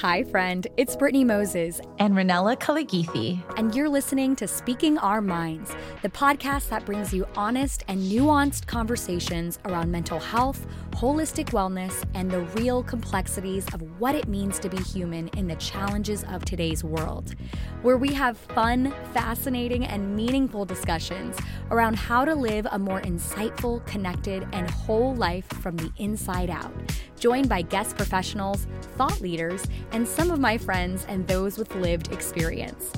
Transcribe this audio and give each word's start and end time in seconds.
Hi, 0.00 0.22
friend. 0.22 0.66
It's 0.78 0.96
Brittney 0.96 1.26
Moses 1.26 1.78
and 1.98 2.14
Ranela 2.14 2.58
Kaligithi. 2.58 3.38
And 3.58 3.74
you're 3.74 3.86
listening 3.86 4.34
to 4.36 4.48
Speaking 4.48 4.96
Our 4.96 5.20
Minds, 5.20 5.76
the 6.00 6.08
podcast 6.08 6.70
that 6.70 6.86
brings 6.86 7.12
you 7.12 7.26
honest 7.36 7.84
and 7.86 8.00
nuanced 8.00 8.66
conversations 8.66 9.58
around 9.66 9.90
mental 9.90 10.18
health, 10.18 10.66
holistic 10.92 11.50
wellness, 11.50 12.02
and 12.14 12.30
the 12.30 12.40
real 12.56 12.82
complexities 12.82 13.66
of 13.74 13.82
what 14.00 14.14
it 14.14 14.26
means 14.26 14.58
to 14.60 14.70
be 14.70 14.78
human 14.78 15.28
in 15.36 15.46
the 15.46 15.56
challenges 15.56 16.24
of 16.30 16.46
today's 16.46 16.82
world. 16.82 17.34
Where 17.82 17.98
we 17.98 18.14
have 18.14 18.38
fun, 18.38 18.94
fascinating, 19.12 19.84
and 19.84 20.16
meaningful 20.16 20.64
discussions 20.64 21.36
around 21.70 21.96
how 21.96 22.24
to 22.24 22.34
live 22.34 22.66
a 22.70 22.78
more 22.78 23.02
insightful, 23.02 23.84
connected, 23.84 24.48
and 24.52 24.70
whole 24.70 25.14
life 25.14 25.46
from 25.60 25.76
the 25.76 25.92
inside 25.98 26.48
out 26.48 26.72
joined 27.20 27.48
by 27.48 27.62
guest 27.62 27.96
professionals, 27.96 28.66
thought 28.96 29.20
leaders, 29.20 29.64
and 29.92 30.08
some 30.08 30.32
of 30.32 30.40
my 30.40 30.58
friends 30.58 31.06
and 31.08 31.28
those 31.28 31.58
with 31.58 31.72
lived 31.76 32.12
experience. 32.12 32.92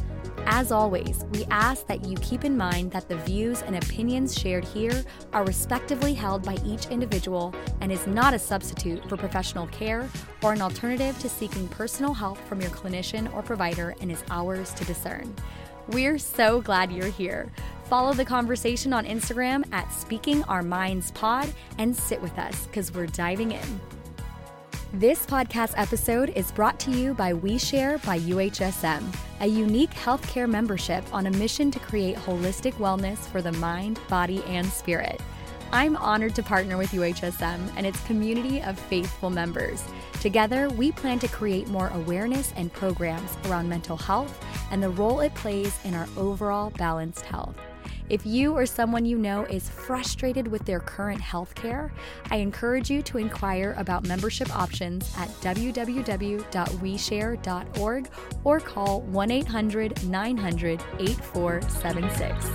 As 0.46 0.72
always, 0.72 1.24
we 1.32 1.44
ask 1.50 1.86
that 1.86 2.04
you 2.04 2.16
keep 2.16 2.44
in 2.44 2.56
mind 2.56 2.90
that 2.92 3.08
the 3.08 3.16
views 3.18 3.62
and 3.62 3.76
opinions 3.76 4.36
shared 4.36 4.64
here 4.64 5.04
are 5.32 5.44
respectively 5.44 6.14
held 6.14 6.42
by 6.42 6.56
each 6.64 6.86
individual 6.86 7.54
and 7.80 7.92
is 7.92 8.06
not 8.06 8.34
a 8.34 8.38
substitute 8.38 9.08
for 9.08 9.16
professional 9.16 9.68
care 9.68 10.08
or 10.42 10.52
an 10.52 10.62
alternative 10.62 11.16
to 11.20 11.28
seeking 11.28 11.68
personal 11.68 12.12
help 12.12 12.38
from 12.48 12.60
your 12.60 12.70
clinician 12.70 13.32
or 13.34 13.42
provider 13.42 13.94
and 14.00 14.10
is 14.10 14.24
ours 14.30 14.72
to 14.74 14.84
discern. 14.84 15.32
We're 15.88 16.18
so 16.18 16.60
glad 16.60 16.90
you're 16.90 17.06
here. 17.06 17.52
Follow 17.84 18.12
the 18.12 18.24
conversation 18.24 18.92
on 18.92 19.04
Instagram 19.04 19.64
at 19.72 19.92
Speaking 19.92 20.42
Our 20.44 20.62
Minds 20.62 21.10
Pod 21.12 21.52
and 21.78 21.94
sit 21.94 22.20
with 22.20 22.36
us 22.38 22.66
because 22.66 22.92
we're 22.92 23.06
diving 23.06 23.52
in. 23.52 23.80
This 24.94 25.24
podcast 25.24 25.72
episode 25.78 26.34
is 26.36 26.52
brought 26.52 26.78
to 26.80 26.90
you 26.90 27.14
by 27.14 27.32
WeShare 27.32 28.04
by 28.04 28.18
UHSM, 28.18 29.02
a 29.40 29.46
unique 29.46 29.92
healthcare 29.92 30.46
membership 30.46 31.02
on 31.14 31.26
a 31.26 31.30
mission 31.30 31.70
to 31.70 31.78
create 31.78 32.16
holistic 32.16 32.74
wellness 32.74 33.16
for 33.16 33.40
the 33.40 33.52
mind, 33.52 33.98
body, 34.10 34.44
and 34.44 34.66
spirit. 34.66 35.18
I'm 35.72 35.96
honored 35.96 36.34
to 36.34 36.42
partner 36.42 36.76
with 36.76 36.90
UHSM 36.90 37.72
and 37.74 37.86
its 37.86 38.04
community 38.04 38.60
of 38.60 38.78
faithful 38.78 39.30
members. 39.30 39.82
Together, 40.20 40.68
we 40.68 40.92
plan 40.92 41.18
to 41.20 41.28
create 41.28 41.68
more 41.68 41.88
awareness 41.94 42.52
and 42.54 42.70
programs 42.70 43.34
around 43.46 43.70
mental 43.70 43.96
health 43.96 44.44
and 44.70 44.82
the 44.82 44.90
role 44.90 45.20
it 45.20 45.34
plays 45.34 45.74
in 45.84 45.94
our 45.94 46.06
overall 46.18 46.68
balanced 46.68 47.24
health. 47.24 47.56
If 48.08 48.26
you 48.26 48.52
or 48.52 48.66
someone 48.66 49.04
you 49.04 49.16
know 49.16 49.44
is 49.44 49.68
frustrated 49.68 50.48
with 50.48 50.66
their 50.66 50.80
current 50.80 51.20
health 51.20 51.54
care, 51.54 51.92
I 52.30 52.36
encourage 52.36 52.90
you 52.90 53.02
to 53.02 53.18
inquire 53.18 53.74
about 53.78 54.06
membership 54.06 54.54
options 54.54 55.12
at 55.16 55.28
www.weshare.org 55.40 58.08
or 58.44 58.60
call 58.60 59.00
1 59.02 59.30
800 59.30 60.04
900 60.04 60.82
8476. 60.98 62.46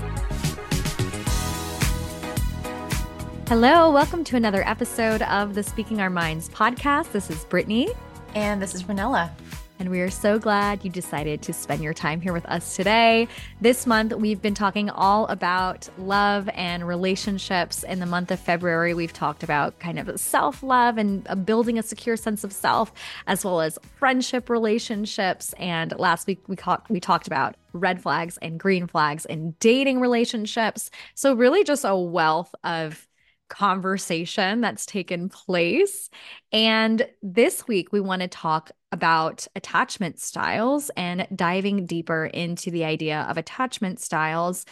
Hello, 3.48 3.92
welcome 3.92 4.24
to 4.26 4.36
another 4.36 4.68
episode 4.68 5.22
of 5.22 5.56
the 5.56 5.64
Speaking 5.64 6.02
Our 6.02 6.10
Minds 6.10 6.50
podcast. 6.50 7.14
This 7.14 7.30
is 7.30 7.46
Brittney. 7.46 7.96
And 8.36 8.62
this 8.62 8.76
is 8.76 8.84
Ranela. 8.84 9.32
And 9.80 9.92
we 9.92 10.02
are 10.02 10.10
so 10.10 10.40
glad 10.40 10.84
you 10.84 10.90
decided 10.90 11.44
to 11.44 11.54
spend 11.54 11.84
your 11.84 11.94
time 11.94 12.20
here 12.20 12.34
with 12.34 12.46
us 12.48 12.76
today. 12.76 13.28
This 13.62 13.86
month, 13.86 14.12
we've 14.12 14.42
been 14.42 14.56
talking 14.56 14.90
all 14.90 15.28
about 15.28 15.88
love 16.00 16.50
and 16.56 16.88
relationships. 16.88 17.84
In 17.84 18.00
the 18.00 18.08
month 18.08 18.32
of 18.32 18.40
February, 18.40 18.96
we've 18.96 19.14
talked 19.14 19.44
about 19.44 19.78
kind 19.78 20.00
of 20.00 20.20
self 20.20 20.64
love 20.64 20.98
and 20.98 21.28
uh, 21.30 21.36
building 21.36 21.78
a 21.78 21.84
secure 21.84 22.18
sense 22.18 22.44
of 22.44 22.52
self, 22.52 22.92
as 23.28 23.46
well 23.46 23.62
as 23.62 23.78
friendship 23.98 24.50
relationships. 24.50 25.54
And 25.60 25.94
last 26.00 26.26
week, 26.26 26.42
we, 26.48 26.56
talked 26.56 26.90
we 26.90 27.00
talked 27.00 27.28
about 27.28 27.56
red 27.74 28.02
flags 28.02 28.38
and 28.42 28.60
green 28.60 28.88
flags 28.88 29.26
in 29.26 29.56
dating 29.60 30.00
relationships. 30.00 30.90
So, 31.14 31.36
really, 31.36 31.64
just 31.64 31.86
a 31.86 31.96
wealth 31.96 32.54
of 32.64 33.07
conversation 33.50 34.62
that's 34.62 34.86
taken 34.86 35.30
place. 35.30 36.10
And 36.52 37.08
this 37.22 37.68
week, 37.68 37.92
we 37.92 38.00
want 38.00 38.22
to 38.22 38.28
talk 38.28 38.72
about 38.92 39.48
attachment 39.56 40.20
styles 40.20 40.90
and 40.96 41.28
diving 41.36 41.86
deeper 41.86 42.26
into 42.26 42.72
the 42.72 42.86
idea 42.86 43.26
of 43.30 43.38
attachment 43.38 44.00
styles 44.00 44.66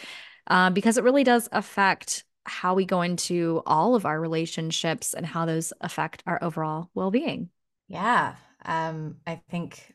uh, 0.48 0.70
because 0.70 0.96
it 0.96 1.04
really 1.04 1.24
does 1.24 1.48
affect 1.52 2.24
how 2.44 2.74
we 2.74 2.84
go 2.84 3.02
into 3.02 3.62
all 3.66 3.94
of 3.94 4.06
our 4.06 4.20
relationships 4.20 5.14
and 5.14 5.26
how 5.26 5.46
those 5.46 5.72
affect 5.80 6.22
our 6.26 6.42
overall 6.42 6.90
well 6.94 7.10
being. 7.10 7.50
Yeah. 7.88 8.36
Um, 8.64 9.16
I 9.26 9.40
think 9.50 9.94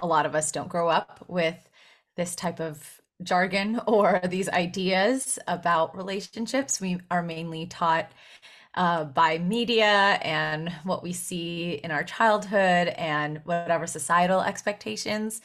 a 0.00 0.06
lot 0.06 0.26
of 0.26 0.34
us 0.34 0.52
don't 0.52 0.68
grow 0.68 0.88
up 0.88 1.24
with 1.28 1.56
this 2.16 2.34
type 2.34 2.60
of 2.60 3.00
jargon 3.22 3.80
or 3.86 4.20
these 4.24 4.48
ideas 4.48 5.38
about 5.46 5.96
relationships. 5.96 6.80
We 6.80 7.00
are 7.10 7.22
mainly 7.22 7.66
taught 7.66 8.10
uh, 8.74 9.04
by 9.04 9.38
media 9.38 10.18
and 10.22 10.70
what 10.84 11.02
we 11.02 11.12
see 11.12 11.80
in 11.82 11.90
our 11.90 12.04
childhood 12.04 12.88
and 12.88 13.40
whatever 13.44 13.86
societal 13.86 14.42
expectations. 14.42 15.40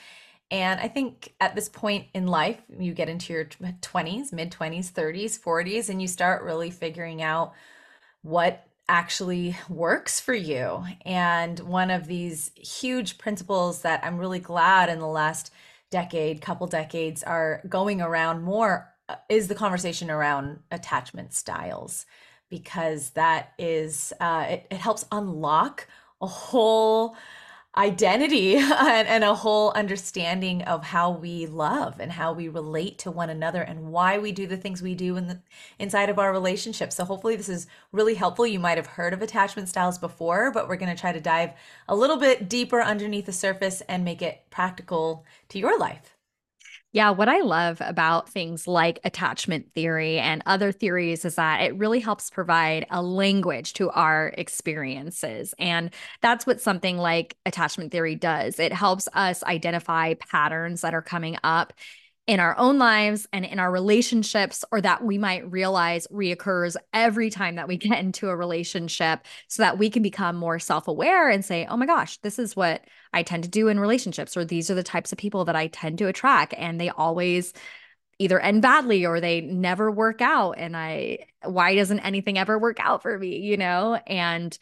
And 0.51 0.81
I 0.81 0.89
think 0.89 1.33
at 1.39 1.55
this 1.55 1.69
point 1.69 2.07
in 2.13 2.27
life, 2.27 2.61
you 2.77 2.93
get 2.93 3.07
into 3.07 3.31
your 3.31 3.45
20s, 3.45 4.33
mid 4.33 4.51
20s, 4.51 4.91
30s, 4.91 5.39
40s, 5.39 5.89
and 5.89 6.01
you 6.01 6.09
start 6.09 6.43
really 6.43 6.69
figuring 6.69 7.21
out 7.21 7.53
what 8.21 8.67
actually 8.89 9.55
works 9.69 10.19
for 10.19 10.33
you. 10.33 10.83
And 11.05 11.57
one 11.61 11.89
of 11.89 12.07
these 12.07 12.51
huge 12.55 13.17
principles 13.17 13.83
that 13.83 14.03
I'm 14.03 14.17
really 14.17 14.39
glad 14.39 14.89
in 14.89 14.99
the 14.99 15.07
last 15.07 15.53
decade, 15.91 16.41
couple 16.41 16.65
decades 16.67 17.21
are 17.21 17.61
going 17.69 18.01
around 18.01 18.41
more 18.41 18.91
uh, 19.07 19.15
is 19.29 19.47
the 19.47 19.55
conversation 19.55 20.09
around 20.09 20.59
attachment 20.71 21.33
styles 21.33 22.05
because 22.49 23.11
that 23.11 23.51
is 23.59 24.11
uh, 24.19 24.45
it, 24.49 24.67
it 24.71 24.77
helps 24.77 25.05
unlock 25.11 25.87
a 26.21 26.27
whole 26.27 27.15
identity 27.77 28.55
and, 28.57 29.07
and, 29.07 29.23
a 29.23 29.33
whole 29.33 29.71
understanding 29.71 30.61
of 30.63 30.83
how 30.83 31.09
we 31.09 31.45
love 31.45 31.99
and 31.99 32.11
how 32.11 32.33
we 32.33 32.47
relate 32.47 32.97
to 32.97 33.09
one 33.09 33.29
another 33.29 33.61
and 33.61 33.91
why 33.91 34.17
we 34.17 34.31
do 34.31 34.45
the 34.45 34.57
things 34.57 34.81
we 34.81 34.93
do 34.93 35.15
in 35.15 35.27
the 35.27 35.39
inside 35.79 36.09
of 36.09 36.19
our 36.19 36.31
relationship. 36.31 36.91
So 36.91 37.05
hopefully 37.05 37.35
this 37.35 37.49
is 37.49 37.67
really 37.91 38.15
helpful. 38.15 38.45
You 38.45 38.59
might 38.59 38.77
have 38.77 38.87
heard 38.87 39.13
of 39.13 39.21
attachment 39.21 39.69
styles 39.69 39.97
before, 39.97 40.51
but 40.51 40.67
we're 40.67 40.75
going 40.75 40.93
to 40.93 40.99
try 40.99 41.13
to 41.13 41.21
dive 41.21 41.51
a 41.87 41.95
little 41.95 42.17
bit 42.17 42.49
deeper 42.49 42.81
underneath 42.81 43.25
the 43.25 43.31
surface 43.31 43.81
and 43.81 44.03
make 44.03 44.21
it 44.21 44.41
practical 44.49 45.25
to 45.49 45.59
your 45.59 45.79
life. 45.79 46.10
Yeah, 46.93 47.11
what 47.11 47.29
I 47.29 47.39
love 47.39 47.77
about 47.79 48.27
things 48.27 48.67
like 48.67 48.99
attachment 49.05 49.73
theory 49.73 50.19
and 50.19 50.43
other 50.45 50.73
theories 50.73 51.23
is 51.23 51.35
that 51.35 51.61
it 51.61 51.77
really 51.77 52.01
helps 52.01 52.29
provide 52.29 52.85
a 52.91 53.01
language 53.01 53.73
to 53.75 53.89
our 53.91 54.33
experiences. 54.37 55.53
And 55.57 55.91
that's 56.21 56.45
what 56.45 56.59
something 56.59 56.97
like 56.97 57.37
attachment 57.45 57.93
theory 57.93 58.15
does. 58.15 58.59
It 58.59 58.73
helps 58.73 59.07
us 59.13 59.41
identify 59.43 60.15
patterns 60.15 60.81
that 60.81 60.93
are 60.93 61.01
coming 61.01 61.37
up 61.45 61.71
in 62.27 62.39
our 62.39 62.57
own 62.57 62.77
lives 62.77 63.27
and 63.33 63.43
in 63.43 63.59
our 63.59 63.71
relationships, 63.71 64.63
or 64.71 64.79
that 64.81 65.03
we 65.03 65.17
might 65.17 65.49
realize 65.51 66.07
reoccurs 66.11 66.75
every 66.93 67.29
time 67.29 67.55
that 67.55 67.67
we 67.67 67.77
get 67.77 67.99
into 67.99 68.29
a 68.29 68.35
relationship 68.35 69.25
so 69.47 69.63
that 69.63 69.77
we 69.77 69.89
can 69.89 70.03
become 70.03 70.35
more 70.35 70.59
self 70.59 70.87
aware 70.87 71.29
and 71.29 71.43
say, 71.43 71.65
oh 71.65 71.77
my 71.77 71.85
gosh, 71.85 72.17
this 72.19 72.39
is 72.39 72.55
what 72.55 72.83
I 73.11 73.23
tend 73.23 73.43
to 73.43 73.49
do 73.49 73.67
in 73.67 73.79
relationships, 73.79 74.37
or 74.37 74.45
these 74.45 74.69
are 74.69 74.75
the 74.75 74.83
types 74.83 75.11
of 75.11 75.17
people 75.17 75.45
that 75.45 75.55
I 75.55 75.67
tend 75.67 75.97
to 75.99 76.07
attract. 76.07 76.53
And 76.57 76.79
they 76.79 76.89
always 76.89 77.53
either 78.19 78.39
end 78.39 78.61
badly 78.61 79.05
or 79.05 79.19
they 79.19 79.41
never 79.41 79.89
work 79.89 80.21
out. 80.21 80.51
And 80.51 80.77
I, 80.77 81.25
why 81.43 81.73
doesn't 81.73 82.01
anything 82.01 82.37
ever 82.37 82.59
work 82.59 82.77
out 82.79 83.01
for 83.01 83.17
me, 83.17 83.37
you 83.39 83.57
know? 83.57 83.95
And 84.05 84.55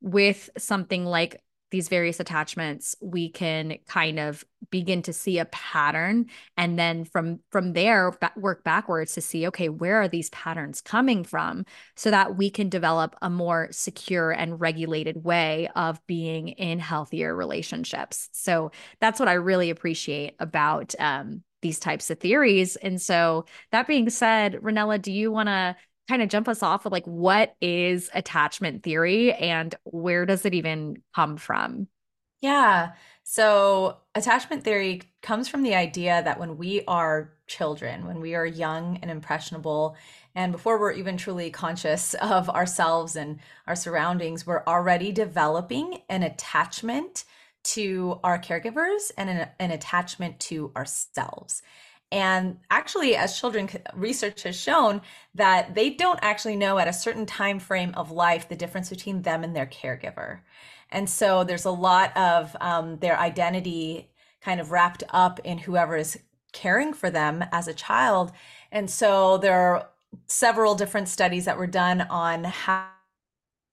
with 0.00 0.50
something 0.58 1.04
like 1.04 1.40
these 1.74 1.88
various 1.88 2.20
attachments 2.20 2.94
we 3.00 3.28
can 3.28 3.78
kind 3.88 4.20
of 4.20 4.44
begin 4.70 5.02
to 5.02 5.12
see 5.12 5.40
a 5.40 5.44
pattern 5.46 6.26
and 6.56 6.78
then 6.78 7.04
from 7.04 7.40
from 7.50 7.72
there 7.72 8.16
work 8.36 8.62
backwards 8.62 9.12
to 9.14 9.20
see 9.20 9.48
okay 9.48 9.68
where 9.68 10.00
are 10.00 10.06
these 10.06 10.30
patterns 10.30 10.80
coming 10.80 11.24
from? 11.24 11.66
So 11.96 12.12
that 12.12 12.36
we 12.36 12.48
can 12.48 12.68
develop 12.68 13.16
a 13.20 13.28
more 13.28 13.66
secure 13.72 14.30
and 14.30 14.60
regulated 14.60 15.24
way 15.24 15.68
of 15.74 16.00
being 16.06 16.50
in 16.50 16.78
healthier 16.78 17.34
relationships. 17.34 18.28
So 18.30 18.70
that's 19.00 19.18
what 19.18 19.28
i 19.28 19.32
really 19.32 19.70
appreciate 19.70 20.36
about 20.38 20.94
um, 21.00 21.42
these 21.60 21.80
types 21.80 22.08
of 22.08 22.20
theories. 22.20 22.76
And 22.76 23.02
so 23.02 23.46
that 23.72 23.88
being 23.88 24.10
said 24.10 24.60
ranela 24.62 25.02
do 25.02 25.10
you 25.10 25.32
want 25.32 25.48
to 25.48 25.74
kind 26.08 26.22
of 26.22 26.28
jump 26.28 26.48
us 26.48 26.62
off 26.62 26.84
with 26.84 26.92
like 26.92 27.06
what 27.06 27.54
is 27.60 28.10
attachment 28.14 28.82
theory 28.82 29.32
and 29.32 29.74
where 29.84 30.26
does 30.26 30.44
it 30.44 30.54
even 30.54 31.02
come 31.14 31.36
from? 31.36 31.88
Yeah. 32.40 32.92
So, 33.22 33.96
attachment 34.14 34.64
theory 34.64 35.00
comes 35.22 35.48
from 35.48 35.62
the 35.62 35.74
idea 35.74 36.22
that 36.22 36.38
when 36.38 36.58
we 36.58 36.82
are 36.86 37.32
children, 37.46 38.06
when 38.06 38.20
we 38.20 38.34
are 38.34 38.44
young 38.44 38.98
and 38.98 39.10
impressionable, 39.10 39.96
and 40.34 40.52
before 40.52 40.78
we're 40.78 40.92
even 40.92 41.16
truly 41.16 41.50
conscious 41.50 42.12
of 42.20 42.50
ourselves 42.50 43.16
and 43.16 43.38
our 43.66 43.74
surroundings, 43.74 44.46
we're 44.46 44.62
already 44.66 45.10
developing 45.10 46.02
an 46.10 46.22
attachment 46.22 47.24
to 47.62 48.20
our 48.22 48.38
caregivers 48.38 49.10
and 49.16 49.30
an, 49.30 49.48
an 49.58 49.70
attachment 49.70 50.38
to 50.38 50.70
ourselves. 50.76 51.62
And 52.14 52.58
actually, 52.70 53.16
as 53.16 53.40
children, 53.40 53.68
research 53.92 54.44
has 54.44 54.54
shown 54.54 55.02
that 55.34 55.74
they 55.74 55.90
don't 55.90 56.20
actually 56.22 56.54
know 56.54 56.78
at 56.78 56.86
a 56.86 56.92
certain 56.92 57.26
time 57.26 57.58
frame 57.58 57.92
of 57.96 58.12
life 58.12 58.48
the 58.48 58.54
difference 58.54 58.88
between 58.88 59.22
them 59.22 59.42
and 59.42 59.54
their 59.54 59.66
caregiver. 59.66 60.38
And 60.92 61.10
so 61.10 61.42
there's 61.42 61.64
a 61.64 61.72
lot 61.72 62.16
of 62.16 62.56
um, 62.60 62.98
their 62.98 63.18
identity 63.18 64.12
kind 64.40 64.60
of 64.60 64.70
wrapped 64.70 65.02
up 65.10 65.40
in 65.42 65.58
whoever 65.58 65.96
is 65.96 66.16
caring 66.52 66.92
for 66.94 67.10
them 67.10 67.44
as 67.50 67.66
a 67.66 67.74
child. 67.74 68.30
And 68.70 68.88
so 68.88 69.36
there 69.38 69.60
are 69.60 69.88
several 70.28 70.76
different 70.76 71.08
studies 71.08 71.46
that 71.46 71.58
were 71.58 71.66
done 71.66 72.02
on 72.02 72.44
how 72.44 72.90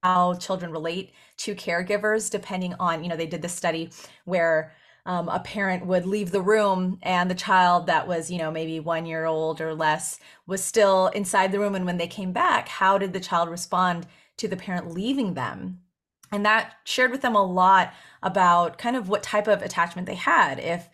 how 0.04 0.34
children 0.34 0.72
relate 0.72 1.14
to 1.38 1.54
caregivers 1.54 2.32
depending 2.32 2.74
on 2.80 3.04
you 3.04 3.10
know 3.10 3.16
they 3.16 3.28
did 3.28 3.44
this 3.44 3.54
study 3.54 3.92
where 4.26 4.74
um, 5.06 5.30
a 5.30 5.40
parent 5.40 5.86
would 5.86 6.06
leave 6.06 6.32
the 6.32 6.42
room 6.42 7.00
and 7.02 7.30
the 7.30 7.36
child 7.36 7.88
that 7.88 8.08
was 8.08 8.30
you 8.30 8.38
know 8.38 8.52
maybe 8.52 8.80
one 8.80 9.06
year 9.06 9.26
old 9.26 9.62
or 9.62 9.74
less 9.74 10.20
was 10.46 10.64
still 10.64 11.08
inside 11.08 11.52
the 11.52 11.60
room 11.60 11.76
and 11.76 11.86
when 11.86 11.98
they 11.98 12.08
came 12.08 12.32
back 12.32 12.68
how 12.68 12.98
did 12.98 13.14
the 13.14 13.20
child 13.20 13.50
respond 13.50 14.06
to 14.38 14.48
the 14.48 14.58
parent 14.58 14.92
leaving 14.92 15.34
them 15.34 15.80
and 16.32 16.46
that 16.46 16.74
shared 16.84 17.12
with 17.12 17.22
them 17.22 17.36
a 17.36 17.44
lot 17.44 17.94
about 18.24 18.78
kind 18.78 18.96
of 18.96 19.10
what 19.10 19.24
type 19.24 19.48
of 19.48 19.62
attachment 19.62 20.08
they 20.08 20.16
had 20.16 20.60
if 20.60 20.90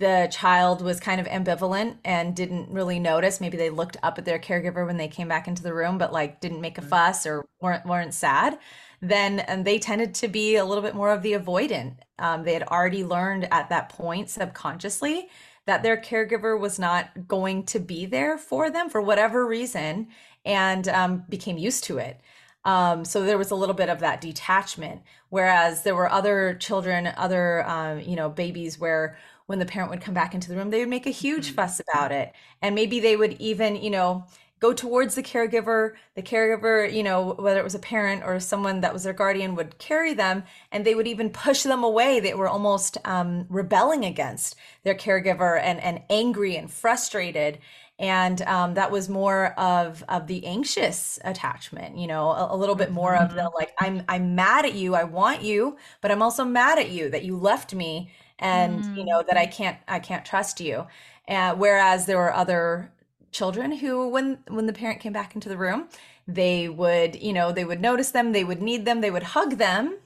the 0.00 0.28
child 0.32 0.80
was 0.80 0.98
kind 0.98 1.20
of 1.20 1.26
ambivalent 1.26 1.98
and 2.06 2.34
didn't 2.34 2.70
really 2.70 2.98
notice. 2.98 3.38
Maybe 3.38 3.58
they 3.58 3.68
looked 3.68 3.98
up 4.02 4.16
at 4.16 4.24
their 4.24 4.38
caregiver 4.38 4.86
when 4.86 4.96
they 4.96 5.08
came 5.08 5.28
back 5.28 5.46
into 5.46 5.62
the 5.62 5.74
room, 5.74 5.98
but 5.98 6.10
like 6.10 6.40
didn't 6.40 6.62
make 6.62 6.78
a 6.78 6.80
mm-hmm. 6.80 6.90
fuss 6.90 7.26
or 7.26 7.46
weren't 7.60 7.84
weren't 7.84 8.14
sad. 8.14 8.58
Then 9.02 9.40
and 9.40 9.64
they 9.64 9.78
tended 9.78 10.14
to 10.16 10.28
be 10.28 10.56
a 10.56 10.64
little 10.64 10.82
bit 10.82 10.94
more 10.94 11.10
of 11.10 11.22
the 11.22 11.32
avoidant. 11.32 11.96
Um, 12.18 12.44
they 12.44 12.52
had 12.52 12.64
already 12.64 13.04
learned 13.04 13.48
at 13.50 13.70
that 13.70 13.88
point 13.88 14.28
subconsciously 14.28 15.28
that 15.66 15.82
their 15.82 15.96
caregiver 15.96 16.58
was 16.58 16.78
not 16.78 17.28
going 17.28 17.64
to 17.64 17.78
be 17.78 18.04
there 18.06 18.36
for 18.36 18.70
them 18.70 18.90
for 18.90 19.00
whatever 19.00 19.46
reason, 19.46 20.08
and 20.44 20.88
um, 20.88 21.24
became 21.28 21.58
used 21.58 21.84
to 21.84 21.98
it. 21.98 22.20
Um, 22.64 23.04
so 23.04 23.24
there 23.24 23.38
was 23.38 23.50
a 23.50 23.54
little 23.54 23.74
bit 23.74 23.88
of 23.88 24.00
that 24.00 24.20
detachment. 24.20 25.02
Whereas 25.30 25.82
there 25.82 25.94
were 25.94 26.10
other 26.10 26.54
children, 26.54 27.06
other 27.16 27.66
um, 27.68 28.00
you 28.00 28.16
know 28.16 28.28
babies 28.28 28.78
where 28.78 29.16
when 29.46 29.58
the 29.58 29.66
parent 29.66 29.90
would 29.90 30.00
come 30.00 30.14
back 30.14 30.34
into 30.34 30.48
the 30.48 30.56
room, 30.56 30.70
they 30.70 30.78
would 30.80 30.88
make 30.88 31.06
a 31.06 31.10
huge 31.10 31.48
mm-hmm. 31.48 31.56
fuss 31.56 31.80
about 31.80 32.12
it. 32.12 32.32
And 32.62 32.74
maybe 32.74 33.00
they 33.00 33.16
would 33.16 33.32
even, 33.40 33.74
you 33.74 33.90
know, 33.90 34.26
go 34.60 34.72
towards 34.72 35.14
the 35.14 35.22
caregiver. 35.22 35.94
The 36.14 36.22
caregiver, 36.22 36.92
you 36.92 37.02
know, 37.02 37.34
whether 37.34 37.58
it 37.58 37.64
was 37.64 37.74
a 37.74 37.80
parent 37.80 38.22
or 38.24 38.38
someone 38.38 38.82
that 38.82 38.92
was 38.92 39.02
their 39.02 39.12
guardian, 39.12 39.54
would 39.56 39.78
carry 39.78 40.14
them 40.14 40.44
and 40.70 40.84
they 40.84 40.94
would 40.94 41.08
even 41.08 41.30
push 41.30 41.62
them 41.62 41.82
away. 41.82 42.20
They 42.20 42.34
were 42.34 42.48
almost 42.48 42.98
um, 43.04 43.46
rebelling 43.48 44.04
against 44.04 44.56
their 44.84 44.94
caregiver 44.94 45.58
and, 45.60 45.80
and 45.80 46.02
angry 46.10 46.56
and 46.56 46.70
frustrated. 46.70 47.58
And 47.98 48.40
um, 48.42 48.74
that 48.74 48.90
was 48.90 49.10
more 49.10 49.48
of 49.58 50.02
of 50.08 50.26
the 50.26 50.46
anxious 50.46 51.18
attachment, 51.22 51.98
you 51.98 52.06
know, 52.06 52.30
a, 52.30 52.54
a 52.54 52.56
little 52.56 52.74
bit 52.74 52.90
more 52.90 53.14
of 53.14 53.34
the 53.34 53.42
mm-hmm. 53.42 53.54
like, 53.54 53.72
I'm 53.78 54.04
I'm 54.08 54.34
mad 54.34 54.64
at 54.64 54.74
you, 54.74 54.94
I 54.94 55.04
want 55.04 55.42
you, 55.42 55.76
but 56.00 56.10
I'm 56.10 56.22
also 56.22 56.44
mad 56.44 56.78
at 56.78 56.88
you 56.88 57.10
that 57.10 57.24
you 57.24 57.36
left 57.36 57.74
me 57.74 58.10
and 58.38 58.82
mm. 58.82 58.96
you 58.96 59.04
know 59.04 59.22
that 59.22 59.36
I 59.36 59.44
can't 59.44 59.76
I 59.86 59.98
can't 59.98 60.24
trust 60.24 60.60
you. 60.60 60.86
Uh, 61.28 61.54
whereas 61.54 62.06
there 62.06 62.16
were 62.16 62.32
other 62.32 62.90
children 63.32 63.72
who 63.72 64.08
when 64.08 64.38
when 64.48 64.66
the 64.66 64.72
parent 64.72 65.00
came 65.00 65.12
back 65.12 65.34
into 65.34 65.48
the 65.48 65.56
room, 65.56 65.88
they 66.26 66.68
would, 66.68 67.20
you 67.20 67.32
know, 67.32 67.52
they 67.52 67.64
would 67.64 67.80
notice 67.80 68.10
them, 68.10 68.32
they 68.32 68.44
would 68.44 68.62
need 68.62 68.84
them, 68.84 69.00
they 69.00 69.10
would 69.10 69.22
hug 69.22 69.56
them, 69.56 69.98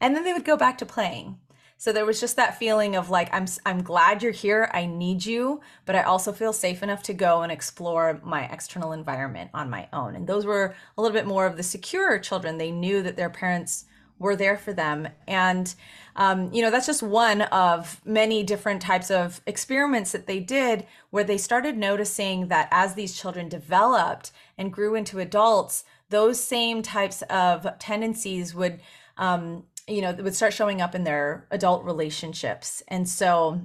and 0.00 0.14
then 0.14 0.24
they 0.24 0.32
would 0.32 0.44
go 0.44 0.56
back 0.56 0.78
to 0.78 0.86
playing. 0.86 1.38
So 1.82 1.92
there 1.92 2.06
was 2.06 2.20
just 2.20 2.36
that 2.36 2.58
feeling 2.58 2.94
of 2.94 3.10
like 3.10 3.28
I'm 3.32 3.46
I'm 3.66 3.82
glad 3.82 4.22
you're 4.22 4.30
here. 4.30 4.70
I 4.72 4.86
need 4.86 5.26
you, 5.26 5.60
but 5.84 5.96
I 5.96 6.02
also 6.02 6.32
feel 6.32 6.52
safe 6.52 6.80
enough 6.80 7.02
to 7.04 7.12
go 7.12 7.42
and 7.42 7.50
explore 7.50 8.20
my 8.22 8.44
external 8.44 8.92
environment 8.92 9.50
on 9.52 9.68
my 9.68 9.88
own. 9.92 10.14
And 10.14 10.28
those 10.28 10.46
were 10.46 10.76
a 10.96 11.02
little 11.02 11.12
bit 11.12 11.26
more 11.26 11.44
of 11.44 11.56
the 11.56 11.64
secure 11.64 12.20
children. 12.20 12.58
They 12.58 12.70
knew 12.70 13.02
that 13.02 13.16
their 13.16 13.30
parents 13.30 13.86
were 14.22 14.36
there 14.36 14.56
for 14.56 14.72
them. 14.72 15.08
And, 15.28 15.74
um, 16.16 16.52
you 16.52 16.62
know, 16.62 16.70
that's 16.70 16.86
just 16.86 17.02
one 17.02 17.42
of 17.42 18.00
many 18.04 18.42
different 18.42 18.80
types 18.80 19.10
of 19.10 19.42
experiments 19.46 20.12
that 20.12 20.26
they 20.26 20.40
did 20.40 20.86
where 21.10 21.24
they 21.24 21.36
started 21.36 21.76
noticing 21.76 22.48
that 22.48 22.68
as 22.70 22.94
these 22.94 23.18
children 23.18 23.48
developed 23.48 24.32
and 24.56 24.72
grew 24.72 24.94
into 24.94 25.18
adults, 25.18 25.84
those 26.08 26.40
same 26.40 26.82
types 26.82 27.22
of 27.22 27.66
tendencies 27.78 28.54
would, 28.54 28.80
um, 29.18 29.64
you 29.88 30.00
know, 30.00 30.12
would 30.12 30.34
start 30.34 30.54
showing 30.54 30.80
up 30.80 30.94
in 30.94 31.04
their 31.04 31.46
adult 31.50 31.84
relationships. 31.84 32.82
And 32.88 33.08
so, 33.08 33.60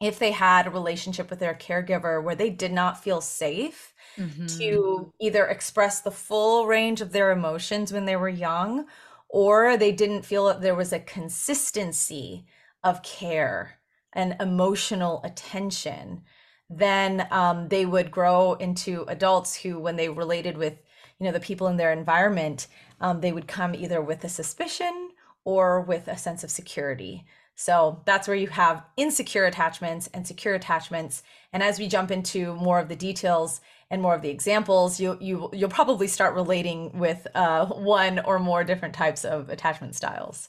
if 0.00 0.18
they 0.18 0.32
had 0.32 0.66
a 0.66 0.70
relationship 0.70 1.30
with 1.30 1.38
their 1.38 1.54
caregiver 1.54 2.20
where 2.20 2.34
they 2.34 2.50
did 2.50 2.72
not 2.72 3.02
feel 3.02 3.20
safe 3.20 3.94
mm-hmm. 4.18 4.46
to 4.46 5.12
either 5.20 5.46
express 5.46 6.00
the 6.00 6.10
full 6.10 6.66
range 6.66 7.00
of 7.00 7.12
their 7.12 7.30
emotions 7.30 7.92
when 7.92 8.04
they 8.04 8.16
were 8.16 8.28
young 8.28 8.84
or 9.32 9.78
they 9.78 9.90
didn't 9.90 10.26
feel 10.26 10.44
that 10.44 10.60
there 10.60 10.74
was 10.74 10.92
a 10.92 11.00
consistency 11.00 12.44
of 12.84 13.02
care 13.02 13.78
and 14.12 14.36
emotional 14.40 15.22
attention, 15.24 16.22
then 16.68 17.26
um, 17.30 17.68
they 17.68 17.86
would 17.86 18.10
grow 18.10 18.52
into 18.54 19.04
adults 19.08 19.56
who, 19.56 19.78
when 19.78 19.96
they 19.96 20.10
related 20.10 20.58
with, 20.58 20.74
you 21.18 21.24
know, 21.24 21.32
the 21.32 21.40
people 21.40 21.66
in 21.66 21.78
their 21.78 21.92
environment, 21.92 22.66
um, 23.00 23.22
they 23.22 23.32
would 23.32 23.48
come 23.48 23.74
either 23.74 24.02
with 24.02 24.22
a 24.22 24.28
suspicion 24.28 25.10
or 25.44 25.80
with 25.80 26.08
a 26.08 26.16
sense 26.16 26.44
of 26.44 26.50
security. 26.50 27.24
So 27.54 28.02
that's 28.04 28.28
where 28.28 28.36
you 28.36 28.48
have 28.48 28.84
insecure 28.98 29.46
attachments 29.46 30.08
and 30.12 30.26
secure 30.26 30.54
attachments. 30.54 31.22
And 31.54 31.62
as 31.62 31.78
we 31.78 31.88
jump 31.88 32.10
into 32.10 32.54
more 32.54 32.80
of 32.80 32.88
the 32.88 32.96
details 32.96 33.62
and 33.92 34.02
more 34.02 34.14
of 34.16 34.22
the 34.22 34.30
examples, 34.30 34.98
you 34.98 35.18
you 35.20 35.50
you'll 35.52 35.70
probably 35.70 36.08
start 36.08 36.34
relating 36.34 36.98
with 36.98 37.26
uh, 37.36 37.66
one 37.66 38.18
or 38.20 38.40
more 38.40 38.64
different 38.64 38.94
types 38.94 39.24
of 39.24 39.50
attachment 39.50 39.94
styles. 39.94 40.48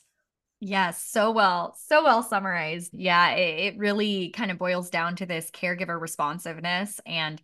Yes, 0.60 1.04
so 1.04 1.31
well, 1.31 1.75
so 1.78 2.04
well 2.06 2.24
summarized. 2.24 2.94
Yeah, 2.94 3.31
it, 3.31 3.74
it 3.75 3.78
really 3.78 4.30
kind 4.30 4.50
of 4.50 4.57
boils 4.57 4.90
down 4.90 5.18
to 5.18 5.25
this 5.25 5.51
caregiver 5.51 6.00
responsiveness 6.00 7.01
and 7.06 7.42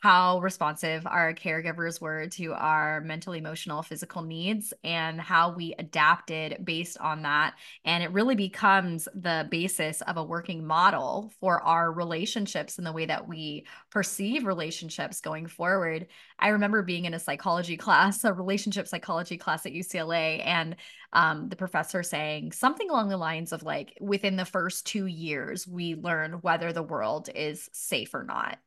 how 0.00 0.40
responsive 0.40 1.06
our 1.06 1.34
caregivers 1.34 2.00
were 2.00 2.26
to 2.26 2.54
our 2.54 3.02
mental, 3.02 3.34
emotional, 3.34 3.82
physical 3.82 4.22
needs 4.22 4.72
and 4.82 5.20
how 5.20 5.52
we 5.52 5.74
adapted 5.78 6.64
based 6.64 6.96
on 6.98 7.22
that. 7.22 7.54
And 7.84 8.02
it 8.02 8.10
really 8.10 8.34
becomes 8.34 9.08
the 9.14 9.46
basis 9.50 10.00
of 10.02 10.16
a 10.16 10.24
working 10.24 10.66
model 10.66 11.30
for 11.38 11.60
our 11.60 11.92
relationships 11.92 12.78
and 12.78 12.86
the 12.86 12.92
way 12.92 13.04
that 13.06 13.28
we 13.28 13.66
perceive 13.90 14.46
relationships 14.46 15.20
going 15.20 15.46
forward. 15.46 16.06
I 16.38 16.48
remember 16.48 16.82
being 16.82 17.04
in 17.04 17.12
a 17.12 17.20
psychology 17.20 17.76
class, 17.76 18.24
a 18.24 18.32
relationship 18.32 18.88
psychology 18.88 19.36
class 19.36 19.66
at 19.66 19.72
UCLA, 19.72 20.44
and 20.46 20.76
um, 21.12 21.50
the 21.50 21.56
professor 21.56 22.02
saying 22.02 22.52
something 22.52 22.88
along 22.88 23.10
the 23.10 23.18
lines 23.18 23.52
of 23.52 23.64
like, 23.64 23.98
within 24.00 24.36
the 24.36 24.46
first 24.46 24.86
two 24.86 25.04
years, 25.04 25.66
we 25.66 25.94
learn 25.94 26.34
whether 26.40 26.72
the 26.72 26.82
world 26.82 27.28
is 27.34 27.68
safe 27.72 28.14
or 28.14 28.24
not. 28.24 28.58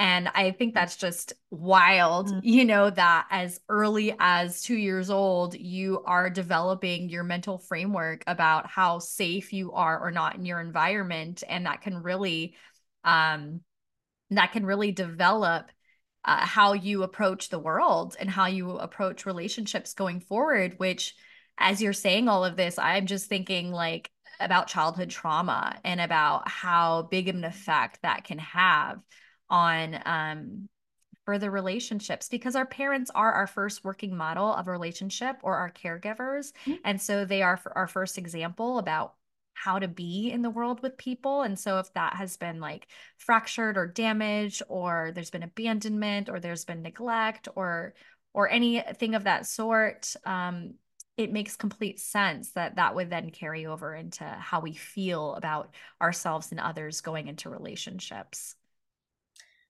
And 0.00 0.30
I 0.34 0.52
think 0.52 0.72
that's 0.72 0.96
just 0.96 1.34
wild, 1.50 2.28
mm-hmm. 2.28 2.38
you 2.42 2.64
know, 2.64 2.88
that 2.88 3.26
as 3.30 3.60
early 3.68 4.16
as 4.18 4.62
two 4.62 4.74
years 4.74 5.10
old, 5.10 5.54
you 5.54 6.02
are 6.06 6.30
developing 6.30 7.10
your 7.10 7.22
mental 7.22 7.58
framework 7.58 8.24
about 8.26 8.66
how 8.66 8.98
safe 8.98 9.52
you 9.52 9.72
are 9.72 10.00
or 10.00 10.10
not 10.10 10.36
in 10.36 10.46
your 10.46 10.58
environment. 10.58 11.42
And 11.46 11.66
that 11.66 11.82
can 11.82 12.02
really, 12.02 12.54
um, 13.04 13.60
that 14.30 14.52
can 14.52 14.64
really 14.64 14.90
develop 14.90 15.66
uh, 16.24 16.46
how 16.46 16.72
you 16.72 17.02
approach 17.02 17.50
the 17.50 17.58
world 17.58 18.16
and 18.18 18.30
how 18.30 18.46
you 18.46 18.78
approach 18.78 19.26
relationships 19.26 19.92
going 19.92 20.20
forward, 20.20 20.78
which, 20.78 21.14
as 21.58 21.82
you're 21.82 21.92
saying 21.92 22.26
all 22.26 22.46
of 22.46 22.56
this, 22.56 22.78
I'm 22.78 23.04
just 23.04 23.26
thinking 23.26 23.70
like 23.70 24.10
about 24.40 24.66
childhood 24.66 25.10
trauma 25.10 25.78
and 25.84 26.00
about 26.00 26.48
how 26.48 27.02
big 27.02 27.28
of 27.28 27.34
an 27.34 27.44
effect 27.44 27.98
that 28.00 28.24
can 28.24 28.38
have 28.38 28.98
on 29.50 30.00
um, 30.06 30.68
further 31.26 31.50
relationships 31.50 32.28
because 32.28 32.56
our 32.56 32.66
parents 32.66 33.10
are 33.14 33.32
our 33.32 33.46
first 33.46 33.84
working 33.84 34.16
model 34.16 34.54
of 34.54 34.66
a 34.66 34.70
relationship 34.70 35.36
or 35.42 35.56
our 35.56 35.70
caregivers. 35.70 36.52
Mm-hmm. 36.64 36.74
And 36.84 37.00
so 37.00 37.24
they 37.24 37.42
are 37.42 37.60
our 37.74 37.86
first 37.86 38.18
example 38.18 38.78
about 38.78 39.14
how 39.54 39.78
to 39.78 39.88
be 39.88 40.30
in 40.30 40.42
the 40.42 40.50
world 40.50 40.82
with 40.82 40.96
people. 40.96 41.42
And 41.42 41.58
so 41.58 41.78
if 41.78 41.92
that 41.92 42.14
has 42.14 42.36
been 42.36 42.60
like 42.60 42.88
fractured 43.18 43.76
or 43.76 43.86
damaged, 43.86 44.62
or 44.68 45.12
there's 45.14 45.30
been 45.30 45.42
abandonment, 45.42 46.28
or 46.30 46.40
there's 46.40 46.64
been 46.64 46.82
neglect, 46.82 47.48
or 47.54 47.94
or 48.32 48.48
anything 48.48 49.14
of 49.14 49.24
that 49.24 49.46
sort, 49.46 50.14
um, 50.24 50.74
it 51.16 51.32
makes 51.32 51.56
complete 51.56 52.00
sense 52.00 52.52
that 52.52 52.76
that 52.76 52.94
would 52.94 53.10
then 53.10 53.30
carry 53.30 53.66
over 53.66 53.94
into 53.94 54.24
how 54.24 54.60
we 54.60 54.72
feel 54.72 55.34
about 55.34 55.74
ourselves 56.00 56.50
and 56.50 56.60
others 56.60 57.02
going 57.02 57.28
into 57.28 57.50
relationships. 57.50 58.54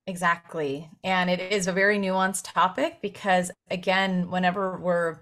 Exactly. 0.06 0.90
And 1.04 1.30
it 1.30 1.40
is 1.52 1.66
a 1.68 1.72
very 1.72 1.98
nuanced 1.98 2.52
topic 2.52 2.98
because, 3.02 3.50
again, 3.70 4.30
whenever 4.30 4.78
we're 4.78 5.18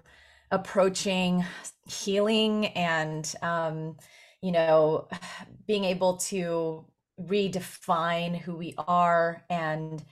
approaching 0.51 1.45
healing 1.87 2.67
and, 2.67 3.31
um, 3.41 3.97
you 4.41 4.51
know, 4.51 5.07
being 5.67 5.83
able 5.85 6.17
to 6.17 6.85
redefine 7.21 8.39
who 8.39 8.55
we 8.55 8.73
are 8.77 9.43
and 9.49 10.03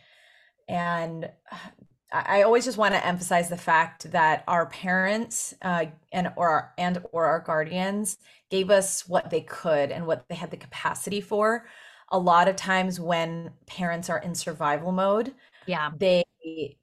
and 0.68 1.30
I 2.14 2.44
always 2.44 2.64
just 2.66 2.78
want 2.78 2.94
to 2.94 3.06
emphasize 3.06 3.50
the 3.50 3.58
fact 3.58 4.12
that 4.12 4.46
our 4.48 4.68
parents 4.68 5.54
uh, 5.62 5.88
and 6.14 6.32
or 6.38 6.74
and 6.78 7.04
or 7.12 7.26
our 7.26 7.42
guardians 7.42 8.18
gave 8.50 8.70
us 8.70 9.08
what 9.10 9.30
they 9.30 9.42
could 9.42 9.92
and 9.92 10.08
what 10.08 10.26
they 10.30 10.36
had 10.36 10.50
the 10.52 10.58
capacity 10.58 11.20
for. 11.20 11.68
A 12.10 12.20
lot 12.20 12.48
of 12.48 12.56
times 12.56 13.00
when 13.00 13.52
parents 13.66 14.10
are 14.10 14.20
in 14.20 14.34
survival 14.36 14.92
mode, 14.92 15.34
yeah, 15.66 15.92
they 15.98 16.24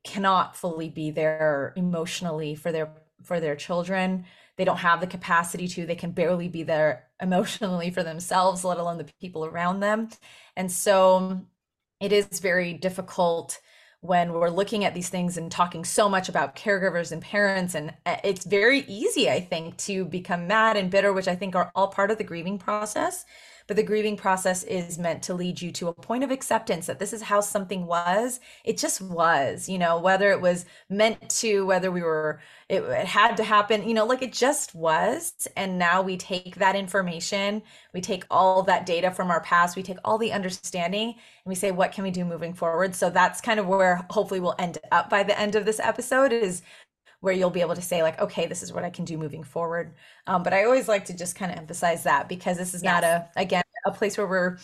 cannot 0.05 0.57
fully 0.57 0.89
be 0.89 1.11
there 1.11 1.73
emotionally 1.77 2.55
for 2.55 2.73
their 2.73 2.93
for 3.23 3.41
their 3.41 3.57
children. 3.57 4.25
They 4.57 4.65
don't 4.65 4.77
have 4.79 5.01
the 5.01 5.07
capacity 5.07 5.67
to. 5.69 5.87
They 5.87 5.95
can 5.97 6.13
barely 6.13 6.49
be 6.49 6.63
there 6.63 7.09
emotionally 7.21 7.91
for 7.91 8.03
themselves, 8.03 8.65
let 8.65 8.79
alone 8.79 8.99
the 8.99 9.11
people 9.21 9.45
around 9.45 9.81
them. 9.81 10.11
And 10.57 10.71
so 10.71 11.41
it 12.01 12.13
is 12.13 12.41
very 12.41 12.75
difficult 12.75 13.61
when 14.01 14.35
we're 14.35 14.51
looking 14.51 14.85
at 14.85 14.93
these 14.93 15.09
things 15.09 15.39
and 15.39 15.51
talking 15.51 15.83
so 15.83 16.11
much 16.11 16.29
about 16.29 16.55
caregivers 16.55 17.11
and 17.11 17.23
parents 17.23 17.75
and 17.75 17.95
uh, 18.05 18.17
it's 18.23 18.45
very 18.45 18.81
easy 18.81 19.31
i 19.31 19.41
think 19.41 19.75
to 19.79 20.05
become 20.05 20.47
mad 20.47 20.77
and 20.77 20.91
bitter 20.91 21.11
which 21.11 21.27
i 21.27 21.35
think 21.35 21.57
are 21.57 21.73
all 21.75 21.89
part 21.89 22.11
of 22.11 22.19
the 22.19 22.25
grieving 22.25 22.59
process 22.59 23.25
but 23.67 23.77
the 23.77 23.83
grieving 23.83 24.17
process 24.17 24.63
is 24.65 24.99
meant 24.99 25.23
to 25.23 25.35
lead 25.35 25.61
you 25.61 25.73
to 25.73 25.89
a 25.89 25.93
point 25.93 26.25
of 26.25 26.31
acceptance 26.31 26.87
that 26.87 26.99
this 26.99 27.13
is 27.13 27.23
how 27.23 27.41
something 27.41 27.87
was. 27.87 28.41
It 28.65 28.79
just 28.79 29.01
was 29.01 29.69
you 29.69 29.79
know 29.79 29.99
whether 29.99 30.31
it 30.31 30.41
was 30.41 30.65
meant 30.89 31.29
to 31.41 31.65
whether 31.67 31.91
we 31.91 32.03
were 32.03 32.41
it, 32.69 32.83
it 32.83 33.07
had 33.07 33.37
to 33.37 33.45
happen 33.45 33.89
you 33.89 33.95
know 33.95 34.07
like 34.07 34.23
it 34.23 34.33
just 34.33 34.75
was. 34.75 35.49
And 35.57 35.79
now 35.79 36.03
we 36.03 36.17
take 36.17 36.57
that 36.57 36.77
information 36.77 37.63
we 37.93 38.01
take 38.01 38.25
all 38.31 38.63
that 38.65 38.87
data 38.87 39.11
from 39.11 39.31
our 39.31 39.41
past 39.41 39.77
we 39.77 39.83
take 39.83 39.99
all 40.05 40.19
the 40.19 40.33
understanding 40.33 41.09
and 41.09 41.51
we 41.51 41.55
say 41.55 41.71
what 41.71 41.93
can 41.93 42.05
we 42.05 42.11
do 42.11 42.25
moving 42.25 42.55
forward? 42.55 42.95
So 42.95 43.11
that's 43.11 43.41
kind 43.41 43.61
of 43.61 43.67
where 43.67 44.07
hopefully 44.11 44.41
we'll 44.41 44.55
end 44.59 44.79
up 44.93 45.11
by 45.11 45.23
the 45.23 45.39
end 45.39 45.55
of 45.55 45.65
this 45.65 45.81
episode 45.81 46.33
is 46.33 46.63
where 47.25 47.33
you'll 47.33 47.49
be 47.49 47.63
able 47.63 47.75
to 47.75 47.83
say 47.83 48.03
like 48.03 48.21
okay 48.21 48.47
this 48.47 48.63
is 48.63 48.71
what 48.71 48.85
i 48.85 48.91
can 48.91 49.05
do 49.07 49.17
moving 49.17 49.43
forward 49.43 49.95
um, 50.27 50.43
but 50.43 50.53
i 50.53 50.65
always 50.65 50.89
like 50.89 51.07
to 51.07 51.17
just 51.17 51.35
kind 51.35 51.51
of 51.51 51.57
emphasize 51.57 52.05
that 52.05 52.29
because 52.29 52.59
this 52.59 52.75
is 52.75 52.83
yes. 52.83 52.93
not 52.93 53.05
a 53.05 53.27
again 53.37 53.63
a 53.87 53.91
place 53.91 54.19
where 54.19 54.27
we're 54.27 54.59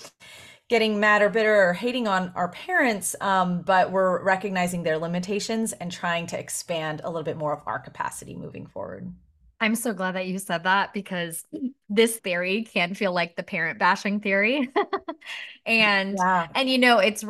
getting 0.69 1.00
mad 1.00 1.23
or 1.23 1.31
bitter 1.31 1.69
or 1.69 1.73
hating 1.73 2.07
on 2.07 2.31
our 2.37 2.49
parents 2.49 3.17
um, 3.23 3.62
but 3.62 3.90
we're 3.90 4.23
recognizing 4.23 4.83
their 4.83 4.99
limitations 4.99 5.73
and 5.73 5.90
trying 5.90 6.26
to 6.26 6.38
expand 6.38 7.00
a 7.02 7.09
little 7.09 7.25
bit 7.25 7.38
more 7.38 7.52
of 7.55 7.62
our 7.67 7.79
capacity 7.79 8.37
moving 8.37 8.67
forward 8.67 9.11
I'm 9.62 9.75
so 9.75 9.93
glad 9.93 10.12
that 10.12 10.26
you 10.26 10.38
said 10.38 10.64
that 10.64 10.95
because 10.95 11.45
this 11.90 12.17
theory 12.17 12.62
can 12.62 12.95
feel 12.95 13.12
like 13.12 13.37
the 13.37 13.43
parent 13.43 13.79
bashing 13.79 14.21
theory. 14.21 14.71
and 15.67 16.17
yeah. 16.19 16.49
and 16.55 16.71
you 16.71 16.79
know, 16.79 16.99
it's 16.99 17.23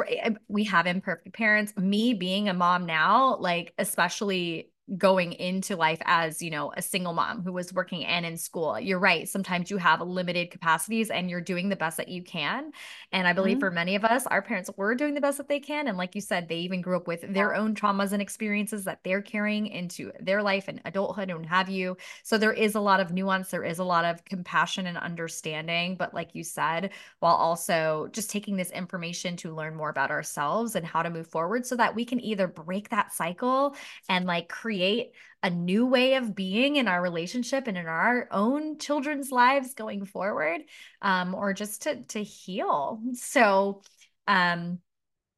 we 0.47 0.63
have 0.65 0.87
imperfect 0.87 1.35
parents. 1.35 1.77
Me 1.77 2.15
being 2.15 2.49
a 2.49 2.55
mom 2.55 2.87
now, 2.87 3.37
like 3.39 3.75
especially 3.79 4.70
going 4.99 5.33
into 5.35 5.77
life 5.77 6.01
as 6.05 6.43
you 6.43 6.51
know 6.51 6.73
a 6.77 6.83
single 6.83 7.13
mom 7.13 7.43
who 7.43 7.53
was 7.53 7.73
working 7.73 8.05
and 8.05 8.27
in 8.27 8.37
school. 8.37 8.79
You're 8.79 8.99
right 8.99 9.29
sometimes 9.29 9.71
you 9.71 9.77
have 9.77 10.01
limited 10.01 10.51
capacities 10.51 11.11
and 11.11 11.31
you're 11.31 11.41
doing 11.41 11.69
the 11.69 11.77
best 11.77 11.97
that 11.99 12.09
you 12.09 12.23
can. 12.23 12.73
And 13.13 13.29
i 13.29 13.33
believe 13.33 13.57
mm-hmm. 13.57 13.67
for 13.67 13.71
many 13.71 13.95
of 13.95 14.05
us 14.05 14.27
our 14.27 14.43
parents 14.43 14.71
were 14.77 14.95
doing 14.95 15.15
the 15.15 15.21
best 15.21 15.39
that 15.39 15.49
they 15.49 15.61
can. 15.61 15.87
And 15.87 15.97
like 15.97 16.15
you 16.15 16.21
said 16.21 16.49
they 16.49 16.57
even 16.57 16.81
grew 16.81 16.97
up 16.97 17.07
with 17.07 17.23
their 17.33 17.55
own 17.55 17.75
traumas 17.75 18.13
and 18.13 18.21
experiences 18.21 18.85
that 18.85 19.01
they're 19.05 19.23
carrying 19.23 19.69
into 19.69 20.11
their 20.21 20.43
life 20.43 20.67
and 20.67 20.81
adulthood 20.85 21.31
and 21.31 21.47
have 21.47 21.69
you. 21.69 21.97
So 22.25 22.37
there 22.37 22.53
is 22.53 22.75
a 22.75 22.81
lot 22.81 23.01
of 23.01 23.13
nuance 23.13 23.51
there 23.51 23.65
is 23.65 23.79
a 23.79 23.85
lot 23.85 24.05
of 24.05 24.25
compassion 24.25 24.87
and 24.87 24.99
understanding. 24.99 25.97
But 25.97 26.15
like 26.15 26.35
you 26.35 26.43
said 26.43 26.91
while 27.21 27.37
also 27.37 28.09
just 28.13 28.31
taking 28.31 28.57
this 28.57 28.71
information 28.73 29.37
to 29.37 29.55
learn 29.55 29.77
more 29.77 29.91
about 29.91 30.11
ourselves 30.11 30.75
and 30.75 30.85
how 30.85 31.03
to 31.03 31.11
move 31.11 31.29
forward 31.29 31.65
so 31.65 31.77
that 31.77 31.95
we 31.95 32.05
can 32.05 32.21
either 32.21 32.49
break 32.49 32.89
that 32.89 33.13
cycle 33.13 33.77
and 34.09 34.27
like 34.27 34.49
create 34.49 34.80
create 34.81 35.13
a 35.43 35.51
new 35.51 35.87
way 35.87 36.15
of 36.15 36.35
being 36.35 36.77
in 36.77 36.89
our 36.89 37.03
relationship 37.03 37.67
and 37.67 37.77
in 37.77 37.87
our 37.87 38.29
own 38.31 38.79
children's 38.79 39.31
lives 39.31 39.75
going 39.75 40.05
forward 40.05 40.61
um, 41.03 41.35
or 41.35 41.53
just 41.53 41.83
to 41.83 42.03
to 42.05 42.23
heal. 42.23 43.01
So 43.15 43.83
um, 44.27 44.79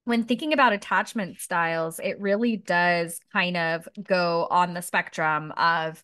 when 0.05 0.25
thinking 0.25 0.53
about 0.53 0.73
attachment 0.73 1.41
styles 1.41 1.99
it 1.99 2.21
really 2.21 2.57
does 2.57 3.21
kind 3.33 3.57
of 3.57 3.89
go 4.03 4.47
on 4.51 4.75
the 4.75 4.83
spectrum 4.83 5.53
of 5.57 6.03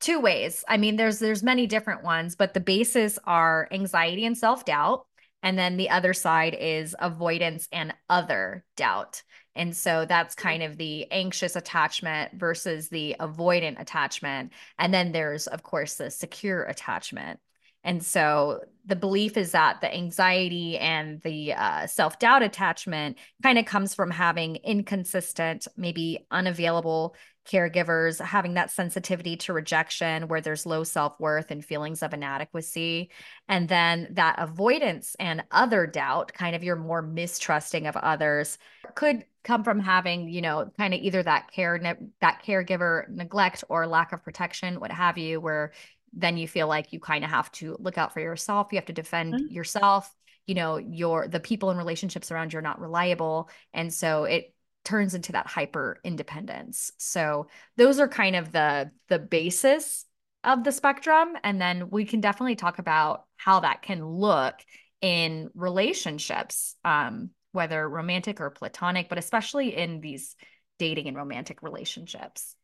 two 0.00 0.20
ways. 0.20 0.64
I 0.68 0.76
mean 0.76 0.96
there's 0.96 1.18
there's 1.18 1.42
many 1.42 1.66
different 1.66 2.02
ones 2.02 2.36
but 2.36 2.52
the 2.52 2.60
bases 2.60 3.18
are 3.24 3.68
anxiety 3.70 4.26
and 4.26 4.36
self-doubt 4.36 5.06
and 5.42 5.58
then 5.58 5.78
the 5.78 5.90
other 5.90 6.12
side 6.12 6.54
is 6.58 6.94
avoidance 6.98 7.68
and 7.72 7.94
other 8.10 8.64
doubt 8.76 9.22
and 9.56 9.76
so 9.76 10.04
that's 10.04 10.34
kind 10.34 10.62
of 10.62 10.76
the 10.76 11.10
anxious 11.10 11.56
attachment 11.56 12.34
versus 12.34 12.88
the 12.88 13.16
avoidant 13.18 13.80
attachment. 13.80 14.52
And 14.78 14.94
then 14.94 15.12
there's, 15.12 15.46
of 15.46 15.62
course, 15.62 15.94
the 15.94 16.10
secure 16.10 16.62
attachment. 16.64 17.40
And 17.82 18.04
so 18.04 18.60
the 18.84 18.96
belief 18.96 19.36
is 19.36 19.52
that 19.52 19.80
the 19.80 19.92
anxiety 19.92 20.78
and 20.78 21.20
the 21.22 21.54
uh, 21.54 21.86
self 21.86 22.18
doubt 22.18 22.42
attachment 22.42 23.16
kind 23.42 23.58
of 23.58 23.64
comes 23.64 23.94
from 23.94 24.10
having 24.10 24.56
inconsistent, 24.56 25.66
maybe 25.76 26.26
unavailable 26.30 27.16
caregivers, 27.50 28.24
having 28.24 28.54
that 28.54 28.70
sensitivity 28.70 29.36
to 29.36 29.52
rejection 29.52 30.28
where 30.28 30.40
there's 30.40 30.66
low 30.66 30.84
self 30.84 31.18
worth 31.18 31.50
and 31.50 31.64
feelings 31.64 32.02
of 32.02 32.14
inadequacy. 32.14 33.10
And 33.48 33.68
then 33.68 34.08
that 34.12 34.36
avoidance 34.38 35.16
and 35.18 35.42
other 35.50 35.86
doubt, 35.86 36.32
kind 36.32 36.54
of 36.54 36.62
your 36.62 36.76
more 36.76 37.02
mistrusting 37.02 37.86
of 37.86 37.96
others, 37.96 38.58
could 38.94 39.24
come 39.42 39.64
from 39.64 39.80
having 39.80 40.28
you 40.28 40.42
know 40.42 40.70
kind 40.76 40.92
of 40.92 41.00
either 41.00 41.22
that 41.22 41.50
care 41.50 41.98
that 42.20 42.42
caregiver 42.44 43.08
neglect 43.08 43.64
or 43.68 43.86
lack 43.86 44.12
of 44.12 44.22
protection 44.22 44.78
what 44.80 44.92
have 44.92 45.16
you 45.16 45.40
where 45.40 45.72
then 46.12 46.36
you 46.36 46.46
feel 46.46 46.68
like 46.68 46.92
you 46.92 47.00
kind 47.00 47.24
of 47.24 47.30
have 47.30 47.50
to 47.52 47.74
look 47.80 47.96
out 47.96 48.12
for 48.12 48.20
yourself 48.20 48.68
you 48.70 48.76
have 48.76 48.84
to 48.84 48.92
defend 48.92 49.32
mm-hmm. 49.32 49.54
yourself 49.54 50.14
you 50.46 50.54
know 50.54 50.76
your 50.76 51.26
the 51.26 51.40
people 51.40 51.70
and 51.70 51.78
relationships 51.78 52.30
around 52.30 52.52
you 52.52 52.58
are 52.58 52.62
not 52.62 52.80
reliable 52.80 53.48
and 53.72 53.92
so 53.94 54.24
it 54.24 54.54
turns 54.84 55.14
into 55.14 55.32
that 55.32 55.46
hyper 55.46 56.00
independence 56.04 56.90
so 56.96 57.46
those 57.76 58.00
are 58.00 58.08
kind 58.08 58.36
of 58.36 58.52
the 58.52 58.90
the 59.08 59.18
basis 59.18 60.06
of 60.42 60.64
the 60.64 60.72
spectrum 60.72 61.34
and 61.44 61.60
then 61.60 61.90
we 61.90 62.04
can 62.04 62.20
definitely 62.20 62.56
talk 62.56 62.78
about 62.78 63.24
how 63.36 63.60
that 63.60 63.82
can 63.82 64.04
look 64.04 64.54
in 65.02 65.50
relationships 65.54 66.76
um 66.84 67.30
whether 67.52 67.88
romantic 67.88 68.40
or 68.40 68.50
platonic, 68.50 69.08
but 69.08 69.18
especially 69.18 69.76
in 69.76 70.00
these 70.00 70.36
dating 70.78 71.08
and 71.08 71.16
romantic 71.16 71.62
relationships. 71.62 72.54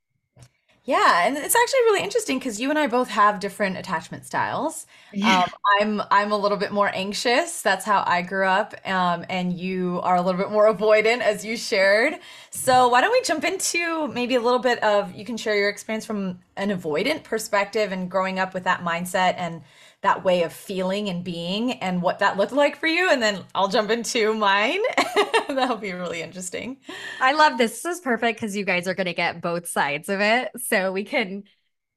Yeah, 0.87 1.27
and 1.27 1.37
it's 1.37 1.57
actually 1.57 1.81
really 1.81 2.05
interesting 2.05 2.39
because 2.39 2.61
you 2.61 2.71
and 2.71 2.79
I 2.79 2.87
both 2.87 3.09
have 3.09 3.41
different 3.41 3.77
attachment 3.77 4.25
styles. 4.25 4.87
Yeah. 5.13 5.41
Um, 5.41 6.01
I'm 6.01 6.03
I'm 6.13 6.33
a 6.33 6.37
little 6.39 6.57
bit 6.57 6.71
more 6.71 6.89
anxious. 6.95 7.61
That's 7.61 7.85
how 7.85 8.05
I 8.07 8.23
grew 8.23 8.47
up, 8.47 8.73
um, 8.87 9.27
and 9.29 9.53
you 9.53 10.01
are 10.05 10.15
a 10.15 10.23
little 10.23 10.41
bit 10.41 10.53
more 10.53 10.73
avoidant, 10.73 11.23
as 11.23 11.45
you 11.45 11.57
shared. 11.57 12.15
So 12.51 12.87
why 12.87 13.01
don't 13.01 13.11
we 13.11 13.21
jump 13.23 13.43
into 13.43 14.07
maybe 14.09 14.37
a 14.37 14.41
little 14.41 14.61
bit 14.61 14.81
of 14.85 15.13
you 15.13 15.25
can 15.25 15.37
share 15.37 15.57
your 15.57 15.71
experience 15.71 16.07
from 16.07 16.39
an 16.57 16.71
avoidant 16.71 17.25
perspective 17.25 17.91
and 17.91 18.09
growing 18.09 18.39
up 18.39 18.55
with 18.55 18.63
that 18.63 18.83
mindset 18.85 19.35
and 19.39 19.63
that 20.03 20.25
way 20.25 20.43
of 20.43 20.53
feeling 20.53 21.09
and 21.09 21.25
being 21.25 21.73
and 21.75 22.03
what 22.03 22.19
that 22.21 22.37
looked 22.37 22.53
like 22.53 22.77
for 22.77 22.87
you. 22.87 23.11
And 23.11 23.21
then 23.23 23.43
I'll 23.55 23.69
jump 23.69 23.91
into 23.91 24.35
mine. 24.35 24.81
That'll 25.49 25.77
be 25.77 25.93
really 25.93 26.23
interesting. 26.23 26.77
I 27.21 27.33
love 27.33 27.59
this. 27.59 27.83
This 27.83 27.97
is 27.97 28.01
perfect 28.01 28.39
because 28.39 28.55
you 28.55 28.65
guys 28.65 28.87
are 28.87 28.95
going 28.95 29.07
to 29.07 29.15
get 29.15 29.41
both 29.41 29.69
sides 29.69 30.09
of 30.09 30.21
it. 30.21 30.51
So 30.59 30.93
we 30.93 31.05
can 31.05 31.45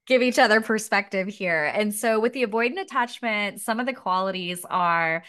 give 0.07 0.21
each 0.21 0.39
other 0.39 0.61
perspective 0.61 1.27
here. 1.27 1.65
And 1.65 1.93
so 1.93 2.19
with 2.19 2.33
the 2.33 2.45
avoidant 2.45 2.81
attachment, 2.81 3.61
some 3.61 3.79
of 3.79 3.85
the 3.85 3.93
qualities 3.93 4.65
are 4.69 5.23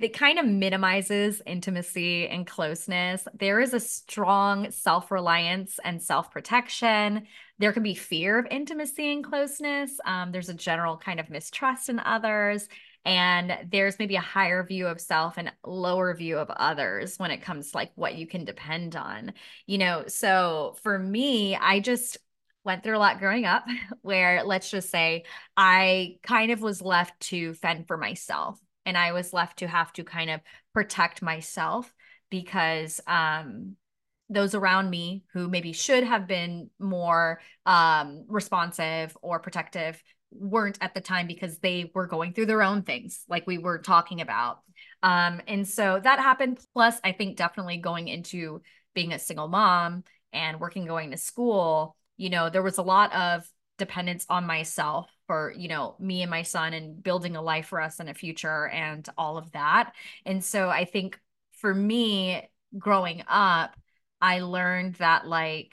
it 0.00 0.12
kind 0.14 0.38
of 0.38 0.46
minimizes 0.46 1.40
intimacy 1.46 2.26
and 2.28 2.46
closeness. 2.46 3.26
There 3.38 3.60
is 3.60 3.72
a 3.72 3.80
strong 3.80 4.70
self 4.72 5.10
reliance 5.10 5.78
and 5.84 6.02
self 6.02 6.30
protection. 6.30 7.26
There 7.58 7.72
can 7.72 7.82
be 7.82 7.94
fear 7.94 8.38
of 8.38 8.46
intimacy 8.50 9.12
and 9.12 9.24
closeness. 9.24 9.98
Um, 10.04 10.32
there's 10.32 10.48
a 10.48 10.54
general 10.54 10.96
kind 10.96 11.20
of 11.20 11.30
mistrust 11.30 11.88
in 11.88 11.98
others. 11.98 12.68
And 13.04 13.56
there's 13.70 13.98
maybe 14.00 14.16
a 14.16 14.20
higher 14.20 14.64
view 14.64 14.88
of 14.88 15.00
self 15.00 15.38
and 15.38 15.52
lower 15.64 16.12
view 16.14 16.38
of 16.38 16.50
others 16.50 17.18
when 17.18 17.30
it 17.30 17.42
comes 17.42 17.70
to 17.70 17.76
like 17.76 17.92
what 17.94 18.16
you 18.16 18.26
can 18.26 18.44
depend 18.44 18.96
on. 18.96 19.32
You 19.66 19.78
know, 19.78 20.04
so 20.08 20.76
for 20.82 20.98
me, 20.98 21.54
I 21.54 21.78
just 21.78 22.18
went 22.64 22.82
through 22.82 22.96
a 22.96 22.98
lot 22.98 23.20
growing 23.20 23.44
up 23.44 23.64
where 24.02 24.42
let's 24.42 24.70
just 24.70 24.90
say 24.90 25.24
I 25.56 26.18
kind 26.24 26.50
of 26.50 26.60
was 26.60 26.82
left 26.82 27.18
to 27.20 27.54
fend 27.54 27.86
for 27.86 27.96
myself 27.96 28.60
and 28.84 28.98
I 28.98 29.12
was 29.12 29.32
left 29.32 29.60
to 29.60 29.68
have 29.68 29.92
to 29.94 30.04
kind 30.04 30.30
of 30.30 30.40
protect 30.74 31.22
myself 31.22 31.92
because 32.28 33.00
um, 33.06 33.76
those 34.28 34.54
around 34.54 34.90
me 34.90 35.24
who 35.32 35.48
maybe 35.48 35.72
should 35.72 36.04
have 36.04 36.26
been 36.26 36.70
more 36.78 37.40
um, 37.64 38.24
responsive 38.28 39.16
or 39.22 39.38
protective 39.38 40.02
weren't 40.32 40.78
at 40.80 40.94
the 40.94 41.00
time 41.00 41.26
because 41.26 41.58
they 41.58 41.90
were 41.94 42.06
going 42.06 42.32
through 42.32 42.46
their 42.46 42.62
own 42.62 42.82
things, 42.82 43.24
like 43.28 43.46
we 43.46 43.58
were 43.58 43.78
talking 43.78 44.20
about. 44.20 44.58
Um, 45.02 45.40
and 45.46 45.66
so 45.66 46.00
that 46.02 46.18
happened. 46.18 46.58
Plus, 46.72 46.98
I 47.04 47.12
think 47.12 47.36
definitely 47.36 47.78
going 47.78 48.08
into 48.08 48.62
being 48.94 49.12
a 49.12 49.18
single 49.18 49.48
mom 49.48 50.04
and 50.32 50.60
working, 50.60 50.86
going 50.86 51.12
to 51.12 51.16
school, 51.16 51.96
you 52.16 52.30
know, 52.30 52.50
there 52.50 52.62
was 52.62 52.78
a 52.78 52.82
lot 52.82 53.14
of 53.14 53.48
dependence 53.78 54.26
on 54.28 54.46
myself 54.46 55.10
for 55.26 55.52
you 55.56 55.68
know 55.68 55.96
me 55.98 56.22
and 56.22 56.30
my 56.30 56.42
son 56.42 56.72
and 56.72 57.02
building 57.02 57.36
a 57.36 57.42
life 57.42 57.66
for 57.66 57.80
us 57.80 58.00
in 58.00 58.08
a 58.08 58.14
future 58.14 58.68
and 58.68 59.08
all 59.18 59.36
of 59.36 59.50
that 59.52 59.92
and 60.24 60.42
so 60.42 60.68
i 60.68 60.84
think 60.84 61.18
for 61.52 61.74
me 61.74 62.48
growing 62.78 63.22
up 63.28 63.76
i 64.20 64.40
learned 64.40 64.94
that 64.96 65.26
like 65.26 65.72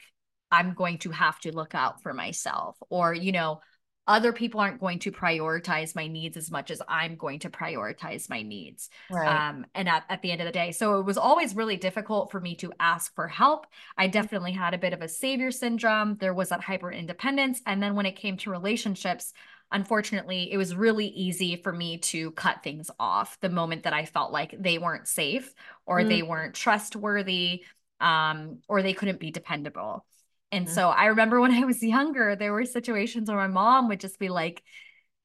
i'm 0.50 0.74
going 0.74 0.98
to 0.98 1.10
have 1.10 1.38
to 1.40 1.54
look 1.54 1.74
out 1.74 2.02
for 2.02 2.12
myself 2.12 2.76
or 2.90 3.12
you 3.14 3.32
know 3.32 3.60
other 4.06 4.32
people 4.32 4.60
aren't 4.60 4.80
going 4.80 4.98
to 4.98 5.10
prioritize 5.10 5.96
my 5.96 6.06
needs 6.06 6.36
as 6.36 6.50
much 6.50 6.70
as 6.70 6.82
I'm 6.86 7.16
going 7.16 7.38
to 7.40 7.50
prioritize 7.50 8.28
my 8.28 8.42
needs. 8.42 8.90
Right. 9.10 9.48
Um, 9.48 9.64
and 9.74 9.88
at, 9.88 10.04
at 10.10 10.20
the 10.20 10.30
end 10.30 10.42
of 10.42 10.46
the 10.46 10.52
day, 10.52 10.72
so 10.72 11.00
it 11.00 11.06
was 11.06 11.16
always 11.16 11.56
really 11.56 11.76
difficult 11.76 12.30
for 12.30 12.40
me 12.40 12.54
to 12.56 12.72
ask 12.78 13.14
for 13.14 13.26
help. 13.28 13.66
I 13.96 14.04
mm-hmm. 14.04 14.12
definitely 14.12 14.52
had 14.52 14.74
a 14.74 14.78
bit 14.78 14.92
of 14.92 15.00
a 15.00 15.08
savior 15.08 15.50
syndrome. 15.50 16.16
There 16.20 16.34
was 16.34 16.50
that 16.50 16.60
hyper 16.60 16.92
independence. 16.92 17.62
And 17.66 17.82
then 17.82 17.94
when 17.94 18.06
it 18.06 18.16
came 18.16 18.36
to 18.38 18.50
relationships, 18.50 19.32
unfortunately, 19.72 20.52
it 20.52 20.58
was 20.58 20.76
really 20.76 21.06
easy 21.06 21.56
for 21.56 21.72
me 21.72 21.98
to 21.98 22.30
cut 22.32 22.62
things 22.62 22.90
off 23.00 23.40
the 23.40 23.48
moment 23.48 23.84
that 23.84 23.94
I 23.94 24.04
felt 24.04 24.32
like 24.32 24.54
they 24.58 24.76
weren't 24.76 25.08
safe 25.08 25.54
or 25.86 26.00
mm. 26.00 26.08
they 26.08 26.22
weren't 26.22 26.54
trustworthy 26.54 27.64
um, 28.04 28.60
or 28.68 28.82
they 28.82 28.92
couldn't 28.92 29.18
be 29.18 29.30
dependable. 29.30 30.04
And 30.52 30.66
mm-hmm. 30.66 30.74
so 30.74 30.88
I 30.90 31.06
remember 31.06 31.40
when 31.40 31.52
I 31.62 31.64
was 31.64 31.82
younger, 31.82 32.36
there 32.36 32.52
were 32.52 32.66
situations 32.66 33.28
where 33.28 33.38
my 33.38 33.48
mom 33.48 33.88
would 33.88 34.00
just 34.00 34.18
be 34.18 34.28
like, 34.28 34.62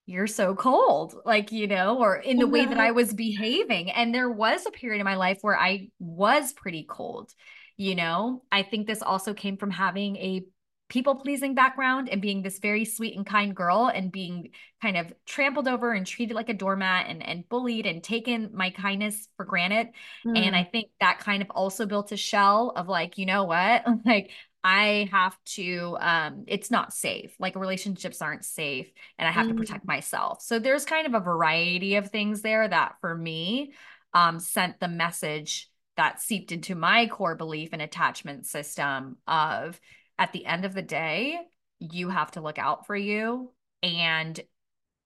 You're 0.05 0.27
so 0.27 0.55
cold, 0.55 1.13
like, 1.25 1.51
you 1.51 1.67
know, 1.67 1.99
or 1.99 2.15
in 2.15 2.37
the 2.37 2.47
way 2.47 2.65
that 2.65 2.79
I 2.79 2.91
was 2.91 3.13
behaving. 3.13 3.91
And 3.91 4.15
there 4.15 4.31
was 4.31 4.65
a 4.65 4.71
period 4.71 4.99
in 4.99 5.05
my 5.05 5.17
life 5.17 5.39
where 5.41 5.59
I 5.59 5.89
was 5.99 6.53
pretty 6.53 6.85
cold, 6.89 7.31
you 7.77 7.95
know. 7.95 8.43
I 8.51 8.63
think 8.63 8.87
this 8.87 9.01
also 9.01 9.33
came 9.33 9.57
from 9.57 9.71
having 9.71 10.15
a 10.15 10.43
people 10.89 11.15
pleasing 11.15 11.53
background 11.53 12.09
and 12.09 12.21
being 12.21 12.41
this 12.41 12.59
very 12.59 12.83
sweet 12.83 13.15
and 13.15 13.25
kind 13.25 13.55
girl 13.55 13.91
and 13.93 14.11
being 14.11 14.49
kind 14.81 14.97
of 14.97 15.13
trampled 15.25 15.67
over 15.67 15.93
and 15.93 16.05
treated 16.05 16.33
like 16.33 16.49
a 16.49 16.53
doormat 16.53 17.05
and, 17.07 17.23
and 17.23 17.47
bullied 17.47 17.85
and 17.85 18.03
taken 18.03 18.49
my 18.53 18.71
kindness 18.71 19.27
for 19.37 19.45
granted. 19.45 19.89
Mm. 20.25 20.47
And 20.47 20.55
I 20.55 20.63
think 20.63 20.89
that 20.99 21.19
kind 21.19 21.43
of 21.43 21.51
also 21.51 21.85
built 21.85 22.11
a 22.11 22.17
shell 22.17 22.73
of 22.75 22.87
like, 22.87 23.17
you 23.17 23.25
know 23.25 23.45
what? 23.45 23.85
Like, 24.05 24.31
I 24.63 25.07
have 25.11 25.37
to 25.55 25.97
um 26.01 26.43
it's 26.47 26.69
not 26.69 26.93
safe. 26.93 27.33
Like 27.39 27.55
relationships 27.55 28.21
aren't 28.21 28.43
safe 28.43 28.91
and 29.17 29.27
I 29.27 29.31
have 29.31 29.45
mm. 29.45 29.49
to 29.49 29.55
protect 29.55 29.85
myself. 29.85 30.41
So 30.41 30.59
there's 30.59 30.83
kind 30.83 31.07
of 31.07 31.13
a 31.13 31.19
variety 31.19 31.95
of 31.95 32.09
things 32.09 32.41
there 32.41 32.67
that 32.67 32.95
for 32.99 33.15
me 33.15 33.73
um 34.13 34.39
sent 34.39 34.79
the 34.79 34.87
message 34.87 35.69
that 35.95 36.21
seeped 36.21 36.51
into 36.51 36.75
my 36.75 37.07
core 37.07 37.35
belief 37.35 37.69
and 37.71 37.81
attachment 37.81 38.45
system 38.47 39.17
of 39.27 39.79
at 40.19 40.33
the 40.33 40.45
end 40.45 40.65
of 40.65 40.75
the 40.75 40.83
day, 40.83 41.39
you 41.79 42.09
have 42.09 42.31
to 42.31 42.41
look 42.41 42.59
out 42.59 42.85
for 42.85 42.95
you 42.95 43.51
and 43.81 44.39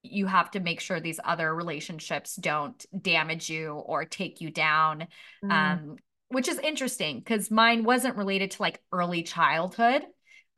you 0.01 0.25
have 0.25 0.51
to 0.51 0.59
make 0.59 0.81
sure 0.81 0.99
these 0.99 1.19
other 1.23 1.55
relationships 1.55 2.35
don't 2.35 2.85
damage 2.99 3.49
you 3.49 3.71
or 3.71 4.03
take 4.03 4.41
you 4.41 4.51
down 4.51 5.07
mm. 5.41 5.49
um 5.51 5.95
which 6.33 6.47
is 6.47 6.57
interesting 6.57 7.19
because 7.19 7.51
mine 7.51 7.83
wasn't 7.83 8.17
related 8.17 8.51
to 8.51 8.61
like 8.61 8.81
early 8.91 9.21
childhood, 9.21 10.01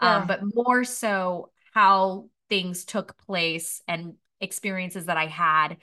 yeah. 0.01 0.17
um, 0.17 0.27
but 0.27 0.39
more 0.55 0.85
so 0.85 1.51
how 1.73 2.29
things 2.49 2.85
took 2.85 3.17
place 3.25 3.81
and 3.87 4.13
experiences 4.39 5.07
that 5.07 5.17
I 5.17 5.27
had 5.27 5.77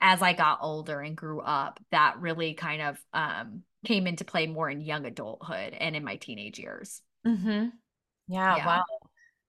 as 0.00 0.22
I 0.22 0.34
got 0.34 0.60
older 0.62 1.00
and 1.00 1.16
grew 1.16 1.40
up 1.40 1.80
that 1.90 2.20
really 2.20 2.54
kind 2.54 2.82
of 2.82 2.98
um, 3.12 3.62
came 3.84 4.06
into 4.06 4.24
play 4.24 4.46
more 4.46 4.70
in 4.70 4.80
young 4.80 5.04
adulthood 5.04 5.72
and 5.72 5.96
in 5.96 6.04
my 6.04 6.14
teenage 6.16 6.60
years. 6.60 7.02
Mm-hmm. 7.26 7.68
Yeah, 8.28 8.56
yeah, 8.56 8.66
wow. 8.66 8.84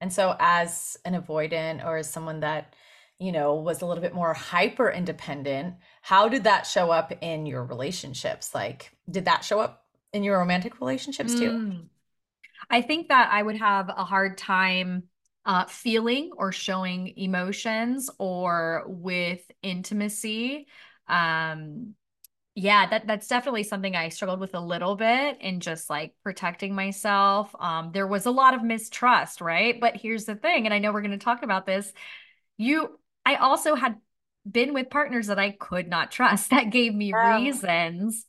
And 0.02 0.12
so, 0.12 0.36
as 0.40 0.98
an 1.06 1.20
avoidant 1.20 1.86
or 1.86 1.98
as 1.98 2.10
someone 2.10 2.42
that, 2.42 2.76
you 3.20 3.32
know, 3.32 3.56
was 3.56 3.82
a 3.82 3.86
little 3.86 4.02
bit 4.02 4.14
more 4.14 4.34
hyper 4.34 4.90
independent, 4.90 5.76
how 6.02 6.28
did 6.28 6.44
that 6.44 6.68
show 6.68 6.92
up 6.92 7.14
in 7.22 7.46
your 7.46 7.64
relationships? 7.64 8.54
Like, 8.54 8.92
did 9.10 9.26
that 9.26 9.44
show 9.44 9.60
up 9.60 9.86
in 10.14 10.24
your 10.24 10.38
romantic 10.38 10.80
relationships 10.80 11.34
too? 11.34 11.52
Mm. 11.52 11.90
I 12.70 12.82
think 12.82 13.10
that 13.10 13.30
I 13.32 13.42
would 13.42 13.58
have 13.58 13.90
a 13.90 14.04
hard 14.04 14.38
time 14.38 15.04
uh, 15.46 15.66
feeling 15.66 16.32
or 16.36 16.52
showing 16.52 17.14
emotions 17.18 18.10
or 18.18 18.84
with 18.88 19.40
intimacy. 19.62 20.68
Um, 21.08 21.96
yeah, 22.56 22.88
that 22.88 23.06
that's 23.06 23.28
definitely 23.28 23.64
something 23.64 23.98
I 23.98 24.08
struggled 24.10 24.40
with 24.40 24.56
a 24.56 24.62
little 24.62 24.96
bit 24.96 25.42
in 25.42 25.60
just 25.60 25.90
like 25.90 26.14
protecting 26.24 26.74
myself. 26.74 27.54
Um, 27.60 27.92
there 27.94 28.08
was 28.08 28.26
a 28.26 28.32
lot 28.32 28.54
of 28.54 28.64
mistrust, 28.64 29.42
right? 29.42 29.80
But 29.80 29.98
here's 29.98 30.24
the 30.24 30.36
thing, 30.36 30.66
and 30.66 30.74
I 30.74 30.80
know 30.80 30.94
we're 30.94 31.02
going 31.02 31.12
to 31.12 31.18
talk 31.18 31.44
about 31.44 31.66
this. 31.66 31.92
You, 32.58 32.98
I 33.26 33.36
also 33.36 33.76
had 33.76 33.98
been 34.50 34.74
with 34.74 34.90
partners 34.90 35.28
that 35.28 35.40
I 35.40 35.52
could 35.52 35.90
not 35.90 36.12
trust 36.12 36.50
that 36.52 36.70
gave 36.70 36.96
me 36.96 37.14
wow. 37.14 37.38
reasons 37.38 38.26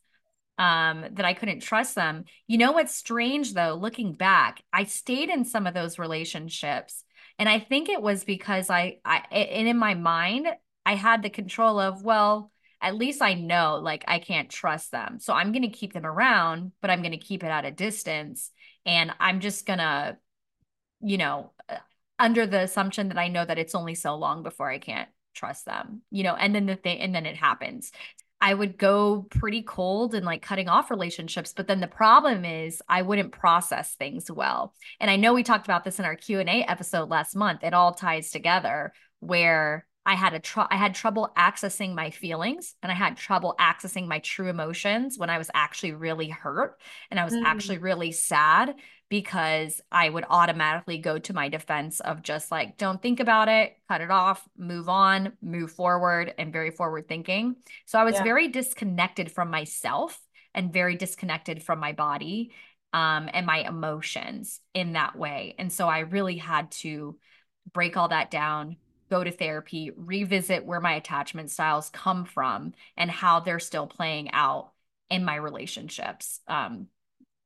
um 0.58 1.04
that 1.12 1.26
I 1.26 1.34
couldn't 1.34 1.60
trust 1.60 1.94
them. 1.94 2.24
You 2.48 2.58
know 2.58 2.72
what's 2.72 2.94
strange 2.94 3.54
though, 3.54 3.74
looking 3.74 4.14
back, 4.14 4.62
I 4.72 4.84
stayed 4.84 5.28
in 5.28 5.44
some 5.44 5.66
of 5.66 5.74
those 5.74 5.98
relationships 5.98 7.04
and 7.38 7.48
I 7.48 7.60
think 7.60 7.88
it 7.88 8.02
was 8.02 8.24
because 8.24 8.70
I 8.70 8.98
I 9.04 9.18
and 9.30 9.68
in 9.68 9.76
my 9.76 9.94
mind 9.94 10.48
I 10.84 10.94
had 10.94 11.22
the 11.22 11.30
control 11.30 11.78
of 11.78 12.02
well, 12.02 12.50
at 12.80 12.96
least 12.96 13.22
I 13.22 13.34
know 13.34 13.80
like 13.82 14.04
I 14.06 14.18
can't 14.18 14.50
trust 14.50 14.90
them. 14.90 15.18
So 15.18 15.32
I'm 15.32 15.52
going 15.52 15.62
to 15.62 15.68
keep 15.68 15.92
them 15.92 16.06
around, 16.06 16.72
but 16.80 16.90
I'm 16.90 17.02
going 17.02 17.12
to 17.12 17.18
keep 17.18 17.42
it 17.42 17.48
at 17.48 17.64
a 17.64 17.70
distance 17.70 18.50
and 18.84 19.12
I'm 19.18 19.40
just 19.40 19.66
going 19.66 19.78
to 19.78 20.16
you 21.00 21.18
know 21.18 21.52
uh, 21.68 21.76
under 22.18 22.46
the 22.46 22.60
assumption 22.60 23.08
that 23.08 23.18
I 23.18 23.28
know 23.28 23.44
that 23.44 23.58
it's 23.58 23.74
only 23.74 23.94
so 23.94 24.16
long 24.16 24.42
before 24.42 24.70
I 24.70 24.78
can't 24.78 25.08
trust 25.34 25.66
them, 25.66 26.02
you 26.10 26.22
know, 26.22 26.34
and 26.34 26.54
then 26.54 26.66
the 26.66 26.76
thing, 26.76 26.98
and 27.00 27.14
then 27.14 27.26
it 27.26 27.36
happens. 27.36 27.92
I 28.40 28.52
would 28.52 28.76
go 28.76 29.26
pretty 29.30 29.62
cold 29.62 30.14
and 30.14 30.26
like 30.26 30.42
cutting 30.42 30.68
off 30.68 30.90
relationships, 30.90 31.54
but 31.56 31.66
then 31.66 31.80
the 31.80 31.86
problem 31.86 32.44
is 32.44 32.82
I 32.88 33.02
wouldn't 33.02 33.32
process 33.32 33.94
things 33.94 34.30
well. 34.30 34.74
And 35.00 35.10
I 35.10 35.16
know 35.16 35.32
we 35.32 35.42
talked 35.42 35.66
about 35.66 35.84
this 35.84 35.98
in 35.98 36.04
our 36.04 36.16
Q&A 36.16 36.64
episode 36.64 37.08
last 37.08 37.34
month. 37.34 37.64
It 37.64 37.72
all 37.72 37.94
ties 37.94 38.30
together 38.30 38.92
where 39.20 39.86
I 40.06 40.14
had 40.14 40.34
a 40.34 40.38
tr- 40.38 40.70
I 40.70 40.76
had 40.76 40.94
trouble 40.94 41.32
accessing 41.36 41.94
my 41.94 42.10
feelings 42.10 42.76
and 42.82 42.92
I 42.92 42.94
had 42.94 43.16
trouble 43.16 43.56
accessing 43.60 44.06
my 44.06 44.20
true 44.20 44.48
emotions 44.48 45.18
when 45.18 45.28
I 45.28 45.36
was 45.36 45.50
actually 45.52 45.92
really 45.92 46.28
hurt 46.28 46.80
and 47.10 47.18
I 47.18 47.24
was 47.24 47.34
mm. 47.34 47.42
actually 47.44 47.78
really 47.78 48.12
sad 48.12 48.76
because 49.08 49.80
I 49.90 50.08
would 50.08 50.24
automatically 50.28 50.98
go 50.98 51.18
to 51.18 51.32
my 51.32 51.48
defense 51.48 52.00
of 52.00 52.22
just 52.22 52.50
like, 52.50 52.76
don't 52.76 53.02
think 53.02 53.20
about 53.20 53.48
it, 53.48 53.76
cut 53.88 54.00
it 54.00 54.10
off, 54.10 54.46
move 54.56 54.88
on, 54.88 55.32
move 55.42 55.72
forward, 55.72 56.32
and 56.38 56.52
very 56.52 56.70
forward 56.70 57.08
thinking. 57.08 57.56
So 57.84 57.98
I 57.98 58.04
was 58.04 58.14
yeah. 58.14 58.24
very 58.24 58.48
disconnected 58.48 59.30
from 59.30 59.50
myself 59.50 60.20
and 60.54 60.72
very 60.72 60.96
disconnected 60.96 61.62
from 61.62 61.78
my 61.78 61.92
body 61.92 62.52
um, 62.92 63.28
and 63.32 63.46
my 63.46 63.58
emotions 63.58 64.60
in 64.72 64.94
that 64.94 65.16
way. 65.16 65.54
And 65.58 65.72
so 65.72 65.88
I 65.88 66.00
really 66.00 66.38
had 66.38 66.70
to 66.72 67.16
break 67.72 67.96
all 67.96 68.08
that 68.08 68.30
down, 68.30 68.76
go 69.10 69.22
to 69.22 69.30
therapy, 69.30 69.90
revisit 69.96 70.64
where 70.64 70.80
my 70.80 70.94
attachment 70.94 71.50
styles 71.50 71.90
come 71.90 72.24
from 72.24 72.72
and 72.96 73.10
how 73.10 73.40
they're 73.40 73.58
still 73.58 73.86
playing 73.86 74.30
out 74.32 74.72
in 75.10 75.24
my 75.24 75.36
relationships 75.36 76.40
um, 76.48 76.88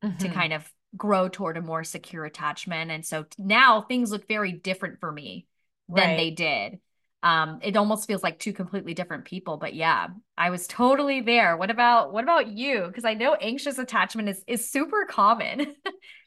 mm-hmm. 0.02 0.16
to 0.18 0.28
kind 0.28 0.52
of 0.52 0.70
grow 0.96 1.28
toward 1.28 1.56
a 1.56 1.62
more 1.62 1.84
secure 1.84 2.24
attachment. 2.24 2.90
And 2.90 3.04
so 3.04 3.26
now 3.38 3.82
things 3.82 4.10
look 4.10 4.26
very 4.26 4.52
different 4.52 5.00
for 5.00 5.12
me 5.12 5.46
than 5.88 6.10
right. 6.10 6.16
they 6.16 6.30
did. 6.30 6.80
Um, 7.22 7.60
it 7.62 7.76
almost 7.76 8.06
feels 8.06 8.22
like 8.22 8.38
two 8.38 8.54
completely 8.54 8.94
different 8.94 9.26
people. 9.26 9.58
But 9.58 9.74
yeah, 9.74 10.08
I 10.38 10.50
was 10.50 10.66
totally 10.66 11.20
there. 11.20 11.56
What 11.56 11.70
about 11.70 12.12
what 12.12 12.24
about 12.24 12.48
you? 12.48 12.84
Because 12.86 13.04
I 13.04 13.14
know 13.14 13.34
anxious 13.34 13.78
attachment 13.78 14.30
is 14.30 14.42
is 14.46 14.70
super 14.70 15.04
common. 15.08 15.74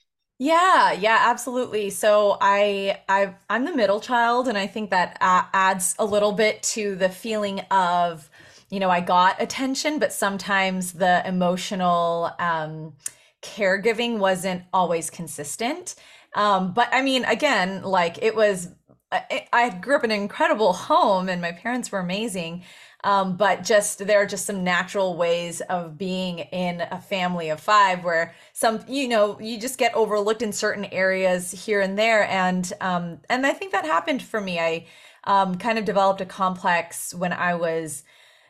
Yeah, 0.43 0.91
yeah, 0.91 1.19
absolutely. 1.21 1.89
So 1.89 2.37
I 2.41 2.99
I 3.07 3.35
I'm 3.49 3.65
the 3.65 3.73
middle 3.75 3.99
child 4.01 4.47
and 4.47 4.57
I 4.57 4.67
think 4.67 4.89
that 4.89 5.17
uh, 5.21 5.43
adds 5.53 5.95
a 5.99 6.05
little 6.05 6.31
bit 6.33 6.61
to 6.73 6.95
the 6.95 7.07
feeling 7.09 7.59
of 7.71 8.29
you 8.69 8.79
know, 8.79 8.89
I 8.89 9.01
got 9.01 9.39
attention, 9.41 9.99
but 9.99 10.11
sometimes 10.11 10.93
the 10.93 11.25
emotional 11.27 12.31
um 12.39 12.93
caregiving 13.41 14.17
wasn't 14.19 14.63
always 14.73 15.09
consistent. 15.09 15.95
Um, 16.35 16.73
but 16.73 16.89
I 16.91 17.01
mean, 17.03 17.23
again, 17.25 17.83
like 17.83 18.17
it 18.23 18.35
was, 18.35 18.69
I, 19.11 19.47
I 19.53 19.69
grew 19.69 19.95
up 19.97 20.03
in 20.03 20.11
an 20.11 20.19
incredible 20.21 20.73
home 20.73 21.29
and 21.29 21.41
my 21.41 21.51
parents 21.51 21.91
were 21.91 21.99
amazing. 21.99 22.63
Um, 23.03 23.35
but 23.35 23.63
just 23.63 24.05
there 24.07 24.21
are 24.21 24.25
just 24.25 24.45
some 24.45 24.63
natural 24.63 25.17
ways 25.17 25.59
of 25.61 25.97
being 25.97 26.39
in 26.39 26.81
a 26.81 27.01
family 27.01 27.49
of 27.49 27.59
five 27.59 28.03
where 28.03 28.33
some 28.53 28.79
you 28.87 29.09
know 29.09 29.37
you 29.41 29.59
just 29.59 29.77
get 29.77 29.93
overlooked 29.93 30.41
in 30.41 30.53
certain 30.53 30.85
areas 30.85 31.51
here 31.51 31.81
and 31.81 31.99
there 31.99 32.23
and 32.29 32.71
um, 32.79 33.19
and 33.29 33.45
I 33.45 33.51
think 33.51 33.73
that 33.73 33.83
happened 33.83 34.21
for 34.21 34.39
me 34.39 34.57
I 34.57 34.85
um, 35.25 35.55
kind 35.55 35.77
of 35.77 35.83
developed 35.83 36.21
a 36.21 36.25
complex 36.25 37.13
when 37.13 37.33
I 37.33 37.55
was 37.55 38.03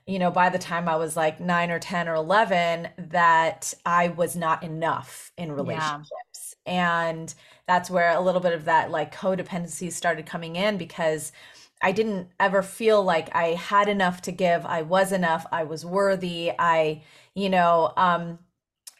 you 0.05 0.19
know, 0.19 0.31
by 0.31 0.49
the 0.49 0.59
time 0.59 0.89
I 0.89 0.97
was 0.97 1.15
like 1.15 1.39
nine 1.39 1.71
or 1.71 1.79
10 1.79 2.09
or 2.09 2.15
11, 2.15 2.89
that 2.97 3.73
I 3.85 4.09
was 4.09 4.35
not 4.35 4.63
enough 4.63 5.31
in 5.37 5.51
relationships. 5.51 6.55
Yeah. 6.65 7.09
And 7.09 7.33
that's 7.67 7.89
where 7.89 8.11
a 8.11 8.21
little 8.21 8.41
bit 8.41 8.53
of 8.53 8.65
that 8.65 8.91
like 8.91 9.15
codependency 9.15 9.91
started 9.91 10.25
coming 10.25 10.55
in 10.55 10.77
because 10.77 11.31
I 11.83 11.91
didn't 11.91 12.29
ever 12.39 12.63
feel 12.63 13.03
like 13.03 13.35
I 13.35 13.49
had 13.49 13.89
enough 13.89 14.21
to 14.23 14.31
give. 14.31 14.65
I 14.65 14.83
was 14.83 15.11
enough. 15.11 15.45
I 15.51 15.63
was 15.65 15.85
worthy. 15.85 16.51
I, 16.57 17.03
you 17.35 17.49
know, 17.49 17.93
um, 17.97 18.39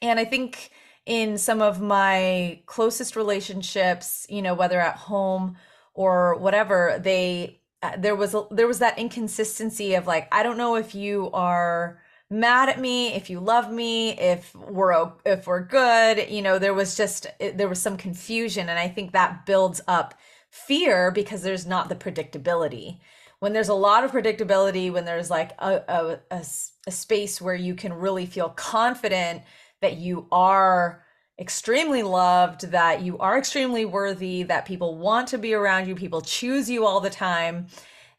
and 0.01 0.19
I 0.19 0.25
think 0.25 0.71
in 1.05 1.37
some 1.37 1.61
of 1.61 1.81
my 1.81 2.61
closest 2.65 3.15
relationships, 3.15 4.27
you 4.29 4.41
know, 4.41 4.53
whether 4.53 4.79
at 4.81 4.97
home 4.97 5.55
or 5.93 6.35
whatever, 6.35 6.99
they 7.01 7.61
uh, 7.81 7.97
there 7.97 8.15
was 8.15 8.35
there 8.51 8.67
was 8.67 8.79
that 8.79 8.99
inconsistency 8.99 9.95
of 9.95 10.05
like 10.05 10.27
I 10.33 10.43
don't 10.43 10.57
know 10.57 10.75
if 10.75 10.93
you 10.93 11.31
are 11.31 12.01
mad 12.29 12.67
at 12.69 12.79
me, 12.79 13.13
if 13.13 13.29
you 13.29 13.39
love 13.39 13.71
me, 13.71 14.11
if 14.11 14.53
we're 14.55 15.11
if 15.25 15.47
we're 15.47 15.63
good, 15.65 16.29
you 16.29 16.41
know, 16.41 16.59
there 16.59 16.73
was 16.73 16.95
just 16.95 17.27
there 17.39 17.69
was 17.69 17.81
some 17.81 17.95
confusion 17.97 18.69
and 18.69 18.79
I 18.79 18.89
think 18.89 19.13
that 19.13 19.45
builds 19.45 19.81
up 19.87 20.15
fear 20.53 21.09
because 21.09 21.41
there's 21.41 21.65
not 21.65 21.89
the 21.89 21.95
predictability. 21.95 22.99
When 23.39 23.53
there's 23.53 23.69
a 23.69 23.73
lot 23.73 24.03
of 24.03 24.11
predictability, 24.11 24.93
when 24.93 25.03
there's 25.03 25.31
like 25.31 25.51
a, 25.57 25.81
a, 25.87 26.19
a, 26.29 26.45
a 26.85 26.91
space 26.91 27.41
where 27.41 27.55
you 27.55 27.73
can 27.73 27.91
really 27.91 28.27
feel 28.27 28.49
confident 28.49 29.41
that 29.81 29.97
you 29.97 30.27
are 30.31 31.03
extremely 31.39 32.03
loved, 32.03 32.69
that 32.69 33.01
you 33.01 33.17
are 33.17 33.35
extremely 33.35 33.83
worthy, 33.83 34.43
that 34.43 34.65
people 34.65 34.95
want 34.99 35.27
to 35.29 35.39
be 35.39 35.55
around 35.55 35.87
you, 35.87 35.95
people 35.95 36.21
choose 36.21 36.69
you 36.69 36.85
all 36.85 36.99
the 36.99 37.09
time, 37.09 37.65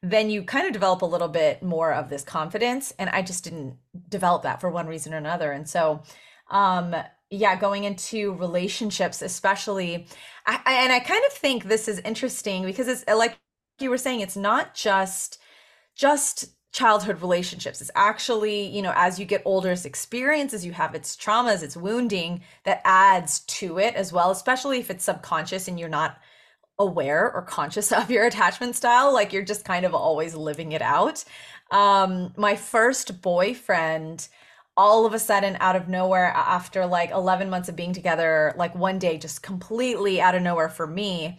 then 0.03 0.29
you 0.29 0.43
kind 0.43 0.67
of 0.67 0.73
develop 0.73 1.03
a 1.03 1.07
little 1.07 1.29
bit 1.29 1.63
more 1.63 1.95
of 1.95 2.11
this 2.11 2.25
confidence. 2.25 2.93
And 2.99 3.09
I 3.11 3.23
just 3.23 3.45
didn't 3.45 3.77
develop 4.09 4.43
that 4.43 4.61
for 4.61 4.71
one 4.71 4.89
reason 4.89 5.15
or 5.15 5.19
another. 5.19 5.53
And 5.53 5.69
so, 5.69 6.03
um, 6.51 6.97
yeah, 7.35 7.57
going 7.57 7.85
into 7.85 8.35
relationships, 8.35 9.23
especially, 9.23 10.07
I, 10.47 10.61
and 10.67 10.93
I 10.93 11.01
kind 11.01 11.23
of 11.27 11.33
think 11.33 11.65
this 11.65 11.89
is 11.89 11.99
interesting 12.01 12.65
because 12.65 12.89
it's 12.89 13.05
like 13.07 13.39
you 13.81 13.91
were 13.91 13.99
saying, 13.99 14.21
it's 14.21 14.37
not 14.37 14.75
just 14.75 15.39
just 15.97 16.55
childhood 16.73 17.23
relationships. 17.23 17.81
It's 17.81 17.91
actually, 17.95 18.67
you 18.67 18.83
know, 18.83 18.93
as 18.97 19.19
you 19.19 19.25
get 19.25 19.43
older, 19.45 19.71
it's 19.71 19.85
experiences 19.85 20.67
you 20.67 20.73
have, 20.73 20.95
its 20.95 21.17
traumas, 21.17 21.63
its 21.63 21.77
wounding 21.77 22.43
that 22.65 22.83
adds 22.85 23.41
to 23.41 23.79
it 23.79 23.95
as 23.95 24.13
well, 24.13 24.33
especially 24.33 24.81
if 24.81 24.91
it's 24.91 25.05
subconscious 25.05 25.69
and 25.69 25.79
you're 25.79 25.89
not 25.89 26.19
aware 26.79 27.33
or 27.33 27.43
conscious 27.43 27.93
of 27.93 28.11
your 28.11 28.27
attachment 28.27 28.75
style. 28.75 29.13
Like 29.15 29.33
you're 29.33 29.45
just 29.45 29.65
kind 29.65 29.87
of 29.87 29.95
always 29.95 30.35
living 30.35 30.73
it 30.73 30.83
out. 30.83 31.25
Um, 31.71 32.33
my 32.37 32.57
first 32.57 33.23
boyfriend, 33.23 34.27
all 34.77 35.07
of 35.07 35.15
a 35.15 35.19
sudden 35.19 35.57
out 35.61 35.77
of 35.77 35.89
nowhere 35.89 36.33
after 36.35 36.85
like 36.85 37.11
11 37.11 37.49
months 37.49 37.69
of 37.69 37.77
being 37.77 37.93
together 37.93 38.53
like 38.57 38.75
one 38.75 38.99
day 38.99 39.17
just 39.17 39.43
completely 39.43 40.21
out 40.21 40.35
of 40.35 40.43
nowhere 40.43 40.69
for 40.69 40.87
me 40.87 41.39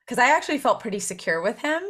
because 0.00 0.18
i 0.18 0.34
actually 0.34 0.58
felt 0.58 0.80
pretty 0.80 0.98
secure 0.98 1.40
with 1.40 1.58
him 1.58 1.82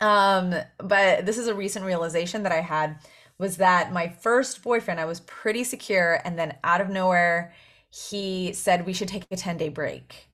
um, 0.00 0.54
but 0.78 1.24
this 1.24 1.38
is 1.38 1.48
a 1.48 1.54
recent 1.54 1.84
realization 1.84 2.42
that 2.42 2.52
I 2.52 2.60
had 2.60 2.98
was 3.38 3.58
that 3.58 3.92
my 3.92 4.08
first 4.08 4.62
boyfriend, 4.62 5.00
I 5.00 5.04
was 5.04 5.20
pretty 5.20 5.64
secure, 5.64 6.20
and 6.24 6.38
then 6.38 6.56
out 6.64 6.80
of 6.80 6.88
nowhere, 6.88 7.54
he 7.90 8.52
said 8.52 8.86
we 8.86 8.92
should 8.92 9.08
take 9.08 9.26
a 9.30 9.36
10 9.36 9.56
day 9.56 9.68
break. 9.68 10.28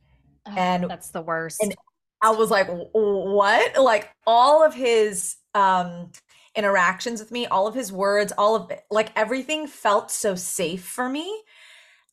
Oh, 0.46 0.55
and 0.57 0.90
that's 0.90 1.11
the 1.11 1.22
worst. 1.22 1.62
And 1.62 1.75
I 2.22 2.31
was 2.31 2.51
like, 2.51 2.68
what? 2.92 3.81
Like 3.81 4.11
all 4.27 4.64
of 4.64 4.75
his 4.75 5.37
um 5.55 6.11
interactions 6.54 7.20
with 7.20 7.30
me, 7.30 7.46
all 7.46 7.66
of 7.66 7.74
his 7.74 7.92
words, 7.92 8.32
all 8.36 8.54
of 8.54 8.70
it, 8.70 8.84
like 8.90 9.12
everything 9.16 9.66
felt 9.66 10.10
so 10.10 10.34
safe 10.34 10.84
for 10.84 11.08
me. 11.08 11.42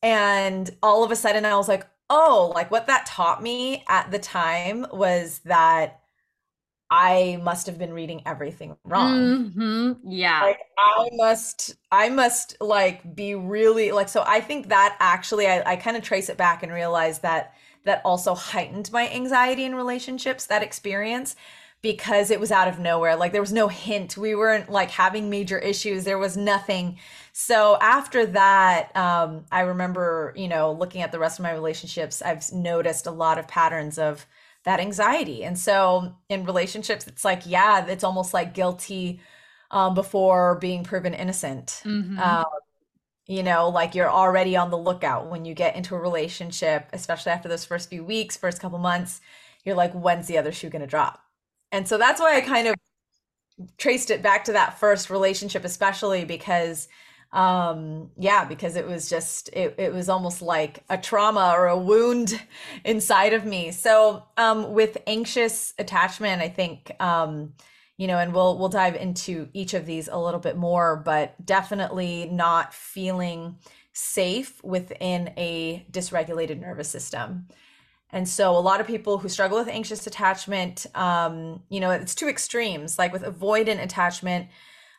And 0.02 0.70
all 0.82 1.04
of 1.04 1.10
a 1.10 1.16
sudden 1.16 1.44
I 1.44 1.56
was 1.56 1.68
like, 1.68 1.86
oh, 2.08 2.52
like 2.54 2.70
what 2.70 2.86
that 2.86 3.06
taught 3.06 3.42
me 3.42 3.84
at 3.88 4.10
the 4.10 4.18
time 4.18 4.86
was 4.92 5.40
that 5.44 6.00
I 6.90 7.38
must 7.42 7.66
have 7.66 7.78
been 7.78 7.92
reading 7.92 8.22
everything 8.26 8.76
wrong. 8.84 9.52
Mm-hmm. 9.54 10.10
Yeah. 10.10 10.40
Like 10.42 10.58
I 10.76 11.08
must, 11.12 11.76
I 11.92 12.08
must 12.08 12.56
like 12.60 13.14
be 13.14 13.36
really 13.36 13.92
like, 13.92 14.08
so 14.08 14.24
I 14.26 14.40
think 14.40 14.70
that 14.70 14.96
actually 14.98 15.46
I, 15.46 15.62
I 15.72 15.76
kind 15.76 15.96
of 15.96 16.02
trace 16.02 16.28
it 16.28 16.36
back 16.36 16.64
and 16.64 16.72
realize 16.72 17.20
that 17.20 17.54
that 17.84 18.02
also 18.04 18.34
heightened 18.34 18.90
my 18.92 19.08
anxiety 19.08 19.64
in 19.64 19.74
relationships, 19.74 20.46
that 20.46 20.62
experience, 20.62 21.36
because 21.82 22.30
it 22.30 22.40
was 22.40 22.52
out 22.52 22.68
of 22.68 22.78
nowhere. 22.78 23.16
Like 23.16 23.32
there 23.32 23.40
was 23.40 23.52
no 23.52 23.68
hint. 23.68 24.16
We 24.16 24.34
weren't 24.34 24.70
like 24.70 24.90
having 24.90 25.30
major 25.30 25.58
issues. 25.58 26.04
There 26.04 26.18
was 26.18 26.36
nothing. 26.36 26.98
So 27.32 27.78
after 27.80 28.26
that, 28.26 28.94
um, 28.96 29.44
I 29.50 29.60
remember, 29.60 30.34
you 30.36 30.48
know, 30.48 30.72
looking 30.72 31.02
at 31.02 31.12
the 31.12 31.18
rest 31.18 31.38
of 31.38 31.42
my 31.42 31.52
relationships, 31.52 32.20
I've 32.22 32.52
noticed 32.52 33.06
a 33.06 33.10
lot 33.10 33.38
of 33.38 33.48
patterns 33.48 33.98
of, 33.98 34.26
that 34.64 34.80
anxiety. 34.80 35.44
And 35.44 35.58
so 35.58 36.14
in 36.28 36.44
relationships, 36.44 37.06
it's 37.06 37.24
like, 37.24 37.42
yeah, 37.46 37.86
it's 37.86 38.04
almost 38.04 38.34
like 38.34 38.54
guilty 38.54 39.20
um, 39.70 39.94
before 39.94 40.56
being 40.56 40.84
proven 40.84 41.14
innocent. 41.14 41.80
Mm-hmm. 41.84 42.18
Um, 42.18 42.44
you 43.26 43.42
know, 43.42 43.68
like 43.68 43.94
you're 43.94 44.10
already 44.10 44.56
on 44.56 44.70
the 44.70 44.78
lookout 44.78 45.30
when 45.30 45.44
you 45.44 45.54
get 45.54 45.76
into 45.76 45.94
a 45.94 45.98
relationship, 45.98 46.88
especially 46.92 47.32
after 47.32 47.48
those 47.48 47.64
first 47.64 47.88
few 47.88 48.04
weeks, 48.04 48.36
first 48.36 48.60
couple 48.60 48.78
months, 48.78 49.20
you're 49.64 49.76
like, 49.76 49.92
when's 49.92 50.26
the 50.26 50.36
other 50.36 50.52
shoe 50.52 50.68
going 50.68 50.80
to 50.80 50.86
drop? 50.86 51.22
And 51.72 51.86
so 51.86 51.98
that's 51.98 52.20
why 52.20 52.36
I 52.36 52.40
kind 52.40 52.68
of 52.68 52.74
traced 53.78 54.10
it 54.10 54.22
back 54.22 54.44
to 54.44 54.52
that 54.52 54.78
first 54.78 55.10
relationship, 55.10 55.64
especially 55.64 56.24
because 56.24 56.88
um 57.32 58.10
yeah 58.18 58.44
because 58.44 58.74
it 58.74 58.84
was 58.84 59.08
just 59.08 59.50
it, 59.52 59.76
it 59.78 59.92
was 59.92 60.08
almost 60.08 60.42
like 60.42 60.82
a 60.90 60.98
trauma 60.98 61.54
or 61.56 61.68
a 61.68 61.78
wound 61.78 62.40
inside 62.84 63.32
of 63.32 63.44
me. 63.44 63.70
So 63.70 64.24
um 64.36 64.72
with 64.72 64.98
anxious 65.06 65.72
attachment 65.78 66.42
i 66.42 66.48
think 66.48 66.90
um 67.00 67.52
you 67.98 68.08
know 68.08 68.18
and 68.18 68.34
we'll 68.34 68.58
we'll 68.58 68.68
dive 68.68 68.96
into 68.96 69.48
each 69.52 69.74
of 69.74 69.86
these 69.86 70.08
a 70.08 70.16
little 70.18 70.40
bit 70.40 70.56
more 70.56 70.96
but 70.96 71.34
definitely 71.46 72.28
not 72.32 72.74
feeling 72.74 73.56
safe 73.92 74.62
within 74.64 75.32
a 75.36 75.86
dysregulated 75.92 76.58
nervous 76.60 76.88
system 76.88 77.46
and 78.12 78.28
so 78.28 78.56
a 78.56 78.58
lot 78.58 78.80
of 78.80 78.86
people 78.86 79.18
who 79.18 79.28
struggle 79.28 79.58
with 79.58 79.68
anxious 79.68 80.06
attachment 80.06 80.86
um 80.94 81.62
you 81.68 81.80
know 81.80 81.90
it's 81.90 82.14
two 82.14 82.28
extremes 82.28 82.98
like 82.98 83.12
with 83.12 83.22
avoidant 83.22 83.82
attachment 83.82 84.48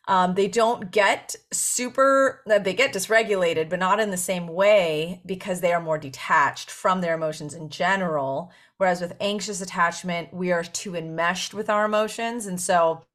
um, 0.08 0.34
they 0.34 0.48
don't 0.48 0.92
get 0.92 1.36
super, 1.52 2.42
uh, 2.50 2.60
they 2.60 2.74
get 2.74 2.94
dysregulated, 2.94 3.70
but 3.70 3.80
not 3.80 4.00
in 4.00 4.10
the 4.10 4.18
same 4.18 4.48
way 4.48 5.22
because 5.26 5.62
they 5.62 5.74
are 5.74 5.82
more 5.82 5.98
detached 5.98 6.72
from 6.72 7.02
their 7.02 7.14
emotions 7.14 7.54
in 7.54 7.70
general. 7.70 8.52
Whereas 8.78 9.00
with 9.00 9.16
anxious 9.20 9.62
attachment, 9.62 10.34
we 10.34 10.52
are 10.52 10.64
too 10.64 10.96
enmeshed 10.96 11.54
with 11.54 11.70
our 11.70 11.86
emotions. 11.86 12.48
And 12.48 12.60
so 12.60 13.06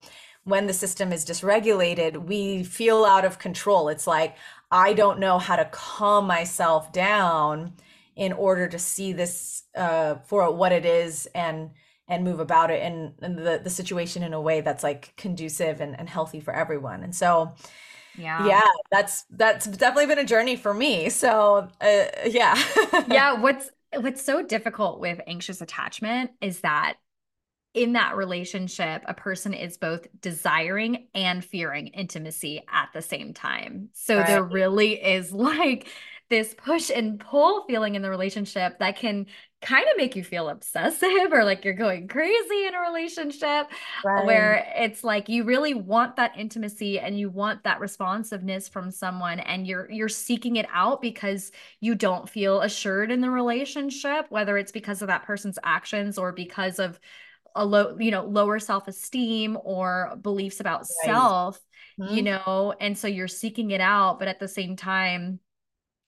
when 0.45 0.69
the 0.69 0.73
system 0.73 1.13
is 1.13 1.27
dysregulated, 1.27 2.25
we 2.25 2.63
feel 2.63 3.05
out 3.05 3.25
of 3.25 3.41
control. 3.41 3.89
It's 3.89 4.07
like, 4.07 4.37
I 4.71 4.93
don't 4.93 5.19
know 5.19 5.39
how 5.39 5.57
to 5.57 5.65
calm 5.67 6.27
myself 6.27 6.93
down 6.93 7.73
in 8.17 8.33
order 8.33 8.67
to 8.67 8.79
see 8.79 9.13
this 9.13 9.63
uh, 9.77 10.17
for 10.27 10.51
what 10.53 10.73
it 10.73 10.85
is 10.85 11.27
and 11.35 11.71
and 12.09 12.25
move 12.25 12.41
about 12.41 12.71
it 12.71 12.83
in, 12.83 13.15
in 13.23 13.37
the, 13.37 13.61
the 13.63 13.71
situation 13.71 14.23
in 14.23 14.33
a 14.33 14.41
way 14.41 14.61
that's 14.61 14.85
like 14.85 15.13
conducive 15.17 15.81
and, 15.81 15.99
and 15.99 16.09
healthy 16.09 16.41
for 16.41 16.55
everyone. 16.55 17.03
And 17.03 17.15
so, 17.15 17.53
yeah, 18.17 18.47
yeah, 18.47 18.63
that's, 18.93 19.25
that's 19.31 19.67
definitely 19.67 20.07
been 20.07 20.21
a 20.21 20.25
journey 20.25 20.57
for 20.57 20.73
me. 20.73 21.09
So, 21.09 21.69
uh, 21.81 22.05
yeah. 22.27 22.57
yeah. 23.09 23.41
What's, 23.41 23.71
what's 23.93 24.23
so 24.23 24.43
difficult 24.45 25.01
with 25.01 25.21
anxious 25.27 25.61
attachment 25.61 26.31
is 26.41 26.61
that 26.61 26.95
in 27.75 27.93
that 27.93 28.17
relationship, 28.17 29.03
a 29.07 29.13
person 29.13 29.53
is 29.53 29.77
both 29.77 30.07
desiring 30.21 31.09
and 31.15 31.45
fearing 31.45 31.89
intimacy 31.89 32.63
at 32.73 32.89
the 32.95 33.03
same 33.03 33.35
time. 33.35 33.91
So 33.93 34.17
right. 34.17 34.27
there 34.27 34.43
really 34.45 34.95
is 34.95 35.33
like 35.33 35.89
this 36.29 36.55
push 36.55 36.91
and 36.91 37.21
pull 37.21 37.65
feeling 37.67 37.95
in 37.95 38.03
the 38.03 38.11
relationship 38.11 38.79
that 38.81 38.97
can 38.97 39.27
kind 39.63 39.87
of 39.91 39.97
make 39.97 40.15
you 40.17 40.23
feel 40.23 40.49
obsessive 40.49 41.09
or 41.33 41.45
like 41.45 41.65
you're 41.65 41.75
going 41.75 42.09
crazy 42.09 42.67
in 42.67 42.75
a 42.75 42.81
relationship 42.81 43.69
right. 44.05 44.27
where 44.27 44.73
it's 44.77 45.03
like 45.03 45.29
you 45.29 45.45
really 45.45 45.75
want 45.75 46.17
that 46.17 46.33
intimacy 46.37 46.99
and 46.99 47.19
you 47.19 47.31
want 47.31 47.63
that 47.65 47.81
responsiveness 47.81 48.69
from 48.69 48.91
someone 48.91 49.41
and 49.41 49.67
you're 49.67 49.91
you're 49.91 50.09
seeking 50.09 50.57
it 50.57 50.67
out 50.73 51.01
because 51.01 51.53
you 51.81 51.95
don't 51.95 52.29
feel 52.29 52.61
assured 52.61 53.11
in 53.11 53.21
the 53.21 53.31
relationship 53.31 54.27
whether 54.29 54.59
it's 54.59 54.73
because 54.73 55.03
of 55.03 55.09
that 55.09 55.25
person's 55.25 55.59
actions 55.65 56.19
or 56.19 56.33
because 56.33 56.79
of 56.79 56.99
a 57.55 57.65
low 57.65 57.97
you 57.99 58.11
know 58.11 58.25
lower 58.25 58.59
self-esteem 58.59 59.57
or 59.65 60.17
beliefs 60.21 60.61
about 60.61 60.81
right. 60.81 60.89
self 61.05 61.59
mm-hmm. 61.99 62.15
you 62.15 62.23
know 62.23 62.75
and 62.81 62.99
so 62.99 63.09
you're 63.09 63.27
seeking 63.27 63.71
it 63.71 63.81
out 63.81 64.19
but 64.19 64.29
at 64.29 64.39
the 64.39 64.49
same 64.49 64.77
time 64.77 65.41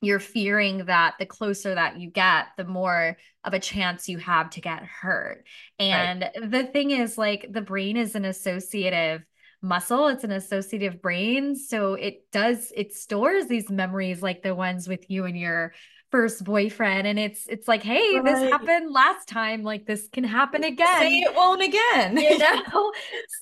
you're 0.00 0.20
fearing 0.20 0.86
that 0.86 1.14
the 1.18 1.26
closer 1.26 1.74
that 1.74 1.98
you 1.98 2.10
get, 2.10 2.46
the 2.56 2.64
more 2.64 3.16
of 3.44 3.52
a 3.52 3.58
chance 3.58 4.08
you 4.08 4.18
have 4.18 4.50
to 4.50 4.60
get 4.60 4.84
hurt. 4.84 5.44
And 5.78 6.22
right. 6.22 6.50
the 6.50 6.64
thing 6.64 6.90
is, 6.90 7.18
like, 7.18 7.46
the 7.50 7.62
brain 7.62 7.96
is 7.96 8.14
an 8.14 8.24
associative 8.24 9.24
muscle, 9.60 10.06
it's 10.06 10.22
an 10.22 10.30
associative 10.30 11.02
brain. 11.02 11.56
So 11.56 11.94
it 11.94 12.30
does, 12.30 12.72
it 12.76 12.94
stores 12.94 13.46
these 13.46 13.70
memories 13.70 14.22
like 14.22 14.42
the 14.42 14.54
ones 14.54 14.86
with 14.86 15.10
you 15.10 15.24
and 15.24 15.36
your 15.36 15.72
first 16.10 16.44
boyfriend 16.44 17.06
and 17.06 17.18
it's 17.18 17.46
it's 17.48 17.68
like 17.68 17.82
hey 17.82 18.14
right. 18.14 18.24
this 18.24 18.50
happened 18.50 18.92
last 18.92 19.28
time 19.28 19.62
like 19.62 19.86
this 19.86 20.08
can 20.12 20.24
happen 20.24 20.64
again 20.64 21.00
say 21.00 21.18
it 21.18 21.34
won't 21.34 21.62
again. 21.62 22.16
You 22.16 22.38
know? 22.72 22.92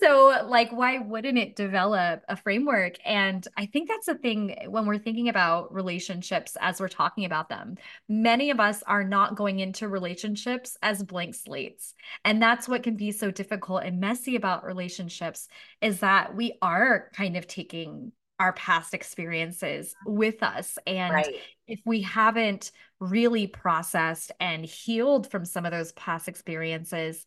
So 0.00 0.44
like 0.46 0.70
why 0.72 0.98
wouldn't 0.98 1.38
it 1.38 1.56
develop 1.56 2.22
a 2.28 2.36
framework? 2.36 2.94
And 3.04 3.46
i 3.56 3.66
think 3.66 3.88
that's 3.88 4.06
the 4.06 4.14
thing 4.14 4.56
eh, 4.58 4.66
when 4.66 4.86
we're 4.86 4.98
thinking 4.98 5.28
about 5.28 5.72
relationships 5.72 6.56
as 6.60 6.80
we're 6.80 6.88
talking 6.88 7.24
about 7.24 7.48
them 7.48 7.76
many 8.08 8.50
of 8.50 8.60
us 8.60 8.82
are 8.84 9.04
not 9.04 9.36
going 9.36 9.60
into 9.60 9.88
relationships 9.88 10.76
as 10.82 11.02
blank 11.02 11.34
slates. 11.34 11.94
And 12.24 12.42
that's 12.42 12.68
what 12.68 12.82
can 12.82 12.96
be 12.96 13.12
so 13.12 13.30
difficult 13.30 13.82
and 13.84 14.00
messy 14.00 14.36
about 14.36 14.64
relationships 14.64 15.48
is 15.80 16.00
that 16.00 16.34
we 16.34 16.54
are 16.62 17.10
kind 17.14 17.36
of 17.36 17.46
taking 17.46 18.12
our 18.38 18.52
past 18.52 18.94
experiences 18.94 19.94
with 20.04 20.42
us. 20.42 20.78
And 20.86 21.14
right. 21.14 21.34
if 21.66 21.80
we 21.84 22.02
haven't 22.02 22.70
really 23.00 23.46
processed 23.46 24.32
and 24.40 24.64
healed 24.64 25.30
from 25.30 25.44
some 25.44 25.64
of 25.64 25.72
those 25.72 25.92
past 25.92 26.28
experiences, 26.28 27.24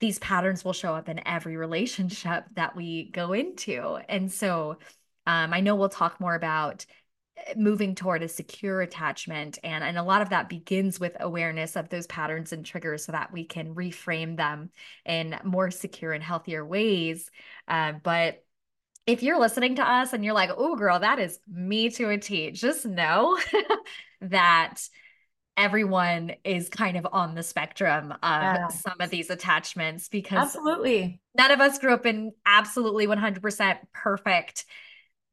these 0.00 0.18
patterns 0.18 0.64
will 0.64 0.72
show 0.72 0.94
up 0.94 1.08
in 1.08 1.26
every 1.26 1.56
relationship 1.56 2.44
that 2.54 2.76
we 2.76 3.10
go 3.10 3.32
into. 3.32 3.98
And 4.08 4.30
so 4.30 4.78
um, 5.26 5.54
I 5.54 5.60
know 5.60 5.76
we'll 5.76 5.88
talk 5.88 6.20
more 6.20 6.34
about 6.34 6.84
eh, 7.36 7.54
moving 7.56 7.94
toward 7.94 8.22
a 8.22 8.28
secure 8.28 8.80
attachment 8.82 9.58
and 9.62 9.84
and 9.84 9.96
a 9.96 10.02
lot 10.02 10.22
of 10.22 10.30
that 10.30 10.48
begins 10.48 10.98
with 10.98 11.16
awareness 11.20 11.76
of 11.76 11.88
those 11.88 12.08
patterns 12.08 12.52
and 12.52 12.66
triggers 12.66 13.04
so 13.04 13.12
that 13.12 13.32
we 13.32 13.44
can 13.44 13.76
reframe 13.76 14.36
them 14.36 14.70
in 15.06 15.38
more 15.44 15.70
secure 15.70 16.12
and 16.12 16.24
healthier 16.24 16.66
ways 16.66 17.30
uh, 17.68 17.92
but 18.02 18.42
if 19.06 19.22
you're 19.22 19.38
listening 19.38 19.76
to 19.76 19.82
us 19.82 20.12
and 20.12 20.24
you're 20.24 20.34
like, 20.34 20.50
oh, 20.56 20.76
girl, 20.76 21.00
that 21.00 21.18
is 21.18 21.38
me 21.48 21.90
to 21.90 22.08
a 22.10 22.18
T, 22.18 22.50
just 22.50 22.86
know 22.86 23.38
that 24.20 24.76
everyone 25.56 26.32
is 26.44 26.68
kind 26.68 26.96
of 26.96 27.06
on 27.12 27.34
the 27.34 27.42
spectrum 27.42 28.12
of 28.12 28.18
yeah. 28.22 28.68
some 28.68 28.96
of 29.00 29.10
these 29.10 29.28
attachments 29.28 30.08
because 30.08 30.38
absolutely 30.38 31.20
none 31.36 31.50
of 31.50 31.60
us 31.60 31.78
grew 31.78 31.92
up 31.92 32.06
in 32.06 32.32
absolutely 32.46 33.06
100% 33.06 33.78
perfect 33.92 34.64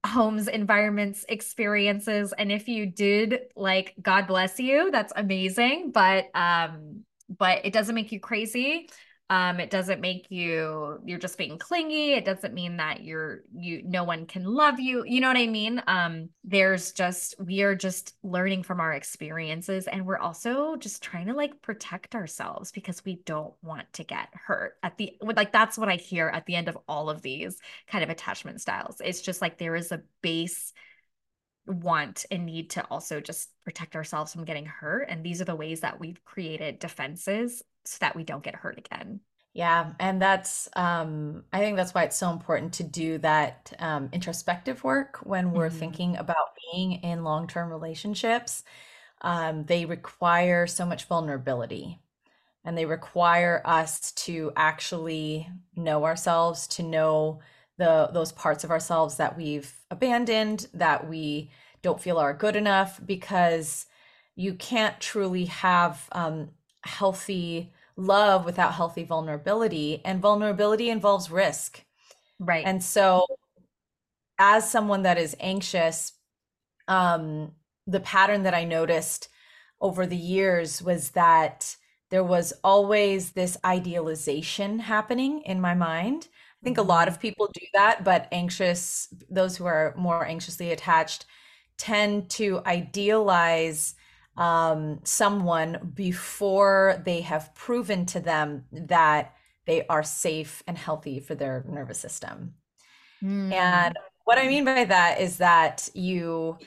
homes 0.06 0.48
environments 0.48 1.26
experiences 1.28 2.34
and 2.38 2.52
if 2.52 2.68
you 2.68 2.86
did 2.86 3.40
like 3.56 3.94
god 4.02 4.28
bless 4.28 4.60
you 4.60 4.92
that's 4.92 5.12
amazing 5.16 5.92
but 5.92 6.26
um 6.34 7.04
but 7.38 7.66
it 7.66 7.74
doesn't 7.74 7.96
make 7.96 8.12
you 8.12 8.20
crazy 8.20 8.90
um, 9.32 9.60
it 9.60 9.70
doesn't 9.70 10.02
make 10.02 10.32
you 10.32 11.00
you're 11.06 11.20
just 11.20 11.38
being 11.38 11.60
clingy. 11.60 12.14
It 12.14 12.26
doesn't 12.26 12.54
mean 12.54 12.78
that 12.78 13.04
you're 13.04 13.42
you 13.56 13.84
no 13.84 14.04
one 14.04 14.26
can 14.26 14.44
love 14.44 14.80
you. 14.80 15.04
You 15.06 15.22
know 15.22 15.28
what 15.28 15.38
I 15.38 15.46
mean? 15.46 15.84
Um, 15.86 16.30
there's 16.44 16.92
just 16.94 17.36
we 17.40 17.62
are 17.62 17.76
just 17.76 18.16
learning 18.24 18.64
from 18.64 18.80
our 18.80 18.92
experiences 18.94 19.86
and 19.86 20.06
we're 20.06 20.18
also 20.18 20.76
just 20.78 21.04
trying 21.04 21.28
to 21.28 21.34
like 21.34 21.62
protect 21.62 22.16
ourselves 22.16 22.72
because 22.72 23.06
we 23.06 23.22
don't 23.26 23.54
want 23.62 23.92
to 23.94 24.04
get 24.04 24.30
hurt 24.34 24.78
at 24.82 24.98
the 24.98 25.16
like 25.22 25.52
that's 25.52 25.78
what 25.78 25.90
I 25.90 25.96
hear 25.96 26.28
at 26.30 26.48
the 26.48 26.56
end 26.56 26.68
of 26.68 26.78
all 26.88 27.10
of 27.12 27.22
these 27.22 27.60
kind 27.88 28.04
of 28.04 28.10
attachment 28.10 28.62
styles. 28.62 29.00
It's 29.00 29.22
just 29.22 29.42
like 29.44 29.60
there 29.60 29.76
is 29.76 29.92
a 29.92 30.02
base 30.24 30.74
want 31.68 32.26
and 32.32 32.48
need 32.48 32.72
to 32.72 32.84
also 32.86 33.22
just 33.22 33.50
protect 33.64 33.96
ourselves 33.96 34.34
from 34.34 34.44
getting 34.44 34.66
hurt. 34.66 35.06
And 35.08 35.24
these 35.24 35.40
are 35.40 35.46
the 35.46 35.56
ways 35.56 35.82
that 35.82 36.00
we've 36.00 36.24
created 36.26 36.80
defenses 36.80 37.62
so 37.90 37.98
that 38.02 38.16
we 38.16 38.24
don't 38.24 38.44
get 38.44 38.56
hurt 38.56 38.78
again. 38.78 39.22
Yeah, 39.54 39.94
and 40.00 40.22
that's 40.22 40.70
um, 40.76 41.44
I 41.52 41.60
think 41.60 41.76
that's 41.76 41.94
why 41.94 42.04
it's 42.04 42.16
so 42.16 42.30
important 42.30 42.74
to 42.74 42.84
do 42.84 43.18
that 43.18 43.74
um, 43.80 44.10
introspective 44.14 44.84
work 44.84 45.18
when 45.24 45.52
we're 45.52 45.70
mm-hmm. 45.70 45.80
thinking 45.80 46.18
about 46.18 46.56
being 46.72 46.94
in 47.04 47.24
long-term 47.24 47.70
relationships. 47.70 48.64
Um, 49.22 49.66
they 49.66 49.86
require 49.86 50.68
so 50.68 50.86
much 50.86 51.06
vulnerability, 51.06 52.00
and 52.64 52.78
they 52.78 52.86
require 52.86 53.62
us 53.66 54.12
to 54.12 54.54
actually 54.56 55.50
know 55.76 56.06
ourselves, 56.06 56.68
to 56.68 56.84
know 56.84 57.40
the 57.78 58.10
those 58.14 58.32
parts 58.32 58.64
of 58.64 58.70
ourselves 58.70 59.18
that 59.18 59.36
we've 59.36 59.74
abandoned, 59.90 60.68
that 60.76 61.10
we 61.10 61.50
don't 61.82 62.00
feel 62.00 62.20
are 62.20 62.34
good 62.36 62.56
enough, 62.56 63.02
because 63.04 63.88
you 64.36 64.54
can't 64.54 65.00
truly 65.02 65.46
have 65.46 66.08
um, 66.12 66.50
healthy 66.84 67.74
love 68.00 68.46
without 68.46 68.74
healthy 68.74 69.04
vulnerability 69.04 70.02
and 70.06 70.22
vulnerability 70.22 70.90
involves 70.90 71.30
risk. 71.30 71.84
Right. 72.40 72.66
And 72.66 72.84
so 72.84 73.26
as 74.40 74.70
someone 74.70 75.04
that 75.04 75.18
is 75.18 75.36
anxious 75.40 76.14
um 76.88 77.52
the 77.86 78.00
pattern 78.00 78.44
that 78.44 78.54
i 78.54 78.64
noticed 78.64 79.28
over 79.82 80.06
the 80.06 80.16
years 80.16 80.82
was 80.82 81.12
that 81.12 81.76
there 82.10 82.24
was 82.24 82.54
always 82.64 83.32
this 83.32 83.58
idealization 83.64 84.80
happening 84.80 85.42
in 85.42 85.62
my 85.62 85.76
mind. 85.76 86.28
I 86.60 86.64
think 86.64 86.78
a 86.78 86.82
lot 86.82 87.08
mm-hmm. 87.08 87.16
of 87.16 87.22
people 87.22 87.50
do 87.54 87.66
that 87.74 88.04
but 88.04 88.28
anxious 88.32 89.14
those 89.30 89.58
who 89.58 89.66
are 89.66 89.94
more 89.98 90.26
anxiously 90.26 90.72
attached 90.72 91.26
tend 91.78 92.30
to 92.32 92.62
idealize 92.66 93.96
um, 94.40 95.00
someone 95.04 95.92
before 95.94 97.02
they 97.06 97.22
have 97.22 97.54
proven 97.54 98.06
to 98.08 98.22
them 98.22 98.64
that 98.72 99.36
they 99.68 99.86
are 99.88 100.02
safe 100.02 100.64
and 100.66 100.78
healthy 100.78 101.20
for 101.20 101.36
their 101.36 101.64
nervous 101.68 102.00
system. 102.00 102.54
Mm. 103.22 103.52
And 103.52 103.98
what 104.24 104.38
I 104.38 104.48
mean 104.48 104.64
by 104.64 104.86
that 104.86 105.20
is 105.20 105.38
that 105.38 105.90
you 105.94 106.58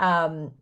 um, 0.00 0.52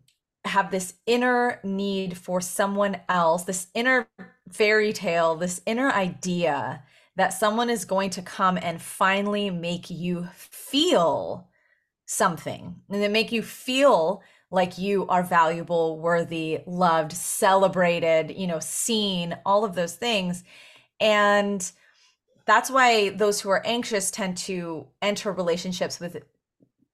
have 0.45 0.69
this 0.69 0.93
inner 1.07 1.59
need 1.63 2.15
for 2.15 2.39
someone 2.39 3.01
else, 3.09 3.43
this 3.43 3.67
inner 3.73 4.07
fairy 4.51 4.93
tale, 4.93 5.35
this 5.35 5.61
inner 5.65 5.89
idea 5.91 6.83
that 7.15 7.33
someone 7.33 7.71
is 7.71 7.85
going 7.85 8.11
to 8.11 8.21
come 8.21 8.59
and 8.61 8.79
finally 8.79 9.49
make 9.49 9.89
you 9.89 10.27
feel 10.35 11.49
something 12.05 12.75
and 12.89 13.01
then 13.01 13.11
make 13.11 13.31
you 13.31 13.41
feel 13.41 14.21
like 14.51 14.77
you 14.77 15.07
are 15.07 15.23
valuable, 15.23 15.99
worthy, 15.99 16.59
loved, 16.65 17.11
celebrated, 17.11 18.31
you 18.35 18.47
know, 18.47 18.59
seen, 18.59 19.37
all 19.45 19.65
of 19.65 19.75
those 19.75 19.95
things. 19.95 20.43
And 20.99 21.69
that's 22.45 22.69
why 22.69 23.09
those 23.09 23.41
who 23.41 23.49
are 23.49 23.65
anxious 23.65 24.11
tend 24.11 24.37
to 24.37 24.87
enter 25.01 25.31
relationships 25.31 25.99
with 25.99 26.23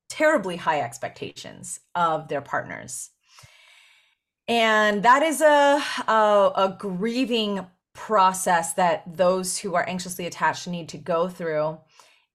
terribly 0.10 0.58
high 0.58 0.82
expectations 0.82 1.80
of 1.94 2.28
their 2.28 2.42
partners. 2.42 3.12
And 4.48 5.04
that 5.04 5.24
is 5.24 5.42
a, 5.42 5.82
a, 6.08 6.52
a 6.56 6.76
grieving 6.78 7.66
process 7.94 8.74
that 8.74 9.04
those 9.16 9.58
who 9.58 9.76
are 9.76 9.88
anxiously 9.88 10.26
attached 10.26 10.68
need 10.68 10.90
to 10.90 10.98
go 10.98 11.30
through 11.30 11.78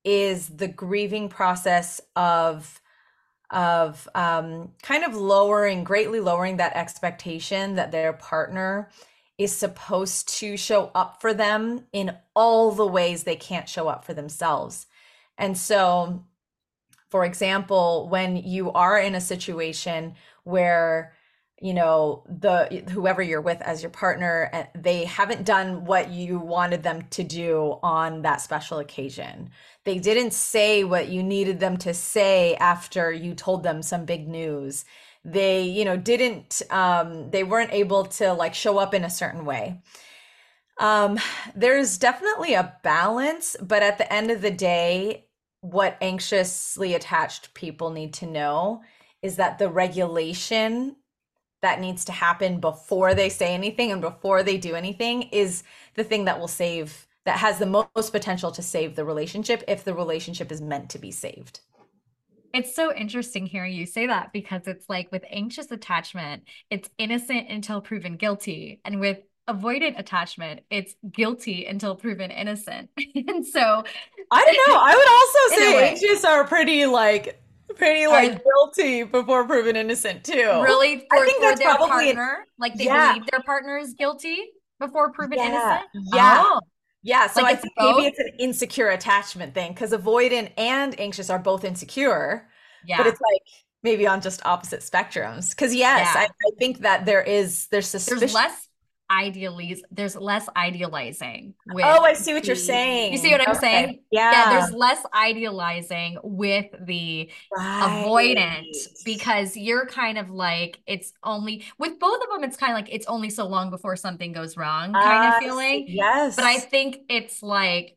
is 0.04 0.48
the 0.48 0.68
grieving 0.68 1.28
process 1.28 2.00
of 2.14 2.80
of 3.50 4.08
um, 4.14 4.72
kind 4.82 5.04
of 5.04 5.14
lowering, 5.14 5.84
greatly 5.84 6.20
lowering 6.20 6.56
that 6.56 6.76
expectation 6.76 7.76
that 7.76 7.92
their 7.92 8.12
partner 8.12 8.90
is 9.38 9.54
supposed 9.54 10.28
to 10.38 10.56
show 10.56 10.90
up 10.94 11.20
for 11.20 11.34
them 11.34 11.84
in 11.92 12.16
all 12.34 12.72
the 12.72 12.86
ways 12.86 13.22
they 13.22 13.36
can't 13.36 13.68
show 13.68 13.86
up 13.86 14.04
for 14.04 14.14
themselves. 14.14 14.86
And 15.38 15.56
so, 15.56 16.24
for 17.10 17.24
example, 17.24 18.08
when 18.08 18.36
you 18.36 18.72
are 18.72 18.98
in 18.98 19.14
a 19.14 19.20
situation 19.20 20.14
where 20.44 21.12
you 21.60 21.72
know 21.72 22.22
the 22.28 22.84
whoever 22.90 23.22
you're 23.22 23.40
with 23.40 23.62
as 23.62 23.82
your 23.82 23.90
partner 23.90 24.50
eh, 24.52 24.66
they 24.74 25.04
haven't 25.04 25.44
done 25.44 25.86
what 25.86 26.10
you 26.10 26.38
wanted 26.38 26.82
them 26.82 27.02
to 27.10 27.24
do 27.24 27.78
on 27.82 28.22
that 28.22 28.42
special 28.42 28.78
occasion. 28.78 29.50
They 29.84 29.98
didn't 29.98 30.32
say 30.32 30.84
what 30.84 31.08
you 31.08 31.22
needed 31.22 31.58
them 31.60 31.78
to 31.78 31.94
say 31.94 32.56
after 32.56 33.10
you 33.10 33.34
told 33.34 33.62
them 33.62 33.82
some 33.82 34.04
big 34.04 34.28
news. 34.28 34.84
They 35.24 35.62
you 35.62 35.84
know 35.86 35.96
didn't 35.96 36.60
um 36.70 37.30
they 37.30 37.42
weren't 37.42 37.72
able 37.72 38.04
to 38.04 38.32
like 38.34 38.54
show 38.54 38.78
up 38.78 38.92
in 38.92 39.04
a 39.04 39.10
certain 39.10 39.46
way. 39.46 39.80
Um 40.78 41.18
there's 41.54 41.96
definitely 41.96 42.52
a 42.52 42.76
balance 42.82 43.56
but 43.62 43.82
at 43.82 43.96
the 43.96 44.12
end 44.12 44.30
of 44.30 44.42
the 44.42 44.50
day 44.50 45.24
what 45.62 45.96
anxiously 46.02 46.94
attached 46.94 47.54
people 47.54 47.90
need 47.90 48.12
to 48.14 48.26
know 48.26 48.82
is 49.22 49.36
that 49.36 49.58
the 49.58 49.70
regulation 49.70 50.96
that 51.66 51.80
needs 51.80 52.04
to 52.04 52.12
happen 52.12 52.60
before 52.60 53.12
they 53.12 53.28
say 53.28 53.52
anything 53.52 53.90
and 53.90 54.00
before 54.00 54.44
they 54.44 54.56
do 54.56 54.76
anything 54.76 55.22
is 55.24 55.64
the 55.94 56.04
thing 56.04 56.24
that 56.26 56.38
will 56.38 56.48
save 56.48 57.08
that 57.24 57.38
has 57.38 57.58
the 57.58 57.66
most 57.66 58.12
potential 58.12 58.52
to 58.52 58.62
save 58.62 58.94
the 58.94 59.04
relationship 59.04 59.64
if 59.66 59.82
the 59.82 59.92
relationship 59.92 60.52
is 60.52 60.60
meant 60.60 60.88
to 60.88 60.98
be 60.98 61.10
saved 61.10 61.58
It's 62.54 62.74
so 62.74 62.94
interesting 62.94 63.46
hearing 63.46 63.74
you 63.74 63.84
say 63.84 64.06
that 64.06 64.32
because 64.32 64.62
it's 64.68 64.88
like 64.88 65.10
with 65.10 65.24
anxious 65.28 65.70
attachment, 65.72 66.44
it's 66.70 66.88
innocent 66.96 67.50
until 67.50 67.80
proven 67.80 68.16
guilty. 68.16 68.80
And 68.84 69.00
with 69.00 69.18
avoidant 69.48 69.98
attachment, 69.98 70.60
it's 70.70 70.94
guilty 71.10 71.66
until 71.66 71.96
proven 71.96 72.30
innocent. 72.30 72.90
and 73.14 73.44
so 73.44 73.84
I 74.30 74.44
don't 74.44 74.68
know. 74.68 74.80
I 74.80 74.94
would 74.98 75.10
also 75.18 75.56
say 75.60 75.88
anxious 75.90 76.24
are 76.24 76.44
pretty 76.46 76.86
like 76.86 77.42
pretty 77.76 78.06
like 78.06 78.42
guilty 78.42 79.02
before 79.04 79.46
proven 79.46 79.76
innocent 79.76 80.24
too. 80.24 80.32
Really? 80.62 81.06
For, 81.10 81.16
I 81.16 81.24
think 81.24 81.36
for 81.36 81.42
that's 81.42 81.60
their 81.60 81.74
probably 81.76 82.06
partner? 82.06 82.38
An, 82.40 82.46
like 82.58 82.74
they 82.74 82.84
yeah. 82.84 83.12
believe 83.12 83.30
their 83.30 83.42
partner 83.42 83.76
is 83.78 83.94
guilty 83.94 84.38
before 84.80 85.12
proven 85.12 85.38
yeah. 85.38 85.46
innocent? 85.46 86.06
Yeah. 86.12 86.42
Oh. 86.44 86.60
Yeah, 87.02 87.28
so 87.28 87.40
like 87.40 87.58
I 87.58 87.60
think 87.60 87.72
maybe 87.78 88.06
it's 88.06 88.18
an 88.18 88.32
insecure 88.40 88.88
attachment 88.88 89.54
thing 89.54 89.72
because 89.72 89.92
avoidant 89.92 90.50
and 90.56 90.98
anxious 90.98 91.30
are 91.30 91.38
both 91.38 91.62
insecure. 91.62 92.48
Yeah. 92.84 92.96
But 92.96 93.06
it's 93.06 93.20
like 93.20 93.42
maybe 93.84 94.08
on 94.08 94.20
just 94.20 94.44
opposite 94.44 94.80
spectrums. 94.80 95.50
Because 95.50 95.72
yes, 95.72 96.10
yeah. 96.12 96.22
I, 96.22 96.24
I, 96.24 96.50
think 96.58 96.80
that 96.80 97.06
there 97.06 97.22
is 97.22 97.68
there's 97.68 97.86
suspicion. 97.86 98.18
There's 98.18 98.34
less 98.34 98.68
idealize 99.10 99.82
there's 99.90 100.16
less 100.16 100.48
idealizing 100.56 101.54
with 101.68 101.84
oh 101.84 102.02
i 102.02 102.12
see 102.12 102.34
what 102.34 102.42
the, 102.42 102.48
you're 102.48 102.56
saying 102.56 103.12
you 103.12 103.18
see 103.18 103.30
what 103.30 103.40
i'm 103.40 103.54
okay. 103.54 103.60
saying 103.60 104.00
yeah. 104.10 104.32
yeah 104.32 104.50
there's 104.58 104.72
less 104.72 105.04
idealizing 105.14 106.18
with 106.24 106.66
the 106.86 107.30
right. 107.56 108.04
avoidant 108.04 108.64
because 109.04 109.56
you're 109.56 109.86
kind 109.86 110.18
of 110.18 110.30
like 110.30 110.80
it's 110.86 111.12
only 111.22 111.64
with 111.78 111.98
both 112.00 112.20
of 112.20 112.28
them 112.30 112.42
it's 112.42 112.56
kind 112.56 112.72
of 112.72 112.76
like 112.76 112.92
it's 112.92 113.06
only 113.06 113.30
so 113.30 113.46
long 113.46 113.70
before 113.70 113.94
something 113.94 114.32
goes 114.32 114.56
wrong 114.56 114.92
kind 114.92 115.32
uh, 115.32 115.36
of 115.36 115.42
feeling 115.42 115.84
yes 115.88 116.34
but 116.34 116.44
i 116.44 116.58
think 116.58 116.98
it's 117.08 117.42
like 117.42 117.96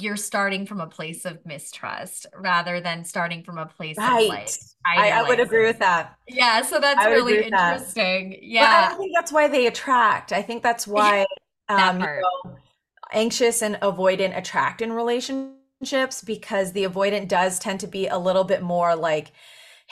you're 0.00 0.16
starting 0.16 0.66
from 0.66 0.80
a 0.80 0.86
place 0.86 1.24
of 1.24 1.44
mistrust 1.44 2.26
rather 2.38 2.80
than 2.80 3.04
starting 3.04 3.42
from 3.42 3.58
a 3.58 3.66
place 3.66 3.96
right. 3.98 4.24
of 4.24 4.28
like 4.28 4.50
I, 4.86 5.10
I, 5.10 5.28
would 5.28 5.40
agree 5.40 5.64
with 5.64 5.78
that. 5.78 6.16
Yeah, 6.28 6.62
so 6.62 6.80
that's 6.80 7.04
really 7.06 7.44
interesting. 7.44 8.30
That. 8.30 8.42
Yeah, 8.42 8.88
but 8.88 8.94
I 8.94 8.98
think 8.98 9.12
that's 9.14 9.32
why 9.32 9.48
they 9.48 9.66
attract. 9.66 10.32
I 10.32 10.42
think 10.42 10.62
that's 10.62 10.86
why 10.86 11.26
yeah, 11.70 11.88
um, 11.88 12.00
you 12.00 12.06
know, 12.06 12.56
anxious 13.12 13.62
and 13.62 13.76
avoidant 13.76 14.36
attract 14.36 14.82
in 14.82 14.92
relationships 14.92 16.22
because 16.24 16.72
the 16.72 16.84
avoidant 16.84 17.28
does 17.28 17.58
tend 17.58 17.80
to 17.80 17.86
be 17.86 18.06
a 18.08 18.18
little 18.18 18.44
bit 18.44 18.62
more 18.62 18.96
like 18.96 19.32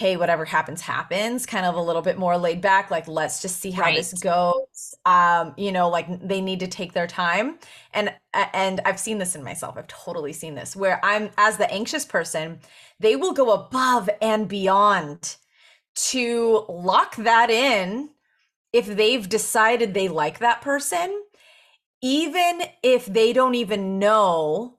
hey, 0.00 0.16
whatever 0.16 0.46
happens, 0.46 0.80
happens, 0.80 1.44
kind 1.44 1.66
of 1.66 1.74
a 1.74 1.80
little 1.80 2.00
bit 2.00 2.16
more 2.16 2.38
laid 2.38 2.62
back, 2.62 2.90
like, 2.90 3.06
let's 3.06 3.42
just 3.42 3.60
see 3.60 3.70
how 3.70 3.82
right. 3.82 3.96
this 3.96 4.14
goes. 4.14 4.94
Um, 5.04 5.52
you 5.58 5.70
know, 5.70 5.90
like 5.90 6.26
they 6.26 6.40
need 6.40 6.60
to 6.60 6.66
take 6.66 6.94
their 6.94 7.06
time. 7.06 7.58
And 7.92 8.10
and 8.32 8.80
I've 8.86 8.98
seen 8.98 9.18
this 9.18 9.36
in 9.36 9.44
myself. 9.44 9.76
I've 9.76 9.88
totally 9.88 10.32
seen 10.32 10.54
this 10.54 10.74
where 10.74 11.04
I'm 11.04 11.28
as 11.36 11.58
the 11.58 11.70
anxious 11.70 12.06
person, 12.06 12.60
they 12.98 13.14
will 13.14 13.34
go 13.34 13.52
above 13.52 14.08
and 14.22 14.48
beyond 14.48 15.36
to 16.08 16.64
lock 16.70 17.16
that 17.16 17.50
in 17.50 18.08
if 18.72 18.86
they've 18.86 19.28
decided 19.28 19.92
they 19.92 20.08
like 20.08 20.38
that 20.38 20.62
person, 20.62 21.24
even 22.00 22.62
if 22.82 23.04
they 23.04 23.34
don't 23.34 23.54
even 23.54 23.98
know 23.98 24.78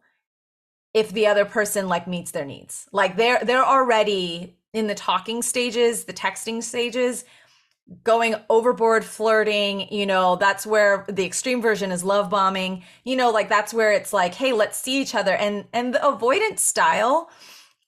if 0.96 1.12
the 1.12 1.28
other 1.28 1.46
person 1.46 1.88
like 1.88 2.08
meets 2.08 2.32
their 2.32 2.46
needs. 2.46 2.88
Like 2.92 3.18
they're 3.18 3.46
they're 3.46 3.64
already 3.64 4.58
in 4.74 4.88
the 4.88 4.96
talking 4.96 5.42
stages, 5.42 6.06
the 6.06 6.14
texting 6.14 6.64
stages, 6.64 7.26
going 8.04 8.36
overboard 8.50 9.04
flirting, 9.04 9.92
you 9.94 10.06
know, 10.06 10.36
that's 10.38 10.66
where 10.66 11.06
the 11.10 11.26
extreme 11.26 11.62
version 11.62 11.92
is 11.92 12.04
love 12.04 12.30
bombing. 12.30 12.84
You 13.04 13.16
know, 13.16 13.32
like 13.32 13.50
that's 13.50 13.74
where 13.74 13.92
it's 13.92 14.14
like, 14.14 14.34
hey, 14.34 14.54
let's 14.54 14.80
see 14.80 15.02
each 15.02 15.16
other. 15.16 15.36
And 15.36 15.66
and 15.74 15.94
the 15.94 16.00
avoidant 16.00 16.60
style 16.60 17.30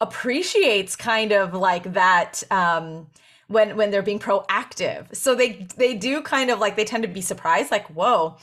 appreciates 0.02 0.96
kind 0.96 1.32
of 1.32 1.54
like 1.54 1.93
that 1.93 2.43
um 2.52 3.08
when 3.48 3.78
when 3.78 3.91
they're 3.91 4.02
being 4.02 4.19
proactive. 4.19 5.15
So 5.15 5.36
they 5.36 5.67
they 5.78 5.93
do 5.96 6.22
kind 6.22 6.50
of 6.50 6.60
like 6.60 6.76
they 6.76 6.86
tend 6.86 7.04
to 7.04 7.10
be 7.10 7.22
surprised 7.22 7.72
like, 7.72 7.88
"Whoa." 7.89 8.38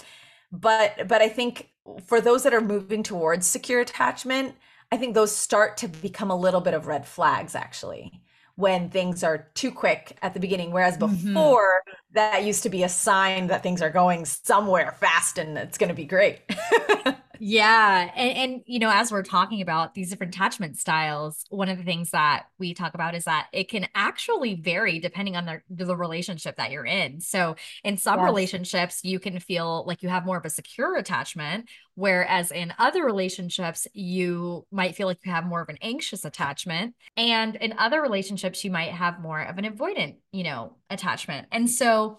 But 0.52 1.08
but 1.08 1.20
I 1.22 1.28
think 1.28 1.68
for 2.06 2.20
those 2.20 2.42
that 2.44 2.54
are 2.54 2.60
moving 2.60 3.02
towards 3.02 3.46
secure 3.46 3.80
attachment, 3.80 4.54
I 4.92 4.96
think 4.96 5.14
those 5.14 5.34
start 5.34 5.76
to 5.78 5.88
become 5.88 6.30
a 6.30 6.36
little 6.36 6.60
bit 6.60 6.74
of 6.74 6.86
red 6.86 7.06
flags 7.06 7.54
actually 7.54 8.20
when 8.56 8.90
things 8.90 9.22
are 9.22 9.48
too 9.54 9.70
quick 9.70 10.16
at 10.22 10.34
the 10.34 10.40
beginning 10.40 10.72
whereas 10.72 10.96
mm-hmm. 10.96 11.28
before 11.28 11.82
mm-hmm. 11.88 12.14
that 12.14 12.44
used 12.44 12.62
to 12.62 12.70
be 12.70 12.82
a 12.82 12.88
sign 12.88 13.46
that 13.46 13.62
things 13.62 13.82
are 13.82 13.90
going 13.90 14.24
somewhere 14.24 14.96
fast 15.00 15.38
and 15.38 15.56
it's 15.56 15.78
going 15.78 15.88
to 15.88 15.94
be 15.94 16.04
great 16.04 16.40
Yeah. 17.42 18.10
And, 18.14 18.36
and, 18.36 18.62
you 18.66 18.78
know, 18.78 18.90
as 18.92 19.10
we're 19.10 19.22
talking 19.22 19.62
about 19.62 19.94
these 19.94 20.10
different 20.10 20.34
attachment 20.34 20.76
styles, 20.76 21.46
one 21.48 21.70
of 21.70 21.78
the 21.78 21.84
things 21.84 22.10
that 22.10 22.44
we 22.58 22.74
talk 22.74 22.92
about 22.92 23.14
is 23.14 23.24
that 23.24 23.46
it 23.54 23.70
can 23.70 23.88
actually 23.94 24.56
vary 24.56 25.00
depending 25.00 25.36
on 25.36 25.46
the, 25.46 25.62
the 25.70 25.96
relationship 25.96 26.56
that 26.56 26.70
you're 26.70 26.84
in. 26.84 27.22
So, 27.22 27.56
in 27.82 27.96
some 27.96 28.18
yes. 28.18 28.26
relationships, 28.26 29.00
you 29.04 29.18
can 29.18 29.40
feel 29.40 29.84
like 29.86 30.02
you 30.02 30.10
have 30.10 30.26
more 30.26 30.36
of 30.36 30.44
a 30.44 30.50
secure 30.50 30.96
attachment, 30.96 31.70
whereas 31.94 32.52
in 32.52 32.74
other 32.78 33.06
relationships, 33.06 33.86
you 33.94 34.66
might 34.70 34.94
feel 34.94 35.06
like 35.06 35.20
you 35.24 35.32
have 35.32 35.46
more 35.46 35.62
of 35.62 35.70
an 35.70 35.78
anxious 35.80 36.26
attachment. 36.26 36.94
And 37.16 37.56
in 37.56 37.72
other 37.78 38.02
relationships, 38.02 38.62
you 38.64 38.70
might 38.70 38.92
have 38.92 39.18
more 39.18 39.40
of 39.40 39.56
an 39.56 39.64
avoidant, 39.64 40.16
you 40.30 40.44
know, 40.44 40.76
attachment. 40.90 41.48
And 41.52 41.70
so, 41.70 42.18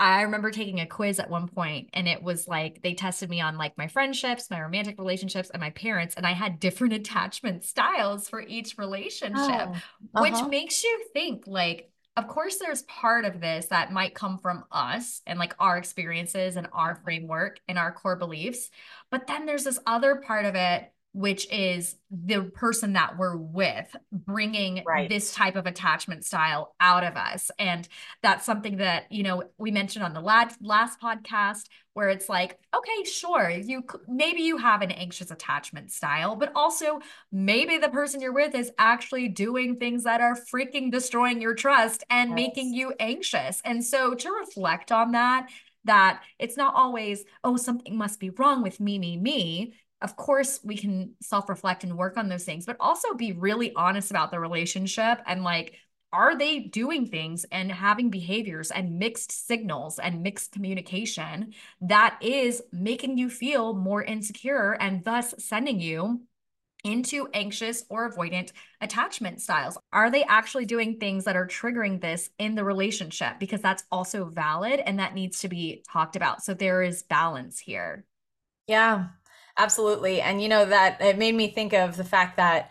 I 0.00 0.22
remember 0.22 0.50
taking 0.50 0.80
a 0.80 0.86
quiz 0.86 1.20
at 1.20 1.28
one 1.28 1.46
point 1.46 1.90
and 1.92 2.08
it 2.08 2.22
was 2.22 2.48
like 2.48 2.80
they 2.82 2.94
tested 2.94 3.28
me 3.28 3.42
on 3.42 3.58
like 3.58 3.76
my 3.76 3.86
friendships, 3.86 4.50
my 4.50 4.60
romantic 4.60 4.98
relationships, 4.98 5.50
and 5.50 5.60
my 5.60 5.68
parents. 5.70 6.14
And 6.14 6.26
I 6.26 6.32
had 6.32 6.58
different 6.58 6.94
attachment 6.94 7.64
styles 7.64 8.26
for 8.26 8.40
each 8.40 8.78
relationship, 8.78 9.36
oh, 9.38 9.74
uh-huh. 9.74 10.22
which 10.22 10.42
makes 10.48 10.82
you 10.82 11.04
think 11.12 11.44
like, 11.46 11.92
of 12.16 12.28
course, 12.28 12.56
there's 12.56 12.82
part 12.82 13.26
of 13.26 13.40
this 13.40 13.66
that 13.66 13.92
might 13.92 14.14
come 14.14 14.38
from 14.38 14.64
us 14.72 15.20
and 15.26 15.38
like 15.38 15.54
our 15.58 15.76
experiences 15.76 16.56
and 16.56 16.66
our 16.72 16.96
framework 17.04 17.60
and 17.68 17.78
our 17.78 17.92
core 17.92 18.16
beliefs. 18.16 18.70
But 19.10 19.26
then 19.26 19.44
there's 19.44 19.64
this 19.64 19.78
other 19.86 20.16
part 20.16 20.46
of 20.46 20.54
it 20.54 20.90
which 21.12 21.50
is 21.52 21.96
the 22.10 22.42
person 22.42 22.92
that 22.92 23.18
we're 23.18 23.36
with 23.36 23.96
bringing 24.12 24.82
right. 24.86 25.08
this 25.08 25.34
type 25.34 25.56
of 25.56 25.66
attachment 25.66 26.24
style 26.24 26.74
out 26.78 27.02
of 27.02 27.16
us 27.16 27.50
and 27.58 27.88
that's 28.22 28.46
something 28.46 28.76
that 28.76 29.10
you 29.10 29.22
know 29.22 29.42
we 29.58 29.70
mentioned 29.70 30.04
on 30.04 30.14
the 30.14 30.20
last 30.20 30.56
last 30.62 31.00
podcast 31.00 31.64
where 31.94 32.08
it's 32.08 32.28
like 32.28 32.58
okay 32.74 33.04
sure 33.04 33.50
you 33.50 33.82
maybe 34.06 34.42
you 34.42 34.56
have 34.56 34.82
an 34.82 34.92
anxious 34.92 35.32
attachment 35.32 35.90
style 35.90 36.36
but 36.36 36.52
also 36.54 37.00
maybe 37.32 37.76
the 37.76 37.88
person 37.88 38.20
you're 38.20 38.32
with 38.32 38.54
is 38.54 38.70
actually 38.78 39.26
doing 39.26 39.76
things 39.76 40.04
that 40.04 40.20
are 40.20 40.36
freaking 40.36 40.92
destroying 40.92 41.40
your 41.40 41.54
trust 41.54 42.04
and 42.08 42.30
yes. 42.30 42.36
making 42.36 42.72
you 42.72 42.92
anxious 43.00 43.60
and 43.64 43.84
so 43.84 44.14
to 44.14 44.30
reflect 44.30 44.92
on 44.92 45.12
that 45.12 45.48
that 45.84 46.22
it's 46.38 46.56
not 46.56 46.74
always 46.74 47.24
oh 47.42 47.56
something 47.56 47.96
must 47.96 48.20
be 48.20 48.30
wrong 48.30 48.62
with 48.62 48.78
me 48.78 48.98
me 48.98 49.16
me 49.16 49.74
of 50.02 50.16
course 50.16 50.60
we 50.64 50.76
can 50.76 51.14
self-reflect 51.20 51.84
and 51.84 51.96
work 51.96 52.16
on 52.16 52.28
those 52.28 52.44
things 52.44 52.66
but 52.66 52.76
also 52.80 53.14
be 53.14 53.32
really 53.32 53.72
honest 53.74 54.10
about 54.10 54.30
the 54.30 54.40
relationship 54.40 55.20
and 55.26 55.44
like 55.44 55.74
are 56.12 56.36
they 56.36 56.58
doing 56.58 57.06
things 57.06 57.44
and 57.52 57.70
having 57.70 58.10
behaviors 58.10 58.72
and 58.72 58.98
mixed 58.98 59.46
signals 59.46 60.00
and 60.00 60.22
mixed 60.22 60.50
communication 60.52 61.54
that 61.80 62.18
is 62.20 62.62
making 62.72 63.16
you 63.16 63.30
feel 63.30 63.74
more 63.74 64.02
insecure 64.02 64.72
and 64.80 65.04
thus 65.04 65.34
sending 65.38 65.80
you 65.80 66.22
into 66.84 67.28
anxious 67.34 67.84
or 67.88 68.10
avoidant 68.10 68.52
attachment 68.80 69.40
styles? 69.40 69.78
Are 69.92 70.10
they 70.10 70.24
actually 70.24 70.64
doing 70.64 70.98
things 70.98 71.24
that 71.24 71.36
are 71.36 71.46
triggering 71.46 72.00
this 72.00 72.30
in 72.38 72.54
the 72.54 72.64
relationship? 72.64 73.38
Because 73.38 73.60
that's 73.60 73.84
also 73.92 74.24
valid 74.24 74.80
and 74.80 74.98
that 74.98 75.14
needs 75.14 75.40
to 75.40 75.48
be 75.48 75.84
talked 75.90 76.16
about. 76.16 76.42
So 76.42 76.54
there 76.54 76.82
is 76.82 77.02
balance 77.02 77.58
here. 77.58 78.04
Yeah, 78.66 79.08
Absolutely. 79.58 80.20
And 80.20 80.42
you 80.42 80.48
know 80.48 80.64
that 80.64 81.00
it 81.00 81.18
made 81.18 81.34
me 81.34 81.48
think 81.48 81.72
of 81.72 81.96
the 81.96 82.04
fact 82.04 82.36
that 82.36 82.70